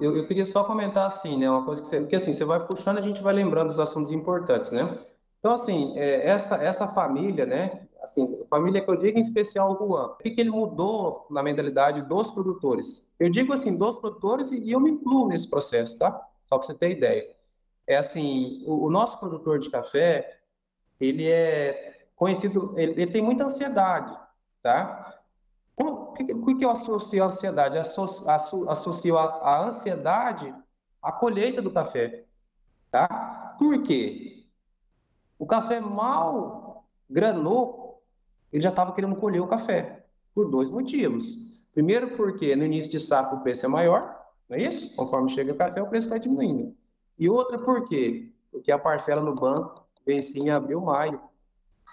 Eu, 0.00 0.16
eu, 0.16 0.26
queria 0.26 0.46
só 0.46 0.64
comentar 0.64 1.06
assim, 1.06 1.38
né? 1.38 1.50
Uma 1.50 1.64
coisa 1.64 1.80
que 1.80 1.88
você. 1.88 2.00
Porque 2.00 2.16
assim, 2.16 2.32
você 2.32 2.44
vai 2.44 2.64
puxando, 2.66 2.98
a 2.98 3.02
gente 3.02 3.22
vai 3.22 3.34
lembrando 3.34 3.68
dos 3.68 3.78
assuntos 3.78 4.10
importantes, 4.10 4.72
né? 4.72 4.98
Então, 5.38 5.52
assim, 5.52 5.98
é, 5.98 6.26
essa, 6.28 6.56
essa 6.56 6.86
família, 6.88 7.46
né? 7.46 7.88
Assim, 8.02 8.44
família 8.48 8.82
que 8.82 8.90
eu 8.90 8.96
digo 8.96 9.18
em 9.18 9.20
especial 9.20 9.72
o 9.72 9.78
Juan. 9.78 10.06
O 10.06 10.16
que, 10.16 10.30
que 10.30 10.40
ele 10.40 10.50
mudou 10.50 11.26
na 11.30 11.42
mentalidade 11.42 12.02
dos 12.02 12.30
produtores? 12.30 13.10
Eu 13.18 13.30
digo 13.30 13.52
assim, 13.52 13.76
dos 13.76 13.96
produtores 13.96 14.52
e, 14.52 14.58
e 14.58 14.72
eu 14.72 14.80
me 14.80 14.90
incluo 14.90 15.28
nesse 15.28 15.48
processo, 15.48 15.98
tá? 15.98 16.10
Só 16.46 16.58
para 16.58 16.66
você 16.66 16.74
ter 16.74 16.90
ideia. 16.90 17.34
É 17.86 17.96
assim, 17.96 18.62
o, 18.66 18.86
o, 18.86 18.90
nosso 18.90 19.18
produtor 19.18 19.58
de 19.58 19.70
café, 19.70 20.40
ele 20.98 21.28
é 21.28 22.06
conhecido, 22.14 22.74
ele, 22.76 22.92
ele 22.92 23.10
tem 23.10 23.22
muita 23.22 23.44
ansiedade, 23.44 24.16
tá? 24.62 25.19
O 25.80 26.12
que, 26.12 26.24
que, 26.24 26.54
que 26.56 26.64
eu 26.64 26.70
associo 26.70 27.22
à 27.22 27.26
ansiedade? 27.26 27.78
Associo, 27.78 28.28
associo 28.68 29.16
a, 29.16 29.24
a 29.24 29.66
ansiedade 29.66 30.54
à 31.02 31.10
colheita 31.10 31.62
do 31.62 31.70
café. 31.70 32.24
Tá? 32.90 33.56
Por 33.58 33.82
quê? 33.82 34.44
O 35.38 35.46
café 35.46 35.80
mal 35.80 36.84
granou, 37.08 38.02
ele 38.52 38.62
já 38.62 38.68
estava 38.68 38.92
querendo 38.92 39.16
colher 39.16 39.40
o 39.40 39.48
café. 39.48 40.04
Por 40.34 40.50
dois 40.50 40.68
motivos. 40.68 41.24
Primeiro, 41.72 42.16
porque 42.16 42.54
no 42.54 42.64
início 42.64 42.90
de 42.90 43.00
safra 43.00 43.38
o 43.38 43.42
preço 43.42 43.64
é 43.64 43.68
maior, 43.68 44.20
não 44.48 44.56
é 44.56 44.62
isso? 44.62 44.94
Conforme 44.96 45.30
chega 45.30 45.52
o 45.52 45.56
café, 45.56 45.80
o 45.80 45.88
preço 45.88 46.08
vai 46.08 46.20
diminuindo. 46.20 46.76
E 47.18 47.28
outra, 47.28 47.58
por 47.58 47.88
quê? 47.88 48.32
Porque 48.50 48.70
a 48.70 48.78
parcela 48.78 49.22
no 49.22 49.34
banco 49.34 49.86
vencia 50.06 50.42
em 50.42 50.50
abril, 50.50 50.80
maio. 50.80 51.20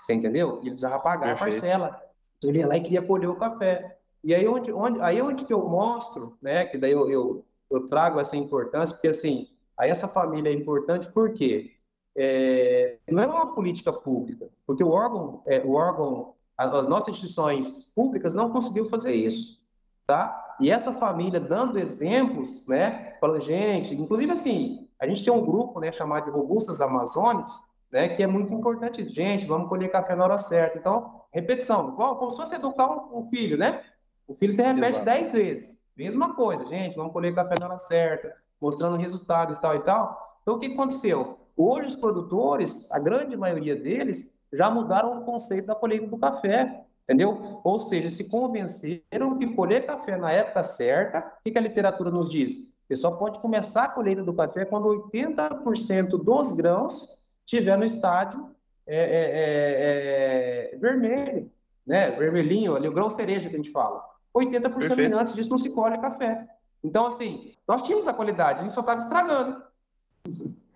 Você 0.02 0.14
entendeu? 0.14 0.58
E 0.58 0.68
ele 0.68 0.72
precisava 0.72 1.00
pagar 1.02 1.38
Perfeito. 1.38 1.42
a 1.42 1.46
parcela. 1.46 2.07
Então 2.38 2.50
ele 2.50 2.60
ia 2.60 2.68
lá 2.68 2.78
e 2.78 2.82
queria 2.82 3.02
colher 3.02 3.30
o 3.30 3.36
café. 3.36 3.98
E 4.24 4.34
aí 4.34 4.48
onde, 4.48 4.72
onde, 4.72 5.02
aí 5.02 5.22
onde 5.22 5.46
que 5.46 5.54
eu 5.54 5.68
mostro, 5.68 6.38
né, 6.42 6.66
que 6.66 6.78
daí 6.78 6.92
eu, 6.92 7.10
eu, 7.10 7.46
eu 7.70 7.86
trago 7.86 8.20
essa 8.20 8.36
importância, 8.36 8.96
porque 8.96 9.08
assim, 9.08 9.48
aí 9.78 9.90
essa 9.90 10.08
família 10.08 10.50
é 10.50 10.54
importante 10.54 11.12
por 11.12 11.34
quê? 11.34 11.78
é, 12.18 12.98
não 13.10 13.22
era 13.22 13.32
uma 13.32 13.54
política 13.54 13.94
pública, 13.94 14.50
porque 14.66 14.84
o 14.84 14.90
órgão, 14.90 15.44
é, 15.46 15.64
o 15.64 15.74
órgão, 15.74 16.34
as 16.58 16.88
nossas 16.88 17.10
instituições 17.10 17.94
públicas 17.96 18.34
não 18.34 18.50
conseguiu 18.50 18.90
fazer 18.90 19.14
isso, 19.14 19.62
tá? 20.08 20.56
E 20.60 20.72
essa 20.72 20.92
família 20.92 21.40
dando 21.40 21.78
exemplos, 21.78 22.66
né, 22.68 23.16
falando, 23.22 23.40
gente, 23.42 23.94
inclusive 23.94 24.32
assim, 24.32 24.90
a 25.00 25.08
gente 25.08 25.24
tem 25.24 25.32
um 25.32 25.46
grupo, 25.46 25.80
né, 25.80 25.92
chamado 25.92 26.26
de 26.26 26.32
Robustas 26.32 26.82
Amazônicas, 26.82 27.54
né, 27.92 28.10
que 28.10 28.22
é 28.22 28.28
muito 28.28 28.54
importante, 28.54 29.04
gente, 29.08 29.46
vamos 29.46 29.70
colher 29.70 29.92
café 29.92 30.16
na 30.16 30.24
hora 30.24 30.38
certa. 30.38 30.78
Então, 30.78 31.22
repetição, 31.32 31.90
igual 31.90 32.18
como 32.18 32.32
se 32.32 32.38
fosse 32.38 32.56
educar 32.56 32.90
um, 32.90 33.20
um 33.20 33.26
filho, 33.26 33.58
né? 33.58 33.82
O 34.28 34.36
filho 34.36 34.52
se 34.52 34.62
repete 34.62 35.02
dez 35.02 35.32
vezes, 35.32 35.84
mesma 35.96 36.36
coisa, 36.36 36.66
gente, 36.68 36.96
vamos 36.96 37.14
colher 37.14 37.34
café 37.34 37.56
na 37.60 37.68
hora 37.68 37.78
certa, 37.78 38.34
mostrando 38.60 38.98
resultado 38.98 39.54
e 39.54 39.62
tal 39.62 39.76
e 39.76 39.80
tal. 39.80 40.38
Então, 40.42 40.56
o 40.56 40.60
que 40.60 40.68
aconteceu? 40.68 41.40
Hoje, 41.56 41.88
os 41.88 41.96
produtores, 41.96 42.92
a 42.92 43.00
grande 43.00 43.38
maioria 43.38 43.76
deles, 43.76 44.38
já 44.52 44.70
mudaram 44.70 45.20
o 45.20 45.26
conceito 45.26 45.68
da 45.68 45.76
colheita 45.76 46.08
do 46.08 46.18
café, 46.18 46.86
entendeu? 47.04 47.62
Ou 47.64 47.80
seja, 47.80 48.10
se 48.10 48.30
convenceram 48.30 49.38
que 49.38 49.56
colher 49.56 49.86
café 49.86 50.18
na 50.18 50.32
época 50.32 50.62
certa, 50.64 51.20
o 51.20 51.44
que, 51.44 51.52
que 51.52 51.58
a 51.58 51.62
literatura 51.62 52.12
nos 52.12 52.30
diz? 52.30 52.78
Você 52.88 52.96
só 52.96 53.18
pode 53.18 53.40
começar 53.40 53.86
a 53.86 53.90
colheita 53.90 54.24
do 54.24 54.34
café 54.34 54.66
quando 54.66 55.10
80% 55.12 56.24
dos 56.24 56.54
grãos 56.54 57.17
estiver 57.56 57.78
no 57.78 57.86
estádio 57.86 58.52
é, 58.86 58.98
é, 58.98 60.72
é, 60.72 60.74
é, 60.74 60.78
vermelho, 60.78 61.52
né? 61.86 62.12
vermelhinho, 62.12 62.76
ali, 62.76 62.88
o 62.88 62.94
grão 62.94 63.10
cereja 63.10 63.50
que 63.50 63.56
a 63.56 63.58
gente 63.58 63.72
fala. 63.72 64.04
80% 64.36 64.74
Perfeito. 64.74 65.18
antes 65.18 65.34
disso 65.34 65.50
não 65.50 65.58
se 65.58 65.74
colhe 65.74 65.98
café. 65.98 66.48
Então, 66.84 67.06
assim, 67.08 67.56
nós 67.68 67.82
tínhamos 67.82 68.08
a 68.08 68.14
qualidade, 68.14 68.60
a 68.60 68.64
gente 68.64 68.74
só 68.74 68.82
estava 68.82 69.00
estragando. 69.00 69.62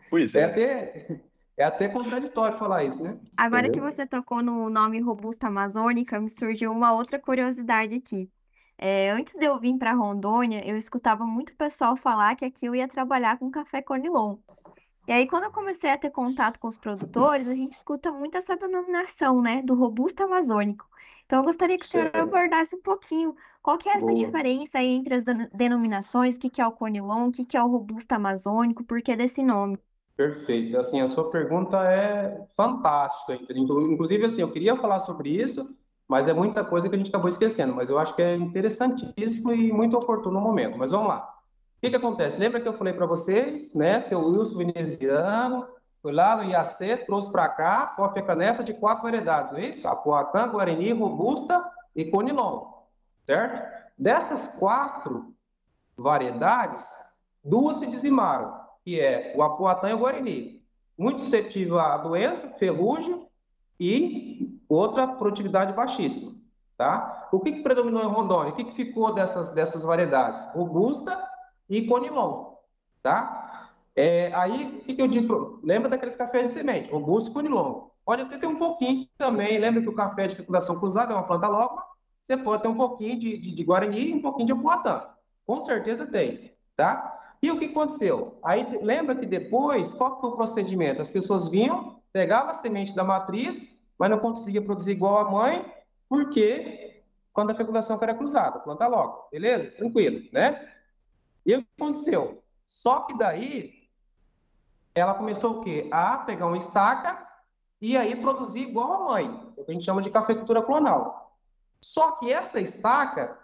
Pois 0.10 0.34
é. 0.34 0.40
É 0.40 0.44
até, 0.44 1.22
é 1.58 1.64
até 1.64 1.88
contraditório 1.90 2.58
falar 2.58 2.84
isso, 2.84 3.04
né? 3.04 3.20
Agora 3.38 3.68
Entendeu? 3.68 3.88
que 3.88 3.94
você 3.94 4.06
tocou 4.06 4.42
no 4.42 4.70
nome 4.70 5.00
Robusta 5.00 5.48
Amazônica, 5.48 6.20
me 6.20 6.30
surgiu 6.30 6.72
uma 6.72 6.94
outra 6.94 7.20
curiosidade 7.20 7.96
aqui. 7.96 8.30
É, 8.78 9.12
antes 9.12 9.36
de 9.36 9.46
eu 9.46 9.60
vir 9.60 9.78
para 9.78 9.94
Rondônia, 9.94 10.68
eu 10.68 10.76
escutava 10.76 11.24
muito 11.24 11.56
pessoal 11.56 11.96
falar 11.96 12.36
que 12.36 12.44
aqui 12.44 12.66
eu 12.66 12.74
ia 12.74 12.88
trabalhar 12.88 13.38
com 13.38 13.52
café 13.52 13.80
Conilon. 13.82 14.38
E 15.12 15.14
aí, 15.14 15.28
quando 15.28 15.44
eu 15.44 15.52
comecei 15.52 15.90
a 15.90 15.98
ter 15.98 16.10
contato 16.10 16.58
com 16.58 16.70
os 16.70 16.78
produtores, 16.78 17.50
a 17.50 17.54
gente 17.54 17.74
escuta 17.74 18.14
muito 18.14 18.38
essa 18.38 18.56
denominação, 18.56 19.42
né, 19.42 19.62
do 19.62 19.76
robusto 19.76 20.24
amazônico. 20.24 20.88
Então, 21.26 21.40
eu 21.40 21.44
gostaria 21.44 21.78
que 21.78 21.84
o 21.84 21.86
senhor 21.86 22.10
abordasse 22.16 22.78
um 22.78 22.82
pouquinho 22.82 23.36
qual 23.62 23.78
que 23.78 23.90
é 23.90 23.98
essa 23.98 24.06
Boa. 24.06 24.16
diferença 24.16 24.80
aí 24.80 24.88
entre 24.88 25.14
as 25.14 25.26
denominações, 25.54 26.38
o 26.38 26.40
que, 26.40 26.50
que 26.50 26.62
é 26.62 26.66
o 26.66 26.72
conilon, 26.72 27.28
o 27.28 27.32
que, 27.34 27.44
que 27.44 27.58
é 27.58 27.62
o 27.62 27.68
robusto 27.68 28.10
amazônico, 28.14 28.86
por 28.86 29.02
que 29.02 29.14
desse 29.14 29.44
nome? 29.44 29.78
Perfeito. 30.16 30.78
Assim, 30.78 31.02
a 31.02 31.10
sua 31.10 31.30
pergunta 31.30 31.78
é 31.92 32.46
fantástica. 32.56 33.38
Inclusive, 33.54 34.24
assim, 34.24 34.40
eu 34.40 34.52
queria 34.54 34.78
falar 34.78 35.02
sobre 35.02 35.30
isso, 35.30 35.62
mas 36.08 36.30
é 36.30 36.34
muita 36.34 36.64
coisa 36.64 36.88
que 36.88 36.96
a 36.96 36.98
gente 36.98 37.10
acabou 37.10 37.28
esquecendo. 37.28 37.76
Mas 37.76 37.90
eu 37.90 38.00
acho 38.00 38.16
que 38.16 38.22
é 38.22 38.38
interessantíssimo 38.38 39.52
e 39.52 39.74
muito 39.74 39.98
oportuno 39.98 40.40
no 40.40 40.42
momento. 40.46 40.78
Mas 40.78 40.92
vamos 40.92 41.10
lá. 41.10 41.41
O 41.82 41.84
que, 41.84 41.90
que 41.90 41.96
acontece? 41.96 42.40
Lembra 42.40 42.62
que 42.62 42.68
eu 42.68 42.78
falei 42.78 42.94
para 42.94 43.08
vocês, 43.08 43.74
né? 43.74 44.00
Seu 44.00 44.24
Wilson 44.24 44.56
veneziano 44.56 45.68
foi 46.00 46.12
lá 46.12 46.36
no 46.38 46.44
IAC, 46.44 47.08
trouxe 47.08 47.32
para 47.32 47.50
cá 47.50 47.94
coffee 47.96 48.22
canefa 48.22 48.64
de 48.64 48.72
quatro 48.72 49.02
variedades, 49.02 49.52
não 49.52 49.58
é 49.58 49.66
isso? 49.66 49.88
Apoatã, 49.88 50.48
Guarani, 50.48 50.94
Robusta 50.94 51.68
e 51.96 52.06
Conilon, 52.06 52.68
certo? 53.26 53.88
Dessas 53.98 54.60
quatro 54.60 55.34
variedades, 55.98 56.88
duas 57.44 57.78
se 57.78 57.88
dizimaram, 57.88 58.62
que 58.84 59.02
é 59.02 59.34
o 59.36 59.42
Apoatã 59.42 59.90
e 59.90 59.94
o 59.94 59.98
Guarani. 59.98 60.64
Muito 60.96 61.22
suscetível 61.22 61.80
à 61.80 61.98
doença, 61.98 62.60
ferrugem 62.60 63.28
e 63.80 64.62
outra 64.70 65.08
produtividade 65.08 65.74
baixíssima, 65.74 66.32
tá? 66.78 67.28
O 67.32 67.40
que, 67.40 67.54
que 67.54 67.64
predominou 67.64 68.04
em 68.04 68.14
Rondônia? 68.14 68.54
O 68.54 68.56
que, 68.56 68.66
que 68.66 68.72
ficou 68.72 69.16
dessas, 69.16 69.50
dessas 69.50 69.84
variedades? 69.84 70.44
Robusta 70.54 71.31
e 71.72 71.88
conilon, 71.88 72.56
tá? 73.02 73.70
É, 73.96 74.34
aí, 74.34 74.82
o 74.82 74.86
que, 74.86 74.94
que 74.94 75.02
eu 75.02 75.08
digo? 75.08 75.60
Lembra 75.64 75.90
daqueles 75.90 76.18
cafés 76.18 76.48
de 76.48 76.60
semente, 76.60 76.92
robusto 76.92 77.30
e 77.30 77.34
conilon. 77.34 77.88
Pode 78.06 78.24
até 78.24 78.38
ter 78.38 78.48
um 78.48 78.58
pouquinho 78.58 79.08
também, 79.18 79.58
lembra 79.58 79.82
que 79.82 79.88
o 79.88 79.96
café 79.96 80.28
de 80.28 80.36
fecundação 80.36 80.80
cruzada 80.80 81.14
é 81.14 81.16
uma 81.16 81.26
planta 81.26 81.48
logo, 81.48 81.82
você 82.22 82.36
pode 82.36 82.62
ter 82.62 82.68
um 82.68 82.76
pouquinho 82.76 83.18
de, 83.18 83.38
de, 83.38 83.56
de 83.56 83.64
Guarani 83.64 84.10
e 84.10 84.14
um 84.14 84.22
pouquinho 84.22 84.48
de 84.48 84.52
Apuatã. 84.52 85.02
Com 85.46 85.62
certeza 85.62 86.06
tem, 86.06 86.54
tá? 86.76 87.38
E 87.42 87.50
o 87.50 87.58
que 87.58 87.66
aconteceu? 87.66 88.38
Aí, 88.44 88.68
lembra 88.82 89.16
que 89.16 89.26
depois, 89.26 89.94
qual 89.94 90.20
foi 90.20 90.30
o 90.30 90.36
procedimento? 90.36 91.02
As 91.02 91.10
pessoas 91.10 91.48
vinham, 91.48 92.02
pegavam 92.12 92.52
a 92.52 92.54
semente 92.54 92.94
da 92.94 93.04
matriz, 93.04 93.94
mas 93.98 94.10
não 94.10 94.20
conseguia 94.20 94.62
produzir 94.62 94.92
igual 94.92 95.18
a 95.18 95.32
mãe, 95.32 95.66
porque 96.10 97.04
quando 97.34 97.52
a 97.52 97.56
fecundação 97.56 97.98
era 98.02 98.14
cruzada, 98.14 98.60
planta 98.60 98.88
logo, 98.88 99.28
beleza? 99.32 99.72
Tranquilo, 99.72 100.22
né? 100.34 100.71
E 101.46 101.56
o 101.56 101.64
que 101.64 101.70
aconteceu? 101.80 102.44
Só 102.68 103.02
que 103.02 103.18
daí 103.18 103.74
ela 104.94 105.14
começou 105.14 105.60
o 105.60 105.62
quê? 105.62 105.90
A 105.92 106.20
pegar 106.20 106.48
uma 106.48 106.58
estaca 106.58 107.28
e 107.82 107.98
aí 107.98 108.16
produzir 108.16 108.70
igual 108.70 108.94
a 108.94 109.06
mãe, 109.06 109.54
o 109.58 109.64
que 109.64 109.72
a 109.72 109.74
gente 109.74 109.86
chama 109.86 110.02
de 110.02 110.10
cafeicultura 110.10 110.62
clonal. 110.62 111.36
Só 111.82 112.12
que 112.12 112.32
essa 112.32 112.60
estaca, 112.60 113.38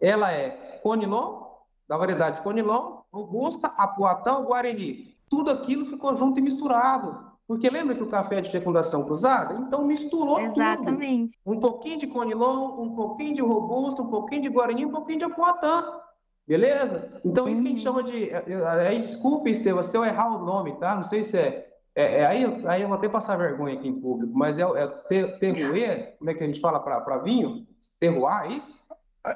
ela 0.00 0.32
é 0.32 0.80
conilon, 0.82 1.44
da 1.86 1.98
variedade 1.98 2.40
conilon, 2.40 3.02
robusta, 3.12 3.68
apuatão, 3.76 4.44
guarani. 4.44 5.14
Tudo 5.28 5.50
aquilo 5.50 5.84
ficou 5.84 6.16
junto 6.16 6.40
e 6.40 6.42
misturado. 6.42 7.32
Porque 7.46 7.68
lembra 7.68 7.94
que 7.94 8.02
o 8.02 8.08
café 8.08 8.38
é 8.38 8.40
de 8.40 8.50
fecundação 8.50 9.04
cruzada? 9.04 9.54
Então 9.54 9.84
misturou 9.84 10.40
Exatamente. 10.40 11.38
tudo. 11.44 11.54
Um 11.54 11.60
pouquinho 11.60 11.98
de 11.98 12.06
conilon, 12.06 12.80
um 12.80 12.94
pouquinho 12.94 13.34
de 13.34 13.42
robusta, 13.42 14.00
um 14.00 14.08
pouquinho 14.08 14.42
de 14.42 14.48
guarani, 14.48 14.86
um 14.86 14.90
pouquinho 14.90 15.18
de 15.18 15.24
apuatã. 15.24 16.00
Beleza? 16.46 17.20
Então, 17.24 17.48
isso 17.48 17.62
que 17.62 17.68
a 17.68 17.70
gente 17.70 17.82
chama 17.82 18.02
de. 18.02 18.30
É, 18.30 18.44
é, 18.46 18.88
aí, 18.88 19.00
desculpe, 19.00 19.50
Estevam, 19.50 19.82
se 19.82 19.96
eu 19.96 20.04
errar 20.04 20.36
o 20.36 20.44
nome, 20.44 20.78
tá? 20.78 20.94
Não 20.94 21.02
sei 21.02 21.24
se 21.24 21.38
é. 21.38 21.66
é, 21.94 22.18
é 22.18 22.26
aí, 22.26 22.44
aí 22.66 22.82
eu 22.82 22.88
vou 22.88 22.98
até 22.98 23.08
passar 23.08 23.36
vergonha 23.36 23.74
aqui 23.74 23.88
em 23.88 23.98
público, 23.98 24.32
mas 24.36 24.58
é, 24.58 24.62
é 24.62 24.86
ter, 25.08 25.38
terroir, 25.38 26.16
como 26.18 26.30
é 26.30 26.34
que 26.34 26.44
a 26.44 26.46
gente 26.46 26.60
fala 26.60 26.80
para 26.80 27.18
vinho? 27.18 27.66
Terroir, 27.98 28.44
é 28.44 28.48
isso? 28.48 28.84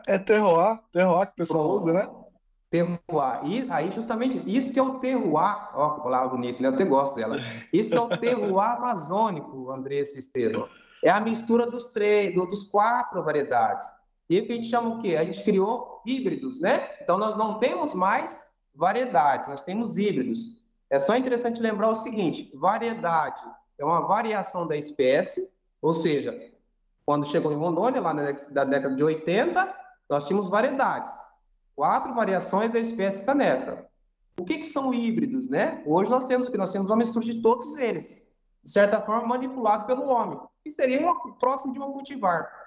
É 0.06 0.18
terroir, 0.18 0.78
terroir 0.92 1.26
que 1.28 1.32
o 1.32 1.36
pessoal 1.36 1.70
usa, 1.70 1.92
né? 1.94 2.11
Terroir. 2.68 3.40
E 3.46 3.66
aí, 3.70 3.90
justamente 3.90 4.36
isso, 4.36 4.48
isso 4.48 4.72
que 4.74 4.78
é 4.78 4.82
o 4.82 4.98
terroir, 4.98 5.70
ó, 5.74 5.92
que 5.92 6.02
palavra 6.02 6.28
bonita, 6.28 6.62
né? 6.62 6.68
eu 6.68 6.74
até 6.74 6.84
gosto 6.84 7.16
dela. 7.16 7.38
Isso 7.72 7.90
que 7.92 7.96
é 7.96 8.00
o 8.00 8.18
terroir 8.18 8.72
amazônico, 8.72 9.70
Andressa 9.70 10.18
Estevam. 10.18 10.68
É 11.02 11.09
a 11.09 11.20
mistura 11.20 11.70
dos 11.70 11.88
três, 11.88 12.34
dos 12.34 12.64
quatro 12.64 13.24
variedades. 13.24 13.86
E 14.29 14.41
o 14.41 14.47
que 14.47 14.53
a 14.53 14.57
gente 14.57 14.68
chama 14.68 14.91
o 14.91 14.99
quê? 15.01 15.16
A 15.16 15.24
gente 15.24 15.43
criou 15.43 16.03
híbridos, 16.05 16.61
né? 16.61 16.89
Então, 17.01 17.16
nós 17.16 17.35
não 17.37 17.59
temos 17.59 17.95
mais 17.95 18.59
variedades, 18.74 19.49
nós 19.49 19.62
temos 19.62 19.97
híbridos. 19.97 20.62
É 20.91 20.99
só 20.99 21.16
interessante 21.16 21.61
lembrar 21.61 21.89
o 21.89 21.95
seguinte: 21.95 22.51
variedade 22.55 23.43
é 23.79 23.85
uma 23.85 24.07
variação 24.07 24.66
da 24.66 24.76
espécie, 24.76 25.55
ou 25.81 25.95
seja, 25.95 26.39
quando 27.07 27.26
chegou 27.26 27.53
em 27.53 27.57
Rondônia, 27.57 28.01
lá 28.01 28.12
na 28.12 28.64
década 28.64 28.95
de 28.95 29.03
80, 29.03 29.74
nós 30.11 30.26
tínhamos 30.26 30.49
variedades, 30.49 31.12
quatro 31.74 32.14
variações 32.14 32.70
da 32.70 32.79
espécie 32.79 33.24
canefra. 33.24 33.89
O 34.39 34.45
que, 34.45 34.59
que 34.59 34.66
são 34.66 34.93
híbridos, 34.95 35.49
né? 35.49 35.83
Hoje 35.87 36.11
nós 36.11 36.26
temos 36.26 36.49
que 36.49 36.57
nós 36.57 36.72
temos 36.72 36.89
uma 36.89 36.97
mistura 36.97 37.24
de 37.24 37.41
todos 37.41 37.76
eles, 37.76 38.31
de 38.62 38.70
certa 38.70 39.01
forma 39.01 39.26
manipulado 39.26 39.87
pelo 39.87 40.07
homem, 40.07 40.39
que 40.62 40.70
seria 40.70 41.01
uma, 41.01 41.35
próximo 41.39 41.72
de 41.72 41.81
um 41.81 41.93
cultivar 41.93 42.57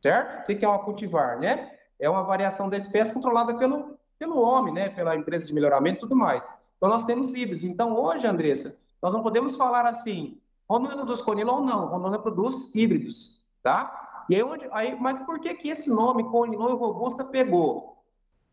certo? 0.00 0.50
O 0.50 0.56
que 0.56 0.64
é 0.64 0.68
uma 0.68 0.84
cultivar, 0.84 1.38
né? 1.38 1.72
É 1.98 2.08
uma 2.08 2.22
variação 2.22 2.68
da 2.68 2.76
espécie 2.76 3.12
controlada 3.12 3.58
pelo, 3.58 3.98
pelo 4.18 4.40
homem, 4.40 4.74
né? 4.74 4.88
Pela 4.90 5.16
empresa 5.16 5.46
de 5.46 5.54
melhoramento 5.54 5.98
e 5.98 6.00
tudo 6.00 6.16
mais. 6.16 6.44
Então, 6.76 6.88
nós 6.88 7.04
temos 7.04 7.34
híbridos. 7.34 7.64
Então, 7.64 7.94
hoje, 7.94 8.26
Andressa, 8.26 8.76
nós 9.02 9.12
não 9.12 9.22
podemos 9.22 9.56
falar 9.56 9.86
assim, 9.86 10.40
Rondônia 10.68 10.96
produz 10.96 11.22
conilon, 11.22 11.62
não. 11.62 11.86
Rondônia 11.86 12.18
produz 12.18 12.74
híbridos, 12.74 13.44
tá? 13.62 14.24
E 14.28 14.36
aí, 14.36 14.42
onde, 14.42 14.68
aí, 14.72 15.00
mas 15.00 15.18
por 15.20 15.40
que 15.40 15.54
que 15.54 15.70
esse 15.70 15.88
nome, 15.88 16.24
conilon 16.30 16.70
e 16.70 16.78
robusta, 16.78 17.24
pegou? 17.24 17.98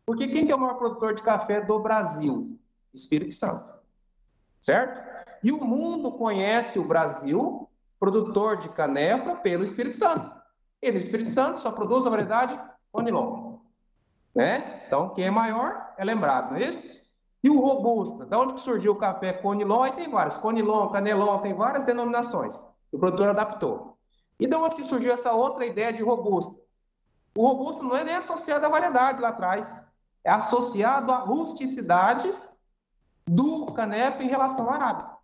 Porque 0.06 0.26
quem 0.28 0.46
que 0.46 0.52
é 0.52 0.54
o 0.54 0.58
maior 0.58 0.78
produtor 0.78 1.14
de 1.14 1.22
café 1.22 1.60
do 1.60 1.78
Brasil? 1.80 2.58
Espírito 2.94 3.34
Santo, 3.34 3.68
certo? 4.60 5.00
E 5.42 5.52
o 5.52 5.62
mundo 5.62 6.12
conhece 6.12 6.78
o 6.78 6.84
Brasil, 6.84 7.68
produtor 8.00 8.56
de 8.58 8.68
canefa, 8.70 9.36
pelo 9.36 9.64
Espírito 9.64 9.96
Santo. 9.96 10.35
E 10.82 10.92
no 10.92 10.98
Espírito 10.98 11.30
Santo 11.30 11.58
só 11.58 11.70
produz 11.70 12.06
a 12.06 12.10
variedade 12.10 12.58
Conilon. 12.92 13.58
Né? 14.34 14.82
Então, 14.86 15.10
quem 15.10 15.24
é 15.24 15.30
maior 15.30 15.94
é 15.96 16.04
lembrado, 16.04 16.50
não 16.50 16.56
é 16.58 16.64
isso? 16.64 17.06
E 17.42 17.48
o 17.48 17.60
Robusta, 17.60 18.26
da 18.26 18.38
onde 18.38 18.54
que 18.54 18.60
surgiu 18.60 18.92
o 18.92 18.96
café 18.96 19.32
Conilon? 19.32 19.82
Aí 19.82 19.92
tem 19.92 20.10
vários, 20.10 20.36
Conilon, 20.36 20.88
Canelon, 20.88 21.38
tem 21.38 21.54
várias 21.54 21.84
denominações. 21.84 22.66
O 22.92 22.98
produtor 22.98 23.30
adaptou. 23.30 23.96
E 24.38 24.46
da 24.46 24.58
onde 24.58 24.76
que 24.76 24.84
surgiu 24.84 25.12
essa 25.12 25.32
outra 25.32 25.64
ideia 25.64 25.92
de 25.92 26.02
Robusta? 26.02 26.54
O 27.36 27.46
Robusta 27.46 27.82
não 27.82 27.96
é 27.96 28.04
nem 28.04 28.14
associado 28.14 28.64
à 28.64 28.68
variedade 28.68 29.20
lá 29.20 29.28
atrás, 29.28 29.86
é 30.24 30.30
associado 30.30 31.12
à 31.12 31.18
rusticidade 31.18 32.32
do 33.26 33.66
canefe 33.66 34.24
em 34.24 34.28
relação 34.28 34.70
à 34.70 34.74
arábica. 34.74 35.16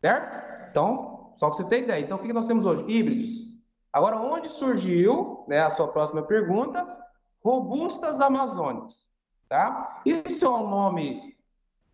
certo? 0.00 0.68
Então, 0.70 1.32
só 1.36 1.48
para 1.48 1.56
você 1.56 1.64
ter 1.68 1.82
ideia. 1.82 2.02
Então, 2.02 2.18
o 2.18 2.20
que 2.20 2.32
nós 2.32 2.46
temos 2.46 2.64
hoje? 2.64 2.84
Híbridos. 2.88 3.53
Agora, 3.94 4.20
onde 4.20 4.48
surgiu, 4.48 5.44
né, 5.46 5.60
a 5.60 5.70
sua 5.70 5.86
próxima 5.86 6.24
pergunta, 6.24 6.84
robustas 7.44 8.20
amazônicas, 8.20 9.06
tá? 9.48 10.02
Isso 10.04 10.44
é 10.44 10.48
um 10.48 10.68
nome, 10.68 11.36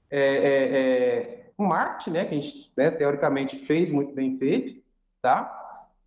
é, 0.09 0.19
é, 0.19 0.79
é, 0.79 1.53
um 1.59 1.67
marketing, 1.67 2.11
né, 2.13 2.25
que 2.25 2.35
a 2.35 2.41
gente, 2.41 2.73
né, 2.75 2.91
teoricamente, 2.91 3.59
fez 3.59 3.91
muito 3.91 4.15
bem 4.15 4.39
feito, 4.39 4.83
tá? 5.21 5.55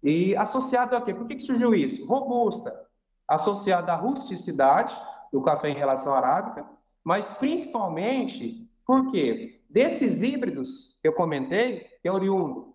E 0.02 0.36
associado 0.36 0.96
a 0.96 1.02
quê? 1.02 1.14
Por 1.14 1.28
que, 1.28 1.36
que 1.36 1.44
surgiu 1.44 1.76
isso? 1.76 2.08
Robusta, 2.08 2.88
associado 3.28 3.92
à 3.92 3.96
rusticidade 3.96 5.00
do 5.32 5.44
café 5.44 5.70
em 5.70 5.76
relação 5.76 6.16
à 6.16 6.18
arábica, 6.18 6.68
mas 7.04 7.28
principalmente 7.28 8.68
porque 8.84 9.62
desses 9.70 10.24
híbridos 10.24 10.98
que 11.04 11.08
eu 11.08 11.14
comentei, 11.14 11.82
que 12.02 12.08
é 12.08 12.12
oriundo 12.12 12.73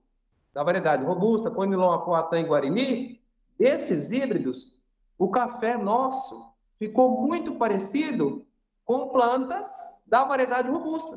da 0.59 0.65
variedade 0.65 1.05
robusta, 1.05 1.53
Conilon, 1.53 1.93
Apoatã 1.93 2.41
e 2.41 2.43
Guarani, 2.43 3.23
desses 3.57 4.11
híbridos, 4.11 4.83
o 5.17 5.31
café 5.31 5.79
nosso 5.79 6.53
ficou 6.77 7.23
muito 7.23 7.55
parecido 7.55 8.45
com 8.85 9.11
plantas 9.11 10.03
da 10.05 10.25
variedade 10.25 10.69
robusta. 10.69 11.17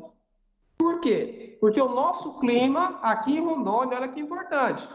Por 0.78 1.00
quê? 1.00 1.58
Porque 1.60 1.82
o 1.82 1.88
nosso 1.88 2.38
clima 2.38 3.00
aqui 3.02 3.38
em 3.38 3.44
Rondônia, 3.44 3.96
olha 3.96 4.06
que 4.06 4.20
importante, 4.20 4.88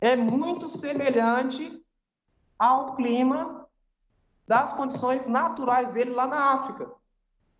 é 0.00 0.16
muito 0.16 0.70
semelhante 0.70 1.84
ao 2.58 2.94
clima 2.94 3.68
das 4.48 4.72
condições 4.72 5.26
naturais 5.26 5.90
dele 5.90 6.12
lá 6.12 6.26
na 6.26 6.52
África. 6.54 6.90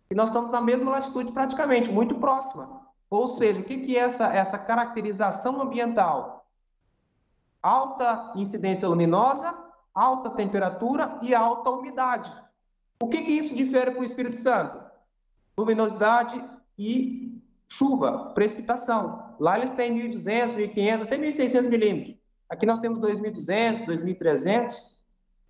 E 0.09 0.15
nós 0.15 0.29
estamos 0.29 0.49
na 0.49 0.61
mesma 0.61 0.89
latitude 0.89 1.31
praticamente, 1.31 1.91
muito 1.91 2.15
próxima. 2.15 2.86
Ou 3.09 3.27
seja, 3.27 3.61
o 3.61 3.63
que, 3.63 3.95
é 3.95 3.99
essa, 3.99 4.33
essa 4.33 4.57
caracterização 4.57 5.61
ambiental? 5.61 6.45
Alta 7.61 8.33
incidência 8.35 8.87
luminosa, 8.87 9.57
alta 9.93 10.29
temperatura 10.31 11.17
e 11.21 11.33
alta 11.33 11.69
umidade. 11.69 12.31
O 13.01 13.07
que, 13.07 13.21
que 13.21 13.31
isso 13.31 13.55
difere 13.55 13.91
com 13.91 14.01
o 14.01 14.05
Espírito 14.05 14.37
Santo? 14.37 14.79
Luminosidade 15.57 16.43
e 16.77 17.41
chuva, 17.67 18.31
precipitação. 18.33 19.35
Lá 19.39 19.57
eles 19.57 19.71
têm 19.71 19.97
1.200, 20.09 20.55
1.500, 20.55 21.01
até 21.03 21.17
1.600 21.17 21.69
milímetros. 21.69 22.15
Aqui 22.49 22.65
nós 22.65 22.79
temos 22.79 22.99
2.200, 22.99 23.85
2.300, 23.85 24.73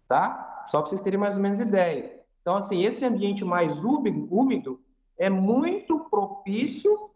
tá? 0.07 0.63
Só 0.65 0.79
para 0.79 0.89
vocês 0.89 1.01
terem 1.01 1.19
mais 1.19 1.35
ou 1.35 1.41
menos 1.41 1.59
ideia. 1.59 2.21
Então, 2.41 2.55
assim, 2.55 2.83
esse 2.83 3.05
ambiente 3.05 3.43
mais 3.45 3.83
úmido 3.83 4.81
é 5.17 5.29
muito 5.29 5.99
propício 6.09 7.06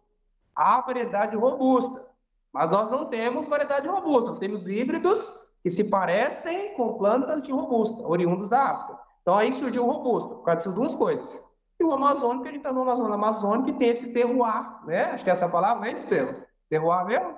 à 0.56 0.82
variedade 0.82 1.36
robusta. 1.36 2.08
Mas 2.52 2.70
nós 2.70 2.92
não 2.92 3.06
temos 3.06 3.48
variedade 3.48 3.88
robusta, 3.88 4.30
nós 4.30 4.40
temos 4.40 4.68
híbridos 4.68 5.50
que 5.64 5.70
se 5.70 5.86
parecem 5.90 6.74
com 6.76 6.98
plantas 6.98 7.44
de 7.44 7.52
robusta, 7.52 8.06
oriundos 8.06 8.50
da 8.50 8.62
África. 8.64 9.00
Então 9.22 9.38
aí 9.38 9.54
surgiu 9.54 9.86
o 9.86 9.92
robusto, 9.92 10.36
por 10.36 10.44
causa 10.44 10.58
dessas 10.58 10.74
duas 10.74 10.96
coisas. 10.96 11.44
E 11.80 11.84
o 11.84 11.94
amazônico, 11.94 12.44
a 12.44 12.48
gente 12.48 12.58
está 12.58 12.74
numa 12.74 12.96
zona 12.96 13.16
amazônica 13.16 13.72
que 13.72 13.80
tem 13.80 13.90
esse 13.90 14.14
terroir, 14.14 14.86
né? 14.86 15.06
Acho 15.06 15.24
que 15.24 15.30
é 15.30 15.34
essa 15.34 15.50
palavra, 15.50 15.82
né, 15.82 15.92
Estevam? 15.92 16.36
Terroir 16.70 17.06
mesmo? 17.06 17.36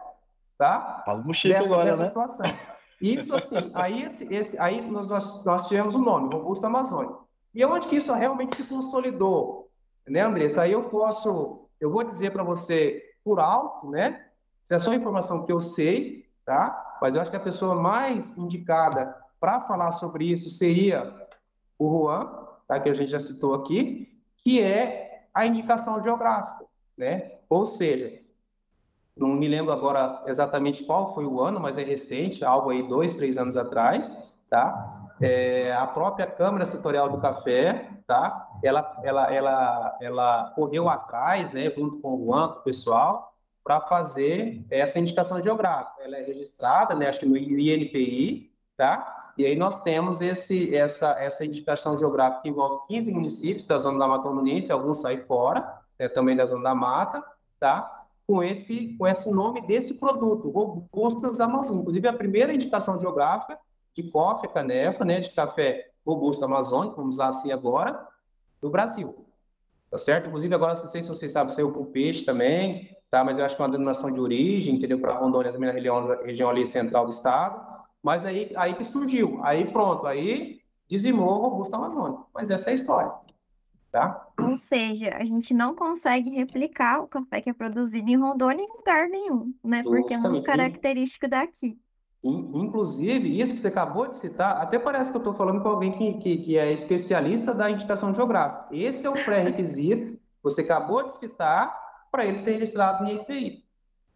Tá? 0.58 1.02
Fala 1.06 1.34
chique 1.34 1.54
dessa, 1.54 1.66
agora, 1.66 1.86
dessa 1.86 2.02
né? 2.02 2.08
situação. 2.08 2.54
Isso 3.02 3.36
assim, 3.36 3.72
aí, 3.74 4.02
esse, 4.02 4.34
esse, 4.34 4.60
aí 4.60 4.82
nós, 4.82 5.44
nós 5.44 5.68
tivemos 5.68 5.96
o 5.96 6.00
nome, 6.00 6.34
robusto 6.34 6.66
amazônico. 6.66 7.28
E 7.54 7.64
onde 7.66 7.88
que 7.88 7.98
isso 7.98 8.14
realmente 8.14 8.56
se 8.56 8.64
consolidou? 8.64 9.70
Né, 10.08 10.22
Andressa? 10.22 10.64
Aí 10.64 10.72
eu 10.72 10.84
posso, 10.90 11.63
eu 11.84 11.92
vou 11.92 12.02
dizer 12.02 12.32
para 12.32 12.44
você 12.44 13.04
por 13.26 13.42
alto, 13.42 13.90
né? 13.90 14.26
Se 14.64 14.74
é 14.74 14.80
só 14.80 14.94
informação 14.94 15.46
que 15.46 15.52
eu 15.52 15.60
sei, 15.60 16.30
tá? 16.46 16.98
Mas 17.02 17.14
eu 17.14 17.22
acho 17.22 17.30
que 17.30 17.36
a 17.36 17.42
pessoa 17.42 17.76
mais 17.76 18.38
indicada 18.38 19.14
para 19.38 19.60
falar 19.60 19.92
sobre 19.92 20.24
isso 20.24 20.50
seria 20.50 21.14
o 21.78 21.92
Juan, 21.92 22.32
tá? 22.70 22.80
Que 22.80 22.88
a 22.88 22.94
gente 22.94 23.12
já 23.12 23.20
citou 23.20 23.54
aqui, 23.54 24.18
que 24.38 24.62
é 24.62 25.28
a 25.34 25.46
indicação 25.46 26.02
geográfica, 26.02 26.64
né? 26.98 27.34
Ou 27.50 27.66
seja, 27.66 28.18
não 29.18 29.28
me 29.28 29.50
lembro 29.50 29.74
agora 29.74 30.24
exatamente 30.26 30.86
qual 30.86 31.14
foi 31.14 31.26
o 31.26 31.42
ano, 31.42 31.60
mas 31.60 31.78
é 31.78 31.84
recente, 31.84 32.46
algo 32.46 32.70
aí 32.70 32.82
dois, 32.88 33.14
três 33.14 33.38
anos 33.38 33.58
atrás, 33.58 34.38
tá? 34.50 35.12
É, 35.22 35.74
a 35.74 35.86
própria 35.86 36.28
Câmara 36.28 36.66
Setorial 36.66 37.10
do 37.10 37.20
Café, 37.20 37.90
tá? 38.08 38.53
Ela, 38.64 39.00
ela, 39.04 39.34
ela, 39.34 39.98
ela 40.02 40.52
correu 40.56 40.88
atrás, 40.88 41.52
né, 41.52 41.70
junto 41.70 42.00
com 42.00 42.16
o 42.16 42.26
Juan, 42.26 42.48
com 42.48 42.60
o 42.60 42.64
pessoal, 42.64 43.34
para 43.64 43.82
fazer 43.82 44.66
essa 44.70 45.00
indicação 45.00 45.42
geográfica. 45.42 46.02
Ela 46.02 46.18
é 46.18 46.24
registrada, 46.24 46.96
né, 46.96 47.08
acho 47.08 47.20
que 47.20 47.26
no 47.26 47.38
INPI, 47.38 48.52
tá? 48.78 49.32
E 49.38 49.46
aí 49.46 49.56
nós 49.56 49.82
temos 49.82 50.22
esse, 50.22 50.76
essa, 50.76 51.12
essa 51.20 51.46
indicação 51.46 51.98
geográfica 51.98 52.44
que 52.44 52.50
envolve 52.50 52.88
15 52.88 53.12
municípios 53.12 53.66
da 53.66 53.78
zona 53.78 54.00
da 54.00 54.08
Mata 54.08 54.24
Fluminense, 54.24 54.72
alguns 54.72 55.02
saem 55.02 55.18
fora, 55.18 55.82
né, 56.00 56.08
também 56.08 56.36
da 56.36 56.46
zona 56.46 56.64
da 56.64 56.76
Mata, 56.76 57.24
tá? 57.60 58.06
Com 58.26 58.42
esse, 58.42 58.96
com 58.98 59.06
esse 59.06 59.30
nome 59.32 59.62
desse 59.62 59.96
produto, 59.96 60.50
Robustas 60.50 61.40
Amazônicas. 61.40 61.82
Inclusive, 61.82 62.08
a 62.08 62.14
primeira 62.14 62.54
indicação 62.54 62.98
geográfica 63.00 63.60
de 63.94 64.04
coffee, 64.04 64.50
canefa, 64.50 65.04
né, 65.04 65.20
de 65.20 65.32
café 65.32 65.90
robusto 66.06 66.44
amazônico, 66.46 66.98
vamos 66.98 67.16
usar 67.16 67.30
assim 67.30 67.52
agora, 67.52 68.08
do 68.64 68.70
Brasil. 68.70 69.28
Tá 69.92 69.98
certo? 69.98 70.28
Inclusive, 70.28 70.56
agora, 70.56 70.74
não 70.74 70.88
sei 70.88 71.04
se 71.04 71.10
vocês 71.10 71.32
sabem, 71.32 71.54
saiu 71.54 71.72
para 71.72 71.82
o 71.82 71.86
peixe 71.86 72.26
também, 72.26 72.98
tá? 73.12 73.24
Mas 73.24 73.38
eu 73.38 73.46
acho 73.46 73.56
que 73.56 73.62
é 73.62 73.66
uma 73.66 73.72
denominação 73.72 74.12
de 74.12 74.20
origem, 74.20 74.74
entendeu? 74.74 75.00
Para 75.00 75.18
Rondônia, 75.20 75.52
também 75.52 75.68
na 75.68 75.74
região, 75.76 76.08
região 76.24 76.50
ali 76.50 76.66
central 76.66 77.04
do 77.06 77.12
estado. 77.12 77.62
Mas 78.02 78.26
aí, 78.26 78.52
aí 78.56 78.74
que 78.74 78.84
surgiu. 78.84 79.40
Aí 79.44 79.66
pronto, 79.66 80.08
aí 80.08 80.62
dizimou 80.88 81.30
o 81.30 81.50
robusto 81.50 81.76
amazônico. 81.76 82.28
Mas 82.34 82.50
essa 82.50 82.70
é 82.70 82.72
a 82.72 82.76
história. 82.76 83.14
Tá? 83.92 84.28
Ou 84.42 84.58
seja, 84.58 85.16
a 85.16 85.24
gente 85.24 85.54
não 85.54 85.76
consegue 85.76 86.32
replicar 86.32 87.04
o 87.04 87.08
café 87.08 87.42
que 87.42 87.50
é 87.52 87.54
produzido 87.54 88.10
em 88.10 88.18
Rondônia 88.18 88.64
em 88.64 88.78
lugar 88.78 89.08
nenhum, 89.08 89.54
né? 89.64 89.84
Porque 89.84 90.16
é 90.16 90.18
muito 90.18 90.44
característico 90.44 91.28
daqui. 91.28 91.78
Inclusive, 92.24 93.42
isso 93.42 93.54
que 93.54 93.60
você 93.60 93.68
acabou 93.68 94.08
de 94.08 94.16
citar, 94.16 94.62
até 94.62 94.80
parece 94.80 95.12
que 95.12 95.18
eu 95.18 95.20
estou 95.20 95.34
falando 95.34 95.62
com 95.62 95.68
alguém 95.68 95.92
que, 95.92 96.14
que, 96.14 96.38
que, 96.38 96.58
é 96.58 96.72
especialista 96.72 97.54
da 97.54 97.70
indicação 97.70 98.14
geográfica. 98.14 98.74
Esse 98.74 99.06
é 99.06 99.10
o 99.10 99.26
pré-requisito, 99.26 100.18
você 100.42 100.62
acabou 100.62 101.06
de 101.06 101.14
citar, 101.14 101.84
para 102.10 102.26
ele 102.26 102.38
ser 102.38 102.52
registrado 102.54 103.04
no 103.04 103.10
INPI. 103.10 103.66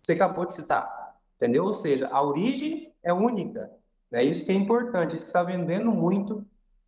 Você 0.01 0.13
acabou 0.13 0.45
de 0.45 0.53
citar, 0.53 1.17
entendeu? 1.35 1.65
Ou 1.65 1.73
seja, 1.73 2.07
a 2.09 2.23
origem 2.23 2.93
é 3.03 3.11
única. 3.11 3.71
É 4.13 4.23
isso 4.23 4.45
que 4.45 4.51
é 4.51 4.55
importante, 4.55 5.15
isso 5.15 5.25
que 5.25 5.29
está 5.29 5.43
vendendo 5.43 5.91
muito 5.91 6.45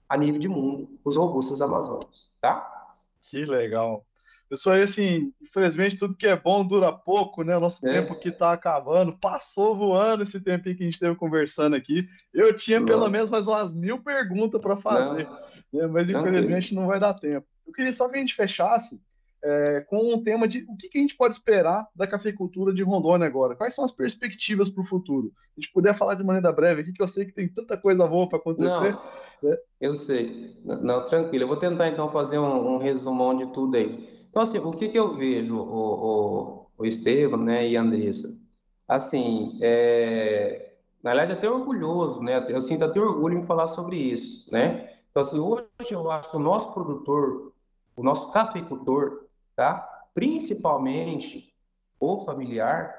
a 0.08 0.16
nível 0.16 0.40
de 0.40 0.48
mundo, 0.48 1.00
os 1.04 1.18
robustos 1.18 1.62
amazônicos, 1.62 2.32
tá? 2.40 2.94
Que 3.24 3.44
legal. 3.44 4.06
Pessoal, 4.50 4.80
e 4.80 4.82
assim, 4.82 5.32
infelizmente 5.40 5.96
tudo 5.96 6.18
que 6.18 6.26
é 6.26 6.36
bom 6.36 6.66
dura 6.66 6.92
pouco, 6.92 7.44
né? 7.44 7.56
O 7.56 7.60
nosso 7.60 7.86
é. 7.88 7.94
tempo 7.94 8.14
aqui 8.14 8.32
tá 8.32 8.52
acabando, 8.52 9.16
passou 9.16 9.76
voando 9.76 10.24
esse 10.24 10.42
tempo 10.42 10.64
que 10.64 10.70
a 10.72 10.74
gente 10.74 10.94
esteve 10.94 11.16
conversando 11.16 11.76
aqui. 11.76 12.10
Eu 12.34 12.56
tinha 12.58 12.80
não. 12.80 12.88
pelo 12.88 13.08
menos 13.10 13.30
mais 13.30 13.46
umas 13.46 13.76
mil 13.76 14.02
perguntas 14.02 14.60
para 14.60 14.76
fazer, 14.76 15.30
né? 15.72 15.86
mas 15.86 16.10
infelizmente 16.10 16.74
não 16.74 16.88
vai 16.88 17.00
dar 17.00 17.14
tempo. 17.14 17.46
Eu 17.68 17.72
queria 17.74 17.94
só 17.94 18.10
que 18.10 18.18
a 18.18 18.20
gente 18.20 18.34
fechasse 18.34 19.00
é, 19.44 19.82
com 19.82 20.14
um 20.14 20.24
tema 20.24 20.48
de 20.48 20.66
o 20.68 20.76
que, 20.76 20.90
que, 20.90 20.98
a 20.98 21.02
gente 21.02 21.16
pode 21.16 21.36
esperar 21.36 21.88
da 21.96 22.08
cafeicultura 22.08 22.74
de 22.74 22.82
Rondônia 22.82 23.28
agora. 23.28 23.56
Quais 23.56 23.76
são 23.76 23.86
as 23.86 23.92
perspectivas 23.92 24.68
para 24.68 24.82
o 24.82 24.86
futuro? 24.86 25.32
A 25.56 25.62
gente 25.62 25.72
puder 25.72 25.96
falar 25.96 26.16
de 26.16 26.24
maneira 26.24 26.52
breve 26.52 26.82
aqui, 26.82 26.92
que 26.92 27.04
eu 27.04 27.08
sei 27.08 27.26
que 27.26 27.34
tem 27.34 27.48
tanta 27.48 27.78
coisa 27.78 28.06
boa 28.08 28.28
para 28.28 28.40
acontecer. 28.40 28.68
Não, 28.68 28.84
né? 28.84 29.58
Eu 29.80 29.96
sei. 29.96 30.58
Não, 30.66 31.06
tranquilo. 31.06 31.44
Eu 31.44 31.48
vou 31.48 31.56
tentar 31.56 31.88
então 31.88 32.12
fazer 32.12 32.38
um, 32.38 32.76
um 32.76 32.78
resumão 32.78 33.38
de 33.38 33.54
tudo 33.54 33.78
aí. 33.78 34.19
Então, 34.30 34.42
assim, 34.42 34.60
o 34.60 34.72
que, 34.72 34.90
que 34.90 35.00
eu 35.00 35.16
vejo, 35.16 35.58
o, 35.58 35.64
o, 35.64 36.66
o 36.78 36.86
Estevam 36.86 37.40
né, 37.40 37.68
e 37.68 37.76
a 37.76 37.82
Andressa? 37.82 38.40
Assim, 38.88 39.58
é, 39.62 40.74
na 41.04 41.12
verdade, 41.12 41.34
até 41.34 41.50
orgulhoso, 41.50 42.22
né? 42.22 42.46
Eu 42.50 42.62
sinto 42.62 42.84
até 42.84 43.00
orgulho 43.00 43.38
em 43.38 43.46
falar 43.46 43.68
sobre 43.68 43.98
isso, 43.98 44.52
né? 44.52 44.90
Então, 45.10 45.22
assim, 45.22 45.40
hoje 45.40 45.66
eu 45.92 46.10
acho 46.12 46.30
que 46.30 46.38
o 46.38 46.40
nosso 46.40 46.74
produtor, 46.74 47.54
o 47.96 48.04
nosso 48.04 48.32
cafeicultor, 48.32 49.26
tá? 49.56 49.88
Principalmente 50.14 51.54
o 52.00 52.22
familiar, 52.22 52.94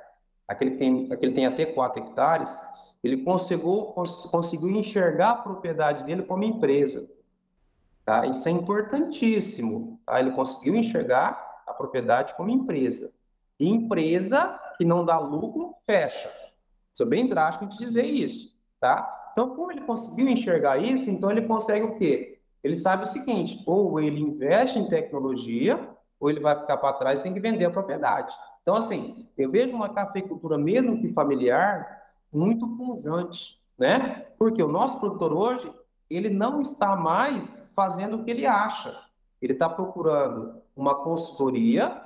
aquele 0.49 0.72
que 0.72 0.78
tem, 0.78 1.12
aquele 1.12 1.33
tem 1.33 1.47
até 1.47 1.66
4 1.66 2.03
hectares, 2.03 2.59
ele 3.03 3.18
conseguiu, 3.18 3.95
conseguiu 4.31 4.70
enxergar 4.70 5.31
a 5.31 5.37
propriedade 5.37 6.05
dele 6.05 6.22
como 6.22 6.45
empresa. 6.45 7.09
Tá? 8.05 8.26
Isso 8.26 8.48
é 8.48 8.53
importantíssimo. 8.53 10.01
Tá? 10.07 10.20
Ele 10.20 10.32
conseguiu 10.32 10.74
enxergar 10.74 11.62
a 11.66 11.72
propriedade 11.72 12.34
como 12.34 12.51
empresa. 12.51 13.12
E 13.59 13.68
empresa 13.68 14.59
que 14.78 14.84
não 14.84 15.05
dá 15.05 15.18
lucro, 15.18 15.74
fecha. 15.84 16.30
Isso 16.92 17.03
é 17.03 17.07
bem 17.07 17.28
drástico 17.28 17.66
de 17.66 17.78
dizer 17.78 18.05
isso. 18.05 18.57
Tá? 18.80 19.30
Então, 19.32 19.55
como 19.55 19.70
ele 19.70 19.82
conseguiu 19.82 20.28
enxergar 20.28 20.78
isso, 20.78 21.11
então 21.11 21.30
ele 21.30 21.42
consegue 21.42 21.86
o 21.86 21.98
quê? 21.98 22.40
Ele 22.62 22.76
sabe 22.76 23.05
o 23.05 23.07
seguinte, 23.07 23.62
ou 23.66 24.01
ele 24.01 24.20
investe 24.20 24.78
em 24.78 24.88
tecnologia, 24.88 25.88
ou 26.18 26.28
ele 26.28 26.40
vai 26.40 26.59
ficar 26.59 26.76
para 26.76 26.92
trás 26.94 27.18
e 27.18 27.22
tem 27.22 27.32
que 27.32 27.40
vender 27.40 27.64
a 27.64 27.70
propriedade. 27.70 28.34
Então, 28.62 28.74
assim, 28.74 29.26
eu 29.38 29.51
vejo 29.51 29.74
uma 29.74 29.88
cafeicultura, 29.88 30.59
mesmo 30.59 31.01
que 31.01 31.12
familiar, 31.12 32.03
muito 32.32 32.68
pujante, 32.76 33.61
né? 33.78 34.26
Porque 34.38 34.62
o 34.62 34.68
nosso 34.68 35.01
produtor 35.01 35.32
hoje, 35.32 35.72
ele 36.11 36.29
não 36.29 36.61
está 36.61 36.97
mais 36.97 37.73
fazendo 37.75 38.17
o 38.17 38.25
que 38.25 38.31
ele 38.33 38.45
acha. 38.45 38.99
Ele 39.41 39.53
está 39.53 39.69
procurando 39.69 40.61
uma 40.75 40.95
consultoria, 41.05 42.03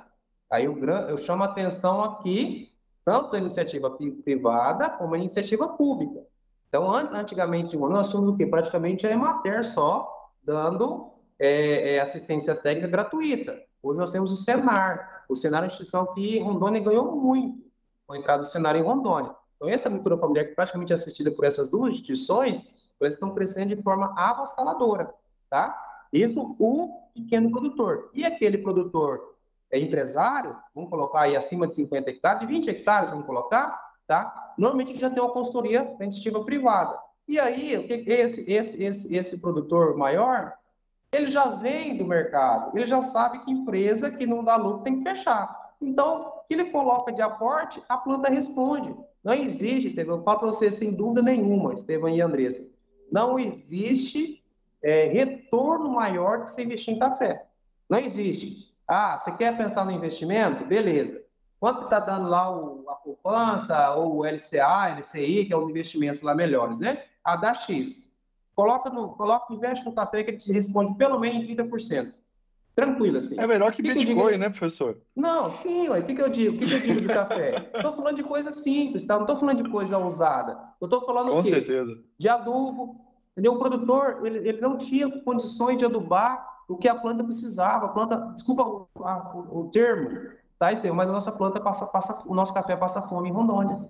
aí 0.49 0.65
eu, 0.65 0.77
eu 1.09 1.17
chamo 1.17 1.43
a 1.43 1.47
atenção 1.47 2.03
aqui, 2.03 2.71
tanto 3.03 3.31
da 3.31 3.39
iniciativa 3.39 3.89
privada 4.23 4.89
como 4.91 5.11
da 5.11 5.17
iniciativa 5.17 5.67
pública. 5.69 6.21
Então, 6.69 6.89
antigamente, 6.91 7.75
nós 7.77 8.09
tínhamos 8.09 8.31
o 8.31 8.37
quê? 8.37 8.45
Praticamente 8.45 9.07
a 9.07 9.11
Emater 9.11 9.65
só 9.65 10.11
dando 10.43 11.11
é, 11.39 11.95
é, 11.95 11.99
assistência 11.99 12.55
técnica 12.55 12.87
gratuita. 12.87 13.59
Hoje 13.81 13.99
nós 13.99 14.11
temos 14.11 14.31
o 14.31 14.37
Senar. 14.37 15.23
O 15.27 15.35
Senar 15.35 15.59
é 15.59 15.63
uma 15.63 15.67
instituição 15.67 16.13
que 16.13 16.39
Rondônia 16.39 16.81
ganhou 16.81 17.15
muito 17.15 17.63
com 18.05 18.13
a 18.13 18.17
entrada 18.17 18.43
do 18.43 18.47
Senar 18.47 18.75
em 18.75 18.81
Rondônia. 18.81 19.35
Então, 19.55 19.69
essa 19.69 19.87
agricultura 19.87 20.17
familiar, 20.17 20.45
que 20.45 20.51
é 20.51 20.55
praticamente 20.55 20.91
é 20.91 20.95
assistida 20.95 21.31
por 21.31 21.45
essas 21.45 21.69
duas 21.69 21.93
instituições, 21.93 22.84
elas 22.99 23.13
estão 23.13 23.33
crescendo 23.33 23.75
de 23.75 23.81
forma 23.81 24.13
avassaladora, 24.17 25.13
tá? 25.49 25.75
Isso 26.11 26.55
o 26.59 27.01
pequeno 27.13 27.51
produtor. 27.51 28.09
E 28.13 28.25
aquele 28.25 28.57
produtor 28.59 29.35
é 29.71 29.79
empresário, 29.79 30.55
vamos 30.73 30.89
colocar 30.89 31.21
aí 31.21 31.35
acima 31.35 31.67
de 31.67 31.73
50 31.73 32.09
hectares, 32.09 32.39
de 32.39 32.45
20 32.45 32.69
hectares, 32.69 33.09
vamos 33.09 33.25
colocar, 33.25 33.93
tá? 34.07 34.53
Normalmente 34.57 34.91
ele 34.91 34.99
já 34.99 35.09
tem 35.09 35.21
uma 35.21 35.33
consultoria 35.33 35.83
da 35.83 36.05
iniciativa 36.05 36.43
privada. 36.43 36.97
E 37.27 37.39
aí, 37.39 37.73
esse, 38.07 38.49
esse, 38.51 38.83
esse, 38.83 39.15
esse 39.15 39.41
produtor 39.41 39.97
maior, 39.97 40.53
ele 41.11 41.27
já 41.27 41.45
vem 41.47 41.97
do 41.97 42.05
mercado, 42.05 42.77
ele 42.77 42.85
já 42.85 43.01
sabe 43.01 43.39
que 43.39 43.51
empresa 43.51 44.11
que 44.11 44.27
não 44.27 44.43
dá 44.43 44.55
lucro 44.55 44.83
tem 44.83 44.97
que 44.97 45.03
fechar. 45.09 45.73
Então, 45.81 46.27
o 46.27 46.47
que 46.47 46.53
ele 46.53 46.65
coloca 46.65 47.11
de 47.11 47.21
aporte, 47.21 47.81
a 47.89 47.97
planta 47.97 48.29
responde. 48.29 48.95
Não 49.23 49.33
existe, 49.33 49.87
Estevão, 49.87 50.17
eu 50.17 50.23
falo 50.23 50.39
para 50.39 50.47
você 50.49 50.69
sem 50.69 50.91
dúvida 50.91 51.21
nenhuma, 51.21 51.73
Estevão 51.73 52.09
e 52.09 52.21
Andressa, 52.21 52.69
não 53.11 53.39
existe 53.39 54.43
é, 54.83 55.05
retorno 55.05 55.91
maior 55.91 56.39
do 56.39 56.45
que 56.45 56.51
você 56.51 56.63
investir 56.63 56.93
em 56.93 56.99
café. 56.99 57.45
Não 57.89 57.99
existe. 57.99 58.73
Ah, 58.87 59.17
você 59.17 59.31
quer 59.31 59.57
pensar 59.57 59.85
no 59.85 59.91
investimento? 59.91 60.65
Beleza. 60.65 61.23
Quanto 61.59 61.85
está 61.85 61.99
dando 61.99 62.29
lá 62.29 62.55
o, 62.55 62.83
a 62.87 62.95
poupança, 62.95 63.95
ou 63.95 64.17
o 64.17 64.25
LCA, 64.25 64.95
LCI, 64.97 65.45
que 65.45 65.53
é 65.53 65.57
os 65.57 65.69
investimentos 65.69 66.21
lá 66.21 66.35
melhores, 66.35 66.79
né? 66.79 67.03
A 67.23 67.35
dá 67.35 67.53
X. 67.53 68.13
Coloca 68.55 68.89
no, 68.89 69.15
coloca, 69.15 69.53
investe 69.53 69.83
no 69.83 69.93
café 69.93 70.23
que 70.23 70.31
ele 70.31 70.37
te 70.37 70.51
responde 70.51 70.95
pelo 70.95 71.19
menos 71.19 71.45
30%. 71.45 72.13
Tranquilo, 72.75 73.17
assim. 73.17 73.39
É 73.39 73.47
melhor 73.47 73.71
que, 73.71 73.81
que 73.81 73.93
Bitcoin, 73.93 74.33
que 74.33 74.37
né, 74.37 74.49
professor? 74.49 74.97
Não, 75.15 75.49
sim, 75.53 75.87
ué. 75.87 75.99
O 75.99 76.03
que, 76.03 76.13
que 76.13 76.21
eu 76.21 76.29
digo? 76.29 76.55
O 76.55 76.59
que, 76.59 76.67
que 76.67 76.73
eu 76.73 76.81
digo 76.81 77.01
de 77.01 77.07
café? 77.07 77.71
Estou 77.73 77.93
falando 77.93 78.17
de 78.17 78.23
coisa 78.23 78.51
simples, 78.51 79.05
tá? 79.05 79.15
Não 79.15 79.21
estou 79.21 79.37
falando 79.37 79.63
de 79.63 79.69
coisa 79.69 79.97
ousada. 79.97 80.59
Eu 80.81 80.85
estou 80.85 81.05
falando 81.05 81.31
Com 81.31 81.43
certeza. 81.43 81.97
De 82.17 82.27
adubo. 82.27 82.99
Entendeu? 83.31 83.53
O 83.53 83.59
produtor, 83.59 84.25
ele, 84.25 84.47
ele 84.47 84.59
não 84.59 84.77
tinha 84.77 85.09
condições 85.21 85.77
de 85.77 85.85
adubar 85.85 86.45
o 86.67 86.77
que 86.77 86.89
a 86.89 86.95
planta 86.95 87.23
precisava. 87.23 87.85
A 87.85 87.89
planta, 87.89 88.17
desculpa 88.33 88.63
o, 88.63 88.87
a, 89.05 89.35
o, 89.35 89.59
o 89.59 89.71
termo, 89.71 90.29
tá, 90.59 90.73
Estevam? 90.73 90.97
Mas 90.97 91.09
a 91.09 91.13
nossa 91.13 91.31
planta 91.31 91.61
passa, 91.61 91.85
passa, 91.87 92.23
o 92.27 92.35
nosso 92.35 92.53
café 92.53 92.75
passa 92.75 93.01
fome 93.01 93.29
em 93.29 93.33
Rondônia. 93.33 93.89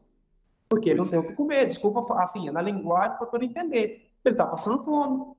Porque 0.69 0.91
ele 0.91 0.99
não 0.99 1.07
tem 1.07 1.17
o 1.17 1.25
que 1.25 1.33
comer. 1.33 1.65
Desculpa, 1.65 2.13
assim, 2.21 2.47
é 2.47 2.51
na 2.51 2.61
linguagem 2.61 3.17
para 3.17 3.27
todo 3.27 3.43
entender. 3.43 4.09
Ele 4.23 4.33
está 4.33 4.45
passando 4.45 4.83
fome, 4.83 5.33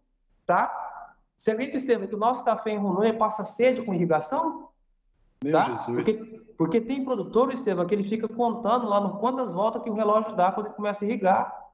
tá? 0.47 0.86
Você 1.37 1.51
acredita, 1.51 1.77
Estevam, 1.77 2.07
que 2.07 2.15
o 2.15 2.19
nosso 2.19 2.45
café 2.45 2.71
em 2.71 2.79
Rondônia 2.79 3.17
passa 3.17 3.45
sede 3.45 3.83
com 3.83 3.93
irrigação? 3.93 4.71
Meu 5.45 5.53
tá? 5.53 5.67
Jesus. 5.67 5.87
Porque, 5.87 6.15
porque 6.57 6.81
tem 6.81 7.05
produtor, 7.05 7.53
Estevam, 7.53 7.87
que 7.87 7.95
ele 7.95 8.05
fica 8.05 8.27
contando 8.27 8.89
lá 8.89 9.01
no 9.01 9.19
quantas 9.19 9.53
voltas 9.53 9.83
que 9.83 9.91
o 9.91 9.95
relógio 9.95 10.35
dá 10.35 10.51
quando 10.51 10.67
ele 10.67 10.75
começa 10.75 11.05
a 11.05 11.09
irrigar. 11.09 11.67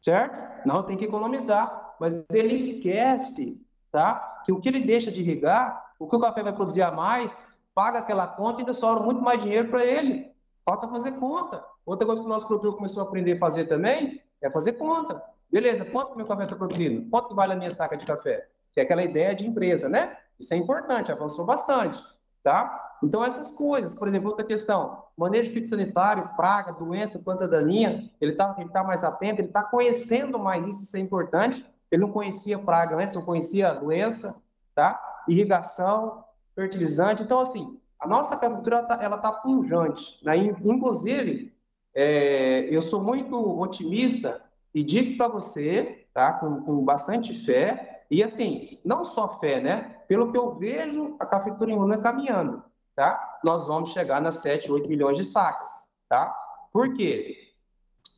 Certo? 0.00 0.66
Não, 0.66 0.82
tem 0.82 0.96
que 0.96 1.06
economizar. 1.06 1.96
Mas 1.98 2.24
ele 2.30 2.54
esquece, 2.54 3.66
tá? 3.90 4.42
Que 4.44 4.52
o 4.52 4.60
que 4.60 4.68
ele 4.68 4.80
deixa 4.80 5.10
de 5.10 5.20
irrigar, 5.20 5.92
o 5.98 6.08
que 6.08 6.14
o 6.14 6.20
café 6.20 6.42
vai 6.42 6.52
produzir 6.52 6.82
a 6.82 6.92
mais, 6.92 7.58
paga 7.74 7.98
aquela 7.98 8.26
conta 8.26 8.58
e 8.58 8.60
ainda 8.60 8.74
sobra 8.74 9.02
muito 9.02 9.20
mais 9.22 9.40
dinheiro 9.40 9.68
para 9.68 9.84
ele. 9.84 10.30
Falta 10.64 10.88
fazer 10.88 11.12
conta. 11.12 11.64
Outra 11.84 12.06
coisa 12.06 12.22
que 12.22 12.26
o 12.26 12.30
nosso 12.30 12.46
produtor 12.46 12.76
começou 12.76 13.02
a 13.02 13.06
aprender 13.06 13.32
a 13.32 13.38
fazer 13.38 13.64
também 13.66 14.22
é 14.40 14.50
fazer 14.50 14.74
conta. 14.74 15.22
Beleza, 15.50 15.84
quanto 15.84 16.12
que 16.12 16.16
meu 16.16 16.26
café 16.26 16.44
está 16.44 16.56
produzindo? 16.56 17.08
Quanto 17.10 17.28
que 17.28 17.34
vale 17.34 17.52
a 17.52 17.56
minha 17.56 17.70
saca 17.70 17.96
de 17.96 18.06
café? 18.06 18.48
Que 18.74 18.80
é 18.80 18.82
aquela 18.82 19.04
ideia 19.04 19.34
de 19.34 19.46
empresa, 19.46 19.88
né? 19.88 20.16
Isso 20.38 20.52
é 20.52 20.56
importante, 20.56 21.12
avançou 21.12 21.44
bastante, 21.44 22.02
tá? 22.42 22.96
Então, 23.02 23.24
essas 23.24 23.50
coisas, 23.50 23.94
por 23.94 24.08
exemplo, 24.08 24.28
outra 24.28 24.44
questão, 24.44 25.04
manejo 25.16 25.52
fitossanitário, 25.52 26.30
praga, 26.36 26.72
doença, 26.72 27.20
planta 27.20 27.46
daninha, 27.46 28.10
ele 28.20 28.32
está 28.32 28.54
ele 28.58 28.70
tá 28.70 28.82
mais 28.82 29.04
atento, 29.04 29.40
ele 29.40 29.48
está 29.48 29.62
conhecendo 29.62 30.38
mais 30.38 30.66
isso, 30.66 30.82
isso 30.82 30.96
é 30.96 31.00
importante. 31.00 31.64
Ele 31.90 32.02
não 32.02 32.10
conhecia 32.10 32.58
praga 32.58 32.96
antes, 32.96 33.14
não 33.14 33.24
conhecia 33.24 33.68
a 33.68 33.74
doença, 33.74 34.42
tá? 34.74 35.00
Irrigação, 35.28 36.24
fertilizante. 36.54 37.22
Então, 37.22 37.40
assim, 37.40 37.78
a 38.00 38.08
nossa 38.08 38.34
agricultura, 38.34 38.78
ela 39.00 39.16
está 39.16 39.30
tá 39.30 39.32
pujante. 39.32 40.18
Né? 40.24 40.36
Inclusive, 40.36 41.54
é, 41.94 42.60
eu 42.74 42.82
sou 42.82 43.02
muito 43.02 43.36
otimista 43.60 44.42
e 44.74 44.82
digo 44.82 45.16
para 45.16 45.28
você, 45.28 46.06
tá? 46.12 46.32
Com, 46.34 46.62
com 46.62 46.84
bastante 46.84 47.34
fé, 47.34 47.93
e 48.10 48.22
assim, 48.22 48.78
não 48.84 49.04
só 49.04 49.38
fé, 49.40 49.60
né? 49.60 49.96
Pelo 50.08 50.30
que 50.30 50.38
eu 50.38 50.56
vejo 50.56 51.16
a 51.18 51.26
cafeicultura 51.26 51.98
caminhando, 51.98 52.62
tá? 52.94 53.38
Nós 53.42 53.66
vamos 53.66 53.90
chegar 53.90 54.20
nas 54.20 54.36
7, 54.36 54.70
8 54.70 54.88
milhões 54.88 55.16
de 55.16 55.24
sacas, 55.24 55.90
tá? 56.08 56.34
Por 56.72 56.94
quê? 56.94 57.36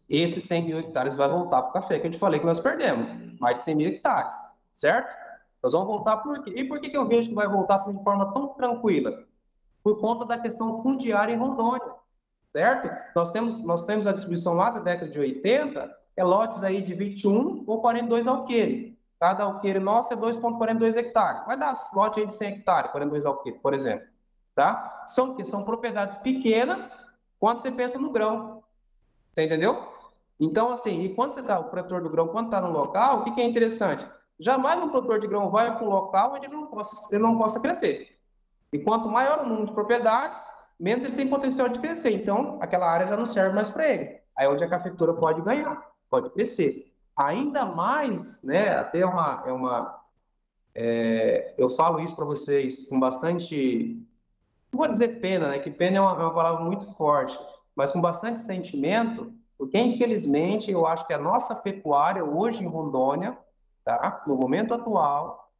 Esses 0.08 0.44
100 0.44 0.64
mil 0.64 0.78
hectares 0.78 1.16
vai 1.16 1.28
voltar 1.28 1.62
para 1.62 1.70
o 1.70 1.72
café, 1.72 1.98
que 1.98 2.06
eu 2.06 2.10
te 2.10 2.18
falei 2.18 2.40
que 2.40 2.46
nós 2.46 2.60
perdemos, 2.60 3.38
mais 3.40 3.56
de 3.56 3.62
100 3.62 3.74
mil 3.74 3.88
hectares, 3.88 4.34
certo? 4.72 5.08
Nós 5.62 5.72
vamos 5.72 5.88
voltar 5.88 6.18
por 6.18 6.42
quê? 6.44 6.52
E 6.56 6.64
por 6.64 6.80
que, 6.80 6.90
que 6.90 6.96
eu 6.96 7.08
vejo 7.08 7.28
que 7.28 7.34
vai 7.34 7.48
voltar 7.48 7.76
assim, 7.76 7.96
de 7.96 8.04
forma 8.04 8.32
tão 8.32 8.48
tranquila? 8.48 9.24
Por 9.82 10.00
conta 10.00 10.24
da 10.24 10.38
questão 10.38 10.82
fundiária 10.82 11.32
em 11.32 11.38
Rondônia, 11.38 11.94
certo? 12.52 12.88
Nós 13.14 13.30
temos, 13.30 13.64
nós 13.64 13.82
temos 13.82 14.06
a 14.06 14.12
distribuição 14.12 14.54
lá 14.54 14.70
da 14.70 14.80
década 14.80 15.10
de 15.10 15.18
80, 15.18 15.96
é 16.16 16.24
lotes 16.24 16.62
aí 16.62 16.80
de 16.80 16.94
21 16.94 17.64
ou 17.66 17.80
42 17.80 18.26
alqueires. 18.26 18.95
Cada 19.18 19.44
alqueire 19.44 19.78
nosso 19.78 20.12
é 20.12 20.16
2,42 20.16 20.96
hectares. 20.96 21.46
Vai 21.46 21.58
dar 21.58 21.74
lote 21.94 22.20
aí 22.20 22.26
de 22.26 22.34
100 22.34 22.48
hectares, 22.48 22.90
42 22.90 23.24
alqueires, 23.24 23.60
por 23.60 23.72
exemplo. 23.72 24.06
Tá? 24.54 25.04
São 25.06 25.34
que 25.34 25.44
são 25.44 25.64
propriedades 25.64 26.16
pequenas 26.18 27.06
quando 27.38 27.60
você 27.60 27.70
pensa 27.70 27.98
no 27.98 28.10
grão. 28.10 28.62
Você 29.32 29.44
entendeu? 29.44 29.86
Então, 30.38 30.70
assim, 30.70 31.02
e 31.02 31.14
quando 31.14 31.32
você 31.32 31.40
está, 31.40 31.58
o 31.58 31.64
produtor 31.64 32.02
do 32.02 32.10
grão, 32.10 32.28
quando 32.28 32.46
está 32.46 32.60
no 32.60 32.72
local, 32.72 33.20
o 33.20 33.24
que, 33.24 33.30
que, 33.32 33.40
é 33.40 33.44
interessante? 33.44 34.06
Jamais 34.38 34.82
um 34.82 34.90
produtor 34.90 35.18
de 35.18 35.26
grão 35.26 35.50
vai 35.50 35.74
para 35.74 35.86
um 35.86 35.90
local 35.90 36.34
onde 36.34 36.46
ele 36.46 36.54
não, 36.54 36.66
possa, 36.66 37.14
ele 37.14 37.22
não 37.22 37.38
possa 37.38 37.58
crescer. 37.60 38.18
E 38.72 38.78
quanto 38.78 39.08
maior 39.08 39.40
o 39.40 39.46
número 39.46 39.66
de 39.66 39.72
propriedades, 39.72 40.42
menos 40.78 41.04
ele 41.04 41.16
tem 41.16 41.28
potencial 41.28 41.68
de 41.68 41.78
crescer. 41.78 42.10
Então, 42.10 42.58
aquela 42.60 42.90
área 42.90 43.06
já 43.06 43.16
não 43.16 43.24
serve 43.24 43.54
mais 43.54 43.68
para 43.68 43.88
ele. 43.88 44.20
Aí 44.36 44.46
é 44.46 44.48
onde 44.48 44.62
a 44.62 44.68
cafeicultura 44.68 45.14
pode 45.14 45.40
ganhar, 45.40 45.82
pode 46.10 46.28
crescer. 46.30 46.94
Ainda 47.16 47.64
mais, 47.64 48.42
né, 48.42 48.76
até 48.76 49.04
uma, 49.04 49.42
é 49.46 49.52
uma 49.52 49.96
é, 50.78 51.54
eu 51.56 51.70
falo 51.70 51.98
isso 52.00 52.14
para 52.14 52.26
vocês 52.26 52.86
com 52.90 53.00
bastante, 53.00 53.98
não 54.70 54.78
vou 54.78 54.86
dizer 54.86 55.20
pena, 55.20 55.48
né, 55.48 55.58
que 55.58 55.70
pena 55.70 55.96
é 55.96 56.00
uma, 56.00 56.10
é 56.10 56.24
uma 56.24 56.34
palavra 56.34 56.62
muito 56.62 56.92
forte, 56.94 57.38
mas 57.74 57.90
com 57.90 58.00
bastante 58.00 58.40
sentimento, 58.40 59.32
porque 59.56 59.78
infelizmente 59.78 60.70
eu 60.70 60.86
acho 60.86 61.06
que 61.06 61.14
a 61.14 61.18
nossa 61.18 61.54
pecuária 61.54 62.22
hoje 62.22 62.62
em 62.62 62.68
Rondônia, 62.68 63.38
tá, 63.82 64.22
no 64.26 64.36
momento 64.36 64.74
atual, 64.74 65.50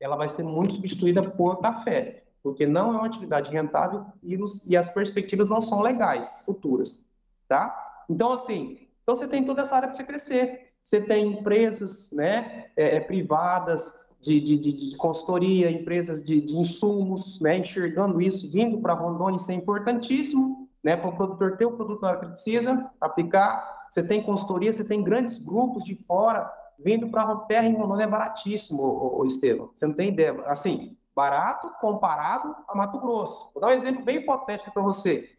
ela 0.00 0.16
vai 0.16 0.28
ser 0.28 0.42
muito 0.42 0.74
substituída 0.74 1.22
por 1.22 1.60
café, 1.60 2.24
porque 2.42 2.66
não 2.66 2.92
é 2.92 2.96
uma 2.96 3.06
atividade 3.06 3.52
rentável 3.52 4.04
e, 4.24 4.36
nos, 4.36 4.68
e 4.68 4.76
as 4.76 4.88
perspectivas 4.88 5.48
não 5.48 5.62
são 5.62 5.80
legais 5.80 6.42
futuras, 6.44 7.08
tá? 7.46 8.02
Então 8.10 8.32
assim, 8.32 8.88
então 9.04 9.14
você 9.14 9.28
tem 9.28 9.44
toda 9.44 9.62
essa 9.62 9.76
área 9.76 9.88
para 9.88 9.96
você 9.96 10.02
crescer. 10.02 10.73
Você 10.84 11.00
tem 11.00 11.28
empresas 11.28 12.10
né, 12.12 12.66
é, 12.76 12.96
é, 12.96 13.00
privadas 13.00 14.14
de, 14.20 14.38
de, 14.38 14.58
de, 14.58 14.72
de, 14.90 14.96
consultoria, 14.96 15.70
empresas 15.70 16.22
de, 16.22 16.42
de 16.42 16.56
insumos, 16.56 17.40
né, 17.40 17.56
enxergando 17.56 18.20
isso, 18.20 18.52
vindo 18.52 18.80
para 18.80 18.92
Rondônia, 18.92 19.36
isso 19.36 19.50
é 19.50 19.54
importantíssimo, 19.54 20.68
né, 20.82 20.94
para 20.94 21.08
o 21.08 21.16
produtor 21.16 21.56
ter 21.56 21.64
o 21.64 21.72
produto 21.72 22.06
que 22.20 22.26
precisa, 22.26 22.90
aplicar. 23.00 23.86
Você 23.90 24.06
tem 24.06 24.22
consultoria, 24.22 24.70
você 24.70 24.84
tem 24.84 25.02
grandes 25.02 25.38
grupos 25.38 25.84
de 25.84 25.94
fora 25.94 26.52
vindo 26.78 27.08
para 27.08 27.22
a 27.22 27.36
terra 27.36 27.66
em 27.66 27.74
Rondônia 27.74 28.04
é 28.04 28.08
baratíssimo, 28.08 28.82
o, 28.82 29.20
o 29.20 29.26
Estevam. 29.26 29.70
Você 29.74 29.86
não 29.86 29.94
tem 29.94 30.10
ideia. 30.10 30.34
Assim, 30.46 30.98
barato 31.16 31.70
comparado 31.80 32.54
a 32.68 32.76
Mato 32.76 32.98
Grosso. 32.98 33.50
Vou 33.54 33.60
dar 33.62 33.68
um 33.68 33.72
exemplo 33.78 34.04
bem 34.04 34.16
hipotético 34.16 34.72
para 34.72 34.82
você. 34.82 35.30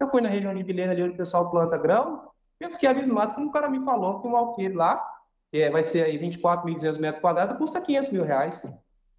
Eu 0.00 0.08
fui 0.08 0.22
na 0.22 0.28
região 0.28 0.54
de 0.54 0.62
Vilhena, 0.62 0.92
ali 0.92 1.02
onde 1.02 1.14
o 1.14 1.16
pessoal 1.16 1.50
planta 1.50 1.76
grão, 1.76 2.30
eu 2.60 2.70
fiquei 2.70 2.88
abismado 2.88 3.34
quando 3.34 3.48
o 3.48 3.52
cara 3.52 3.68
me 3.68 3.84
falou 3.84 4.20
que 4.20 4.26
um 4.26 4.36
alqueire 4.36 4.74
lá, 4.74 5.04
que 5.50 5.62
é, 5.62 5.70
vai 5.70 5.82
ser 5.82 6.04
aí 6.04 6.18
24.200 6.18 6.98
metros 6.98 7.20
quadrados, 7.20 7.56
custa 7.58 7.80
500 7.80 8.10
mil 8.10 8.24
reais. 8.24 8.66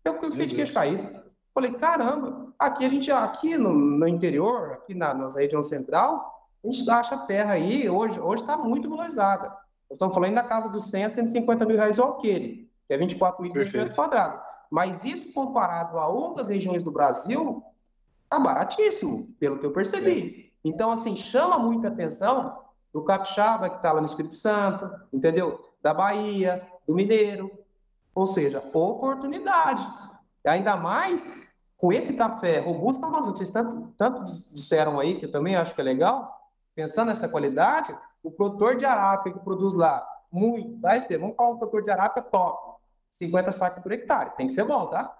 Eu, 0.03 0.13
eu 0.15 0.31
fiquei 0.31 0.47
de 0.47 0.55
queixo 0.55 0.73
caído. 0.73 1.23
Falei, 1.53 1.71
caramba, 1.73 2.53
aqui 2.59 2.85
a 2.85 2.89
gente, 2.89 3.11
aqui 3.11 3.57
no, 3.57 3.73
no 3.73 4.07
interior, 4.07 4.73
aqui 4.73 4.93
na, 4.93 5.13
na 5.13 5.29
região 5.29 5.63
central, 5.63 6.33
a 6.63 6.71
gente 6.71 6.89
acha 6.89 7.17
terra 7.19 7.53
aí, 7.53 7.89
hoje 7.89 8.19
está 8.35 8.57
muito 8.57 8.89
valorizada. 8.89 9.47
Nós 9.47 9.93
estamos 9.93 10.13
falando 10.13 10.35
da 10.35 10.43
casa 10.43 10.67
dos 10.69 10.89
100 10.89 11.05
a 11.05 11.09
150 11.09 11.65
mil 11.65 11.77
reais 11.77 11.99
o 11.99 12.03
alqueire, 12.03 12.69
que 12.87 12.93
é 12.93 12.97
24 12.97 13.43
litros 13.43 13.71
por 13.71 13.77
metro 13.77 13.95
quadrado. 13.95 14.41
Mas 14.71 15.05
isso 15.05 15.31
comparado 15.31 15.97
a 15.97 16.07
outras 16.07 16.49
regiões 16.49 16.81
do 16.81 16.91
Brasil, 16.91 17.63
tá 18.29 18.39
baratíssimo, 18.39 19.27
pelo 19.39 19.59
que 19.59 19.65
eu 19.65 19.71
percebi. 19.71 20.51
É. 20.51 20.69
Então, 20.69 20.91
assim, 20.91 21.15
chama 21.15 21.59
muita 21.59 21.89
atenção 21.89 22.64
do 22.95 23.03
capixaba 23.03 23.69
que 23.69 23.75
está 23.75 23.91
lá 23.91 23.99
no 23.99 24.05
Espírito 24.05 24.33
Santo, 24.33 24.89
entendeu? 25.11 25.69
Da 25.83 25.93
Bahia, 25.93 26.65
do 26.87 26.95
Mineiro. 26.95 27.51
Ou 28.15 28.25
seja, 28.25 28.63
oportunidade. 28.73 29.85
Ainda 30.47 30.77
mais 30.77 31.45
com 31.75 31.91
esse 31.91 32.13
café 32.13 32.59
robusto 32.59 33.05
Amazônia, 33.05 33.35
vocês 33.35 33.49
tanto, 33.49 33.93
tanto 33.97 34.23
disseram 34.23 34.97
aí, 34.97 35.15
que 35.15 35.25
eu 35.25 35.31
também 35.31 35.57
acho 35.57 35.75
que 35.75 35.81
é 35.81 35.83
legal, 35.83 36.49
pensando 36.73 37.09
nessa 37.09 37.27
qualidade, 37.27 37.93
o 38.23 38.31
produtor 38.31 38.77
de 38.77 38.85
arábia 38.85 39.33
que 39.33 39.39
produz 39.39 39.73
lá 39.73 40.07
muito, 40.31 40.79
tá, 40.79 40.95
Estevam? 40.95 41.27
Vamos 41.27 41.35
falar 41.35 41.49
um 41.49 41.57
produtor 41.57 41.83
de 41.83 41.91
arábia 41.91 42.23
top, 42.23 42.79
50 43.11 43.51
sacos 43.51 43.83
por 43.83 43.91
hectare. 43.91 44.37
Tem 44.37 44.47
que 44.47 44.53
ser 44.53 44.63
bom, 44.63 44.85
tá? 44.85 45.13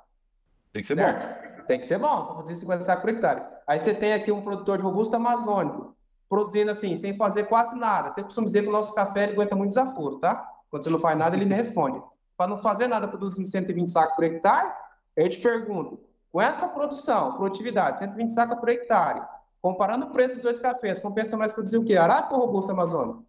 Tem 0.71 0.81
que 0.81 0.87
ser 0.87 0.95
certo? 0.95 1.27
bom. 1.27 1.65
Tem 1.65 1.79
que 1.79 1.85
ser 1.85 1.97
bom, 1.97 2.25
produzir 2.35 2.55
50 2.55 2.83
sacos 2.83 3.01
por 3.01 3.09
hectare. 3.09 3.43
Aí 3.67 3.81
você 3.81 3.93
tem 3.93 4.13
aqui 4.13 4.31
um 4.31 4.41
produtor 4.41 4.77
de 4.77 4.83
robusto 4.85 5.13
amazônico, 5.13 5.93
produzindo 6.29 6.71
assim, 6.71 6.95
sem 6.95 7.15
fazer 7.15 7.45
quase 7.45 7.77
nada. 7.77 8.11
Tem 8.11 8.23
costume 8.23 8.47
dizer 8.47 8.63
que 8.63 8.69
o 8.69 8.71
nosso 8.71 8.93
café 8.93 9.23
ele 9.23 9.33
aguenta 9.33 9.55
muito 9.55 9.69
desaforo, 9.69 10.19
tá? 10.19 10.47
Quando 10.69 10.83
você 10.83 10.89
não 10.89 10.99
faz 10.99 11.17
nada, 11.17 11.35
ele 11.35 11.45
nem 11.45 11.57
responde. 11.57 12.01
Para 12.37 12.47
não 12.49 12.61
fazer 12.61 12.87
nada, 12.87 13.07
produzindo 13.07 13.47
120 13.47 13.89
sacos 13.89 14.15
por 14.15 14.23
hectare, 14.23 14.71
eu 15.15 15.29
te 15.29 15.39
pergunto, 15.39 15.99
com 16.31 16.41
essa 16.41 16.67
produção, 16.67 17.37
produtividade, 17.37 17.99
120 17.99 18.29
sacas 18.29 18.59
por 18.59 18.67
hectare, 18.67 19.25
comparando 19.61 20.07
o 20.07 20.11
preço 20.11 20.35
dos 20.35 20.43
dois 20.43 20.59
cafés, 20.59 20.99
compensa 20.99 21.37
mais 21.37 21.53
produzir 21.53 21.77
o 21.77 21.85
quê? 21.85 21.95
Arábica 21.95 22.35
ou 22.35 22.41
robusto 22.41 22.71
amazônico? 22.71 23.25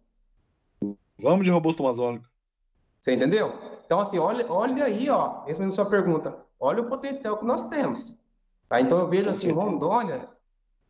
Vamos 1.17 1.45
de 1.45 1.51
robusto 1.51 1.83
amazônico. 1.83 2.25
Você 2.99 3.13
entendeu? 3.13 3.53
Então, 3.85 4.01
assim, 4.01 4.19
olha, 4.19 4.45
olha 4.49 4.83
aí, 4.83 5.09
ó, 5.09 5.45
respondendo 5.45 5.71
a 5.71 5.75
sua 5.75 5.89
pergunta, 5.89 6.37
olha 6.59 6.81
o 6.81 6.89
potencial 6.89 7.37
que 7.37 7.45
nós 7.45 7.63
temos. 7.69 8.13
Tá? 8.67 8.81
Então, 8.81 8.99
eu 8.99 9.07
vejo, 9.07 9.29
assim, 9.29 9.49
Rondônia, 9.51 10.27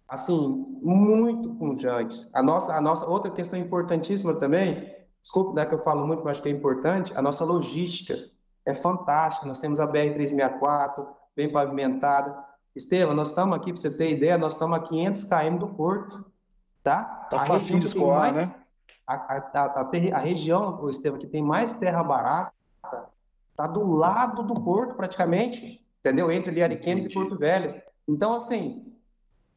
assim, 0.07 0.65
muito 0.81 1.53
pungente. 1.55 2.17
A 2.33 2.41
nossa, 2.41 2.73
a 2.73 2.81
nossa 2.81 3.05
outra 3.05 3.31
questão 3.31 3.59
importantíssima 3.59 4.39
também, 4.39 4.95
desculpe, 5.21 5.55
né, 5.55 5.65
que 5.65 5.73
eu 5.73 5.79
falo 5.79 6.05
muito, 6.07 6.23
mas 6.23 6.33
acho 6.33 6.41
que 6.41 6.49
é 6.49 6.51
importante, 6.51 7.13
a 7.15 7.21
nossa 7.21 7.43
logística 7.43 8.17
é 8.65 8.73
fantástica. 8.73 9.47
Nós 9.47 9.59
temos 9.59 9.79
a 9.79 9.87
BR-364, 9.87 11.07
bem 11.35 11.51
pavimentada. 11.51 12.37
Estevam, 12.75 13.15
nós 13.15 13.29
estamos 13.29 13.57
aqui, 13.57 13.73
para 13.73 13.81
você 13.81 13.95
ter 13.95 14.11
ideia, 14.11 14.37
nós 14.37 14.53
estamos 14.53 14.77
a 14.77 14.81
500 14.81 15.23
km 15.23 15.57
do 15.57 15.67
porto, 15.69 16.25
tá? 16.83 17.03
Tá 17.29 17.41
a 17.41 17.45
fácil 17.45 17.79
de 17.79 17.87
escoar, 17.87 18.33
mais... 18.33 18.47
né? 18.47 18.55
a, 19.07 19.15
a, 19.15 19.81
a, 19.81 19.89
a 20.15 20.19
região, 20.19 20.89
Estevam, 20.89 21.17
que 21.17 21.27
tem 21.27 21.41
mais 21.41 21.71
terra 21.73 22.03
barata, 22.03 22.51
está 23.51 23.65
do 23.65 23.87
lado 23.87 24.43
do 24.43 24.53
porto, 24.55 24.95
praticamente, 24.95 25.83
entendeu? 25.99 26.29
Entre 26.29 26.51
ali 26.51 26.61
Ariquemes 26.61 27.05
e 27.05 27.13
Porto 27.13 27.37
Velho. 27.37 27.81
Então, 28.07 28.33
assim, 28.35 28.93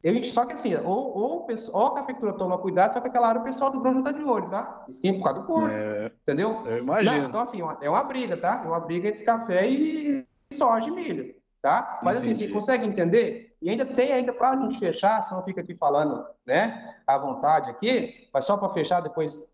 eu, 0.03 0.23
só 0.23 0.45
que 0.45 0.53
assim, 0.53 0.75
ou, 0.75 1.17
ou, 1.17 1.47
ou 1.73 1.85
a 1.85 1.95
cafeitura 1.95 2.33
toma 2.33 2.57
cuidado, 2.57 2.93
só 2.93 3.01
que 3.01 3.07
aquela 3.07 3.27
área 3.27 3.41
o 3.41 3.43
pessoal 3.43 3.69
do 3.69 3.79
Grão 3.79 3.99
está 3.99 4.11
de 4.11 4.23
olho, 4.23 4.49
tá? 4.49 4.83
Esquema 4.87 5.17
por 5.19 5.23
causa 5.23 5.39
do 5.39 5.45
porto, 5.45 5.71
é, 5.71 6.11
entendeu? 6.23 6.63
Eu 6.65 6.79
imagino. 6.79 7.17
Não, 7.17 7.29
então, 7.29 7.41
assim, 7.41 7.59
é 7.81 7.89
uma 7.89 8.03
briga, 8.03 8.35
tá? 8.35 8.61
É 8.65 8.67
uma 8.67 8.79
briga 8.79 9.09
entre 9.09 9.23
café 9.23 9.67
e 9.67 10.25
soja 10.51 10.87
e 10.87 10.91
milho, 10.91 11.35
tá? 11.61 11.99
Mas, 12.01 12.17
Entendi. 12.17 12.33
assim, 12.33 12.45
você 12.45 12.51
consegue 12.51 12.85
entender? 12.85 13.55
E 13.61 13.69
ainda 13.69 13.85
tem, 13.85 14.11
ainda 14.11 14.33
para 14.33 14.49
a 14.49 14.55
gente 14.57 14.79
fechar, 14.79 15.21
se 15.21 15.31
não 15.33 15.43
fica 15.43 15.61
aqui 15.61 15.75
falando, 15.75 16.25
né, 16.47 16.95
à 17.05 17.17
vontade 17.19 17.69
aqui, 17.69 18.27
mas 18.33 18.45
só 18.45 18.57
para 18.57 18.69
fechar, 18.69 19.01
depois, 19.01 19.51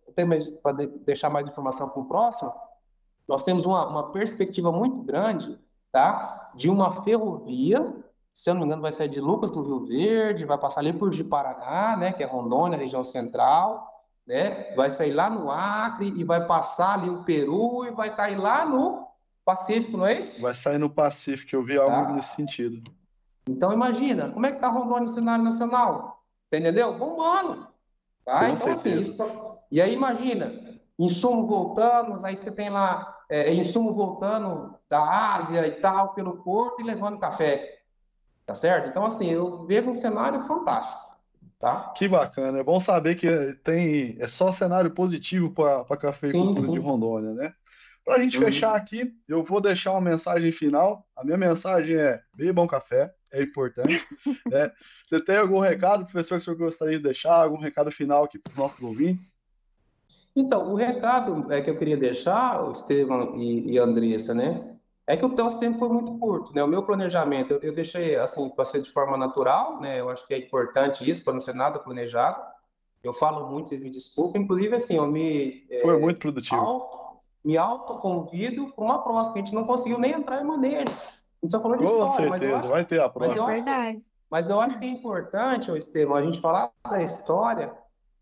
para 0.63 0.77
deixar 1.05 1.29
mais 1.29 1.45
informação 1.45 1.89
para 1.89 2.01
o 2.01 2.05
próximo, 2.05 2.49
nós 3.27 3.43
temos 3.43 3.65
uma, 3.65 3.85
uma 3.85 4.11
perspectiva 4.13 4.71
muito 4.71 5.03
grande, 5.03 5.59
tá, 5.91 6.51
de 6.55 6.69
uma 6.69 6.89
ferrovia, 7.03 7.93
se 8.38 8.51
eu 8.51 8.53
não 8.53 8.61
me 8.61 8.67
engano, 8.67 8.83
vai 8.83 8.91
sair 8.91 9.09
de 9.09 9.19
Lucas 9.19 9.49
do 9.49 9.63
Rio 9.63 9.88
Verde, 9.88 10.45
vai 10.45 10.59
passar 10.59 10.81
ali 10.81 10.93
por 10.93 11.11
Paraná, 11.23 11.97
né, 11.97 12.13
que 12.13 12.21
é 12.21 12.25
Rondônia, 12.27 12.77
região 12.77 13.03
central, 13.03 13.91
né, 14.27 14.75
vai 14.75 14.91
sair 14.91 15.11
lá 15.11 15.27
no 15.27 15.49
Acre 15.49 16.13
e 16.15 16.23
vai 16.23 16.45
passar 16.45 16.99
ali 16.99 17.09
o 17.09 17.23
Peru 17.23 17.83
e 17.88 17.91
vai 17.91 18.15
cair 18.15 18.38
lá 18.38 18.63
no 18.63 19.07
Pacífico, 19.43 19.97
não 19.97 20.05
é 20.05 20.19
isso? 20.19 20.39
Vai 20.39 20.53
sair 20.53 20.77
no 20.77 20.88
Pacífico, 20.88 21.55
eu 21.55 21.63
vi 21.63 21.79
algo 21.79 21.89
tá. 21.89 22.11
nesse 22.11 22.35
sentido. 22.35 22.91
Então, 23.49 23.73
imagina, 23.73 24.29
como 24.29 24.45
é 24.45 24.51
que 24.51 24.57
está 24.57 24.67
Rondônia 24.67 25.05
no 25.05 25.09
cenário 25.09 25.43
nacional? 25.43 26.23
Você 26.45 26.59
entendeu? 26.59 26.95
Bombando. 26.95 27.67
Tá? 28.23 28.39
Com 28.39 28.53
então, 28.53 28.71
assim, 28.71 28.91
certeza. 28.91 29.23
assim, 29.23 29.33
isso... 29.33 29.57
E 29.71 29.81
aí, 29.81 29.93
imagina, 29.93 30.53
insumo 30.99 31.47
voltando, 31.47 32.23
aí 32.23 32.38
você 32.38 32.51
tem 32.51 32.69
lá 32.69 33.15
é, 33.31 33.51
insumo 33.51 33.95
voltando 33.95 34.75
da 34.88 35.33
Ásia 35.33 35.65
e 35.65 35.71
tal, 35.71 36.13
pelo 36.13 36.43
porto 36.43 36.81
e 36.81 36.85
levando 36.85 37.17
café. 37.17 37.76
Tá 38.47 38.55
certo? 38.55 38.87
Então, 38.87 39.05
assim, 39.05 39.29
eu 39.29 39.65
vejo 39.65 39.89
um 39.89 39.95
cenário 39.95 40.39
fantástico. 40.39 41.05
Tá? 41.59 41.91
Que 41.97 42.07
bacana. 42.07 42.59
É 42.59 42.63
bom 42.63 42.79
saber 42.79 43.15
que 43.15 43.27
tem 43.61 44.15
é 44.19 44.27
só 44.27 44.53
cenário 44.53 44.89
positivo 44.91 45.51
para 45.51 45.81
a 45.81 45.97
cafeicultura 45.97 46.71
de 46.71 46.79
Rondônia, 46.79 47.33
né? 47.33 47.53
Para 48.05 48.15
a 48.15 48.21
gente 48.21 48.37
uhum. 48.37 48.45
fechar 48.45 48.73
aqui, 48.73 49.13
eu 49.27 49.43
vou 49.43 49.59
deixar 49.59 49.91
uma 49.91 49.99
mensagem 49.99 50.49
final. 50.51 51.05
A 51.13 51.25
minha 51.25 51.37
mensagem 51.37 51.97
é: 51.97 52.21
bebam 52.33 52.65
café, 52.67 53.13
é 53.33 53.43
importante. 53.43 54.07
né? 54.47 54.71
Você 55.09 55.19
tem 55.25 55.35
algum 55.35 55.59
recado, 55.59 56.05
professor, 56.05 56.35
que 56.35 56.43
o 56.43 56.45
senhor 56.45 56.57
gostaria 56.57 56.97
de 56.97 57.03
deixar? 57.03 57.43
Algum 57.43 57.59
recado 57.59 57.91
final 57.91 58.23
aqui 58.23 58.39
para 58.39 58.51
os 58.51 58.57
nossos 58.57 58.81
ouvintes? 58.81 59.33
Então, 60.33 60.71
o 60.71 60.75
recado 60.75 61.51
é 61.51 61.61
que 61.61 61.69
eu 61.69 61.77
queria 61.77 61.97
deixar, 61.97 62.63
o 62.63 62.71
Estevam 62.71 63.35
e, 63.35 63.73
e 63.73 63.79
a 63.79 63.83
Andressa, 63.83 64.33
né? 64.33 64.76
É 65.07 65.15
que 65.15 65.23
o 65.23 65.29
nosso 65.29 65.57
tempo 65.57 65.79
foi 65.79 65.87
muito 65.87 66.17
curto, 66.17 66.53
né? 66.53 66.61
O 66.61 66.67
meu 66.67 66.83
planejamento, 66.83 67.53
eu, 67.53 67.59
eu 67.61 67.73
deixei 67.73 68.17
assim 68.17 68.49
para 68.49 68.65
ser 68.65 68.81
de 68.81 68.91
forma 68.91 69.15
natural, 69.15 69.79
né? 69.79 70.01
Eu 70.01 70.09
acho 70.09 70.27
que 70.27 70.33
é 70.33 70.37
importante 70.37 71.09
isso 71.09 71.23
para 71.23 71.31
não 71.31 71.39
ser 71.39 71.55
nada 71.55 71.79
planejado. 71.79 72.41
Eu 73.01 73.13
falo 73.13 73.49
muito, 73.49 73.69
vocês 73.69 73.81
me 73.81 73.89
desculpem. 73.89 74.41
Inclusive, 74.41 74.75
assim, 74.75 74.97
eu 74.97 75.07
me 75.07 75.65
foi 75.81 75.95
é, 75.95 75.99
muito 75.99 76.19
produtivo. 76.19 76.59
Auto, 76.59 77.19
me 77.45 77.57
autoconvido 77.57 78.73
para 78.73 78.83
uma 78.83 79.01
próxima, 79.01 79.35
que 79.35 79.39
a 79.39 79.45
gente 79.45 79.55
não 79.55 79.63
conseguiu 79.63 79.97
nem 79.97 80.11
entrar 80.11 80.41
em 80.41 80.45
manejo. 80.45 80.91
A 80.91 81.45
gente 81.45 81.51
só 81.51 81.61
falou 81.61 81.77
de 81.77 81.85
Com 81.85 81.91
história, 81.91 82.15
certeza, 82.15 82.29
mas 82.29 82.43
eu 82.43 82.55
acho, 82.57 82.67
vai 82.67 82.85
ter 82.85 83.01
a 83.01 83.09
próxima. 83.09 83.43
Mas 83.45 83.55
Verdade. 83.55 84.05
mas 84.29 84.49
eu 84.49 84.59
acho 84.59 84.77
que 84.77 84.85
é 84.85 84.89
importante, 84.89 85.71
Estevam, 85.77 86.17
a 86.17 86.21
gente 86.21 86.41
falar 86.41 86.69
da 86.83 87.01
história, 87.01 87.73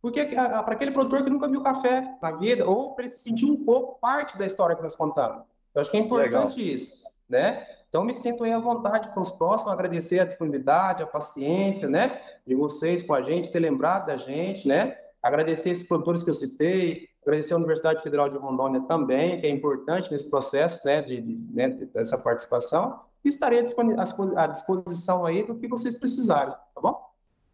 porque 0.04 0.24
para 0.24 0.60
aquele 0.60 0.92
produtor 0.92 1.24
que 1.24 1.32
nunca 1.32 1.48
viu 1.48 1.64
café 1.64 2.16
na 2.22 2.34
vida, 2.34 2.70
ou 2.70 2.94
para 2.94 3.06
ele 3.06 3.12
se 3.12 3.24
sentir 3.24 3.46
um 3.46 3.66
pouco 3.66 4.00
parte 4.00 4.38
da 4.38 4.46
história 4.46 4.76
que 4.76 4.84
nós 4.84 4.96
contamos. 4.96 5.42
Eu 5.76 5.82
acho 5.82 5.92
que 5.92 5.98
é 5.98 6.00
importante 6.00 6.58
Legal. 6.58 6.76
isso, 6.76 7.04
né? 7.30 7.68
Então, 7.90 8.04
me 8.04 8.14
sinto 8.14 8.44
aí 8.44 8.52
à 8.52 8.60
vontade 8.60 9.10
para 9.10 9.22
os 9.22 9.32
próximos, 9.32 9.72
agradecer 9.72 10.20
a 10.20 10.26
disponibilidade, 10.26 11.04
a 11.04 11.08
paciência, 11.08 11.88
né, 11.88 12.22
de 12.46 12.56
vocês 12.56 13.02
com 13.02 13.14
a 13.14 13.22
gente, 13.22 13.52
ter 13.52 13.60
lembrado 13.60 14.08
da 14.08 14.18
gente, 14.18 14.68
né? 14.68 14.98
Agradecer 15.22 15.70
esses 15.70 15.88
produtores 15.88 16.24
que 16.24 16.30
eu 16.30 16.34
citei, 16.34 17.10
Agradecer 17.26 17.56
à 17.56 17.58
Universidade 17.58 18.04
Federal 18.04 18.30
de 18.30 18.38
Rondônia 18.38 18.82
também, 18.82 19.42
que 19.42 19.48
é 19.48 19.50
importante 19.50 20.12
nesse 20.12 20.30
processo 20.30 20.86
né, 20.86 21.02
de, 21.02 21.20
de 21.20 21.36
né, 21.52 21.70
dessa 21.70 22.20
participação. 22.20 23.00
E 23.24 23.30
estarei 23.30 23.64
à 24.36 24.46
disposição 24.46 25.26
aí 25.26 25.42
do 25.42 25.56
que 25.56 25.68
vocês 25.68 25.96
precisarem, 25.96 26.54
tá 26.54 26.82
bom? 26.82 27.04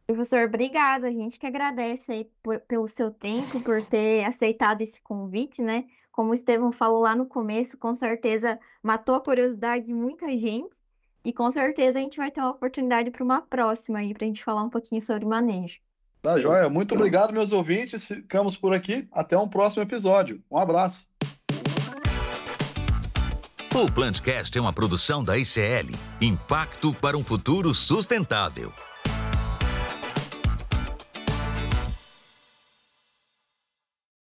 Professor, 0.05 0.43
obrigada. 0.45 1.07
A 1.07 1.11
gente 1.11 1.39
que 1.39 1.47
agradece 1.47 2.11
aí 2.11 2.29
por, 2.43 2.59
pelo 2.59 2.85
seu 2.85 3.11
tempo, 3.11 3.61
por 3.61 3.81
ter 3.81 4.25
aceitado 4.25 4.81
esse 4.81 5.01
convite, 5.01 5.61
né? 5.61 5.85
Como 6.21 6.29
o 6.29 6.35
Estevão 6.35 6.71
falou 6.71 7.01
lá 7.01 7.15
no 7.15 7.25
começo, 7.25 7.75
com 7.79 7.95
certeza 7.95 8.59
matou 8.83 9.15
a 9.15 9.19
curiosidade 9.19 9.87
de 9.87 9.93
muita 9.95 10.27
gente. 10.37 10.77
E 11.25 11.33
com 11.33 11.49
certeza 11.49 11.97
a 11.97 12.01
gente 12.03 12.17
vai 12.17 12.29
ter 12.29 12.39
uma 12.41 12.51
oportunidade 12.51 13.09
para 13.09 13.23
uma 13.23 13.41
próxima 13.41 13.97
aí, 13.97 14.13
para 14.13 14.25
a 14.25 14.27
gente 14.27 14.43
falar 14.43 14.61
um 14.61 14.69
pouquinho 14.69 15.01
sobre 15.01 15.25
manejo. 15.25 15.79
Tá 16.21 16.39
joia. 16.39 16.69
Muito 16.69 16.93
obrigado, 16.93 17.33
meus 17.33 17.51
ouvintes. 17.51 18.05
Ficamos 18.05 18.55
por 18.55 18.71
aqui. 18.71 19.07
Até 19.11 19.35
um 19.35 19.49
próximo 19.49 19.81
episódio. 19.81 20.39
Um 20.51 20.59
abraço. 20.59 21.07
O 23.73 23.91
Plantcast 23.91 24.55
é 24.55 24.61
uma 24.61 24.71
produção 24.71 25.23
da 25.23 25.39
ICL 25.39 25.89
Impacto 26.21 26.93
para 26.93 27.17
um 27.17 27.23
Futuro 27.23 27.73
Sustentável. 27.73 28.71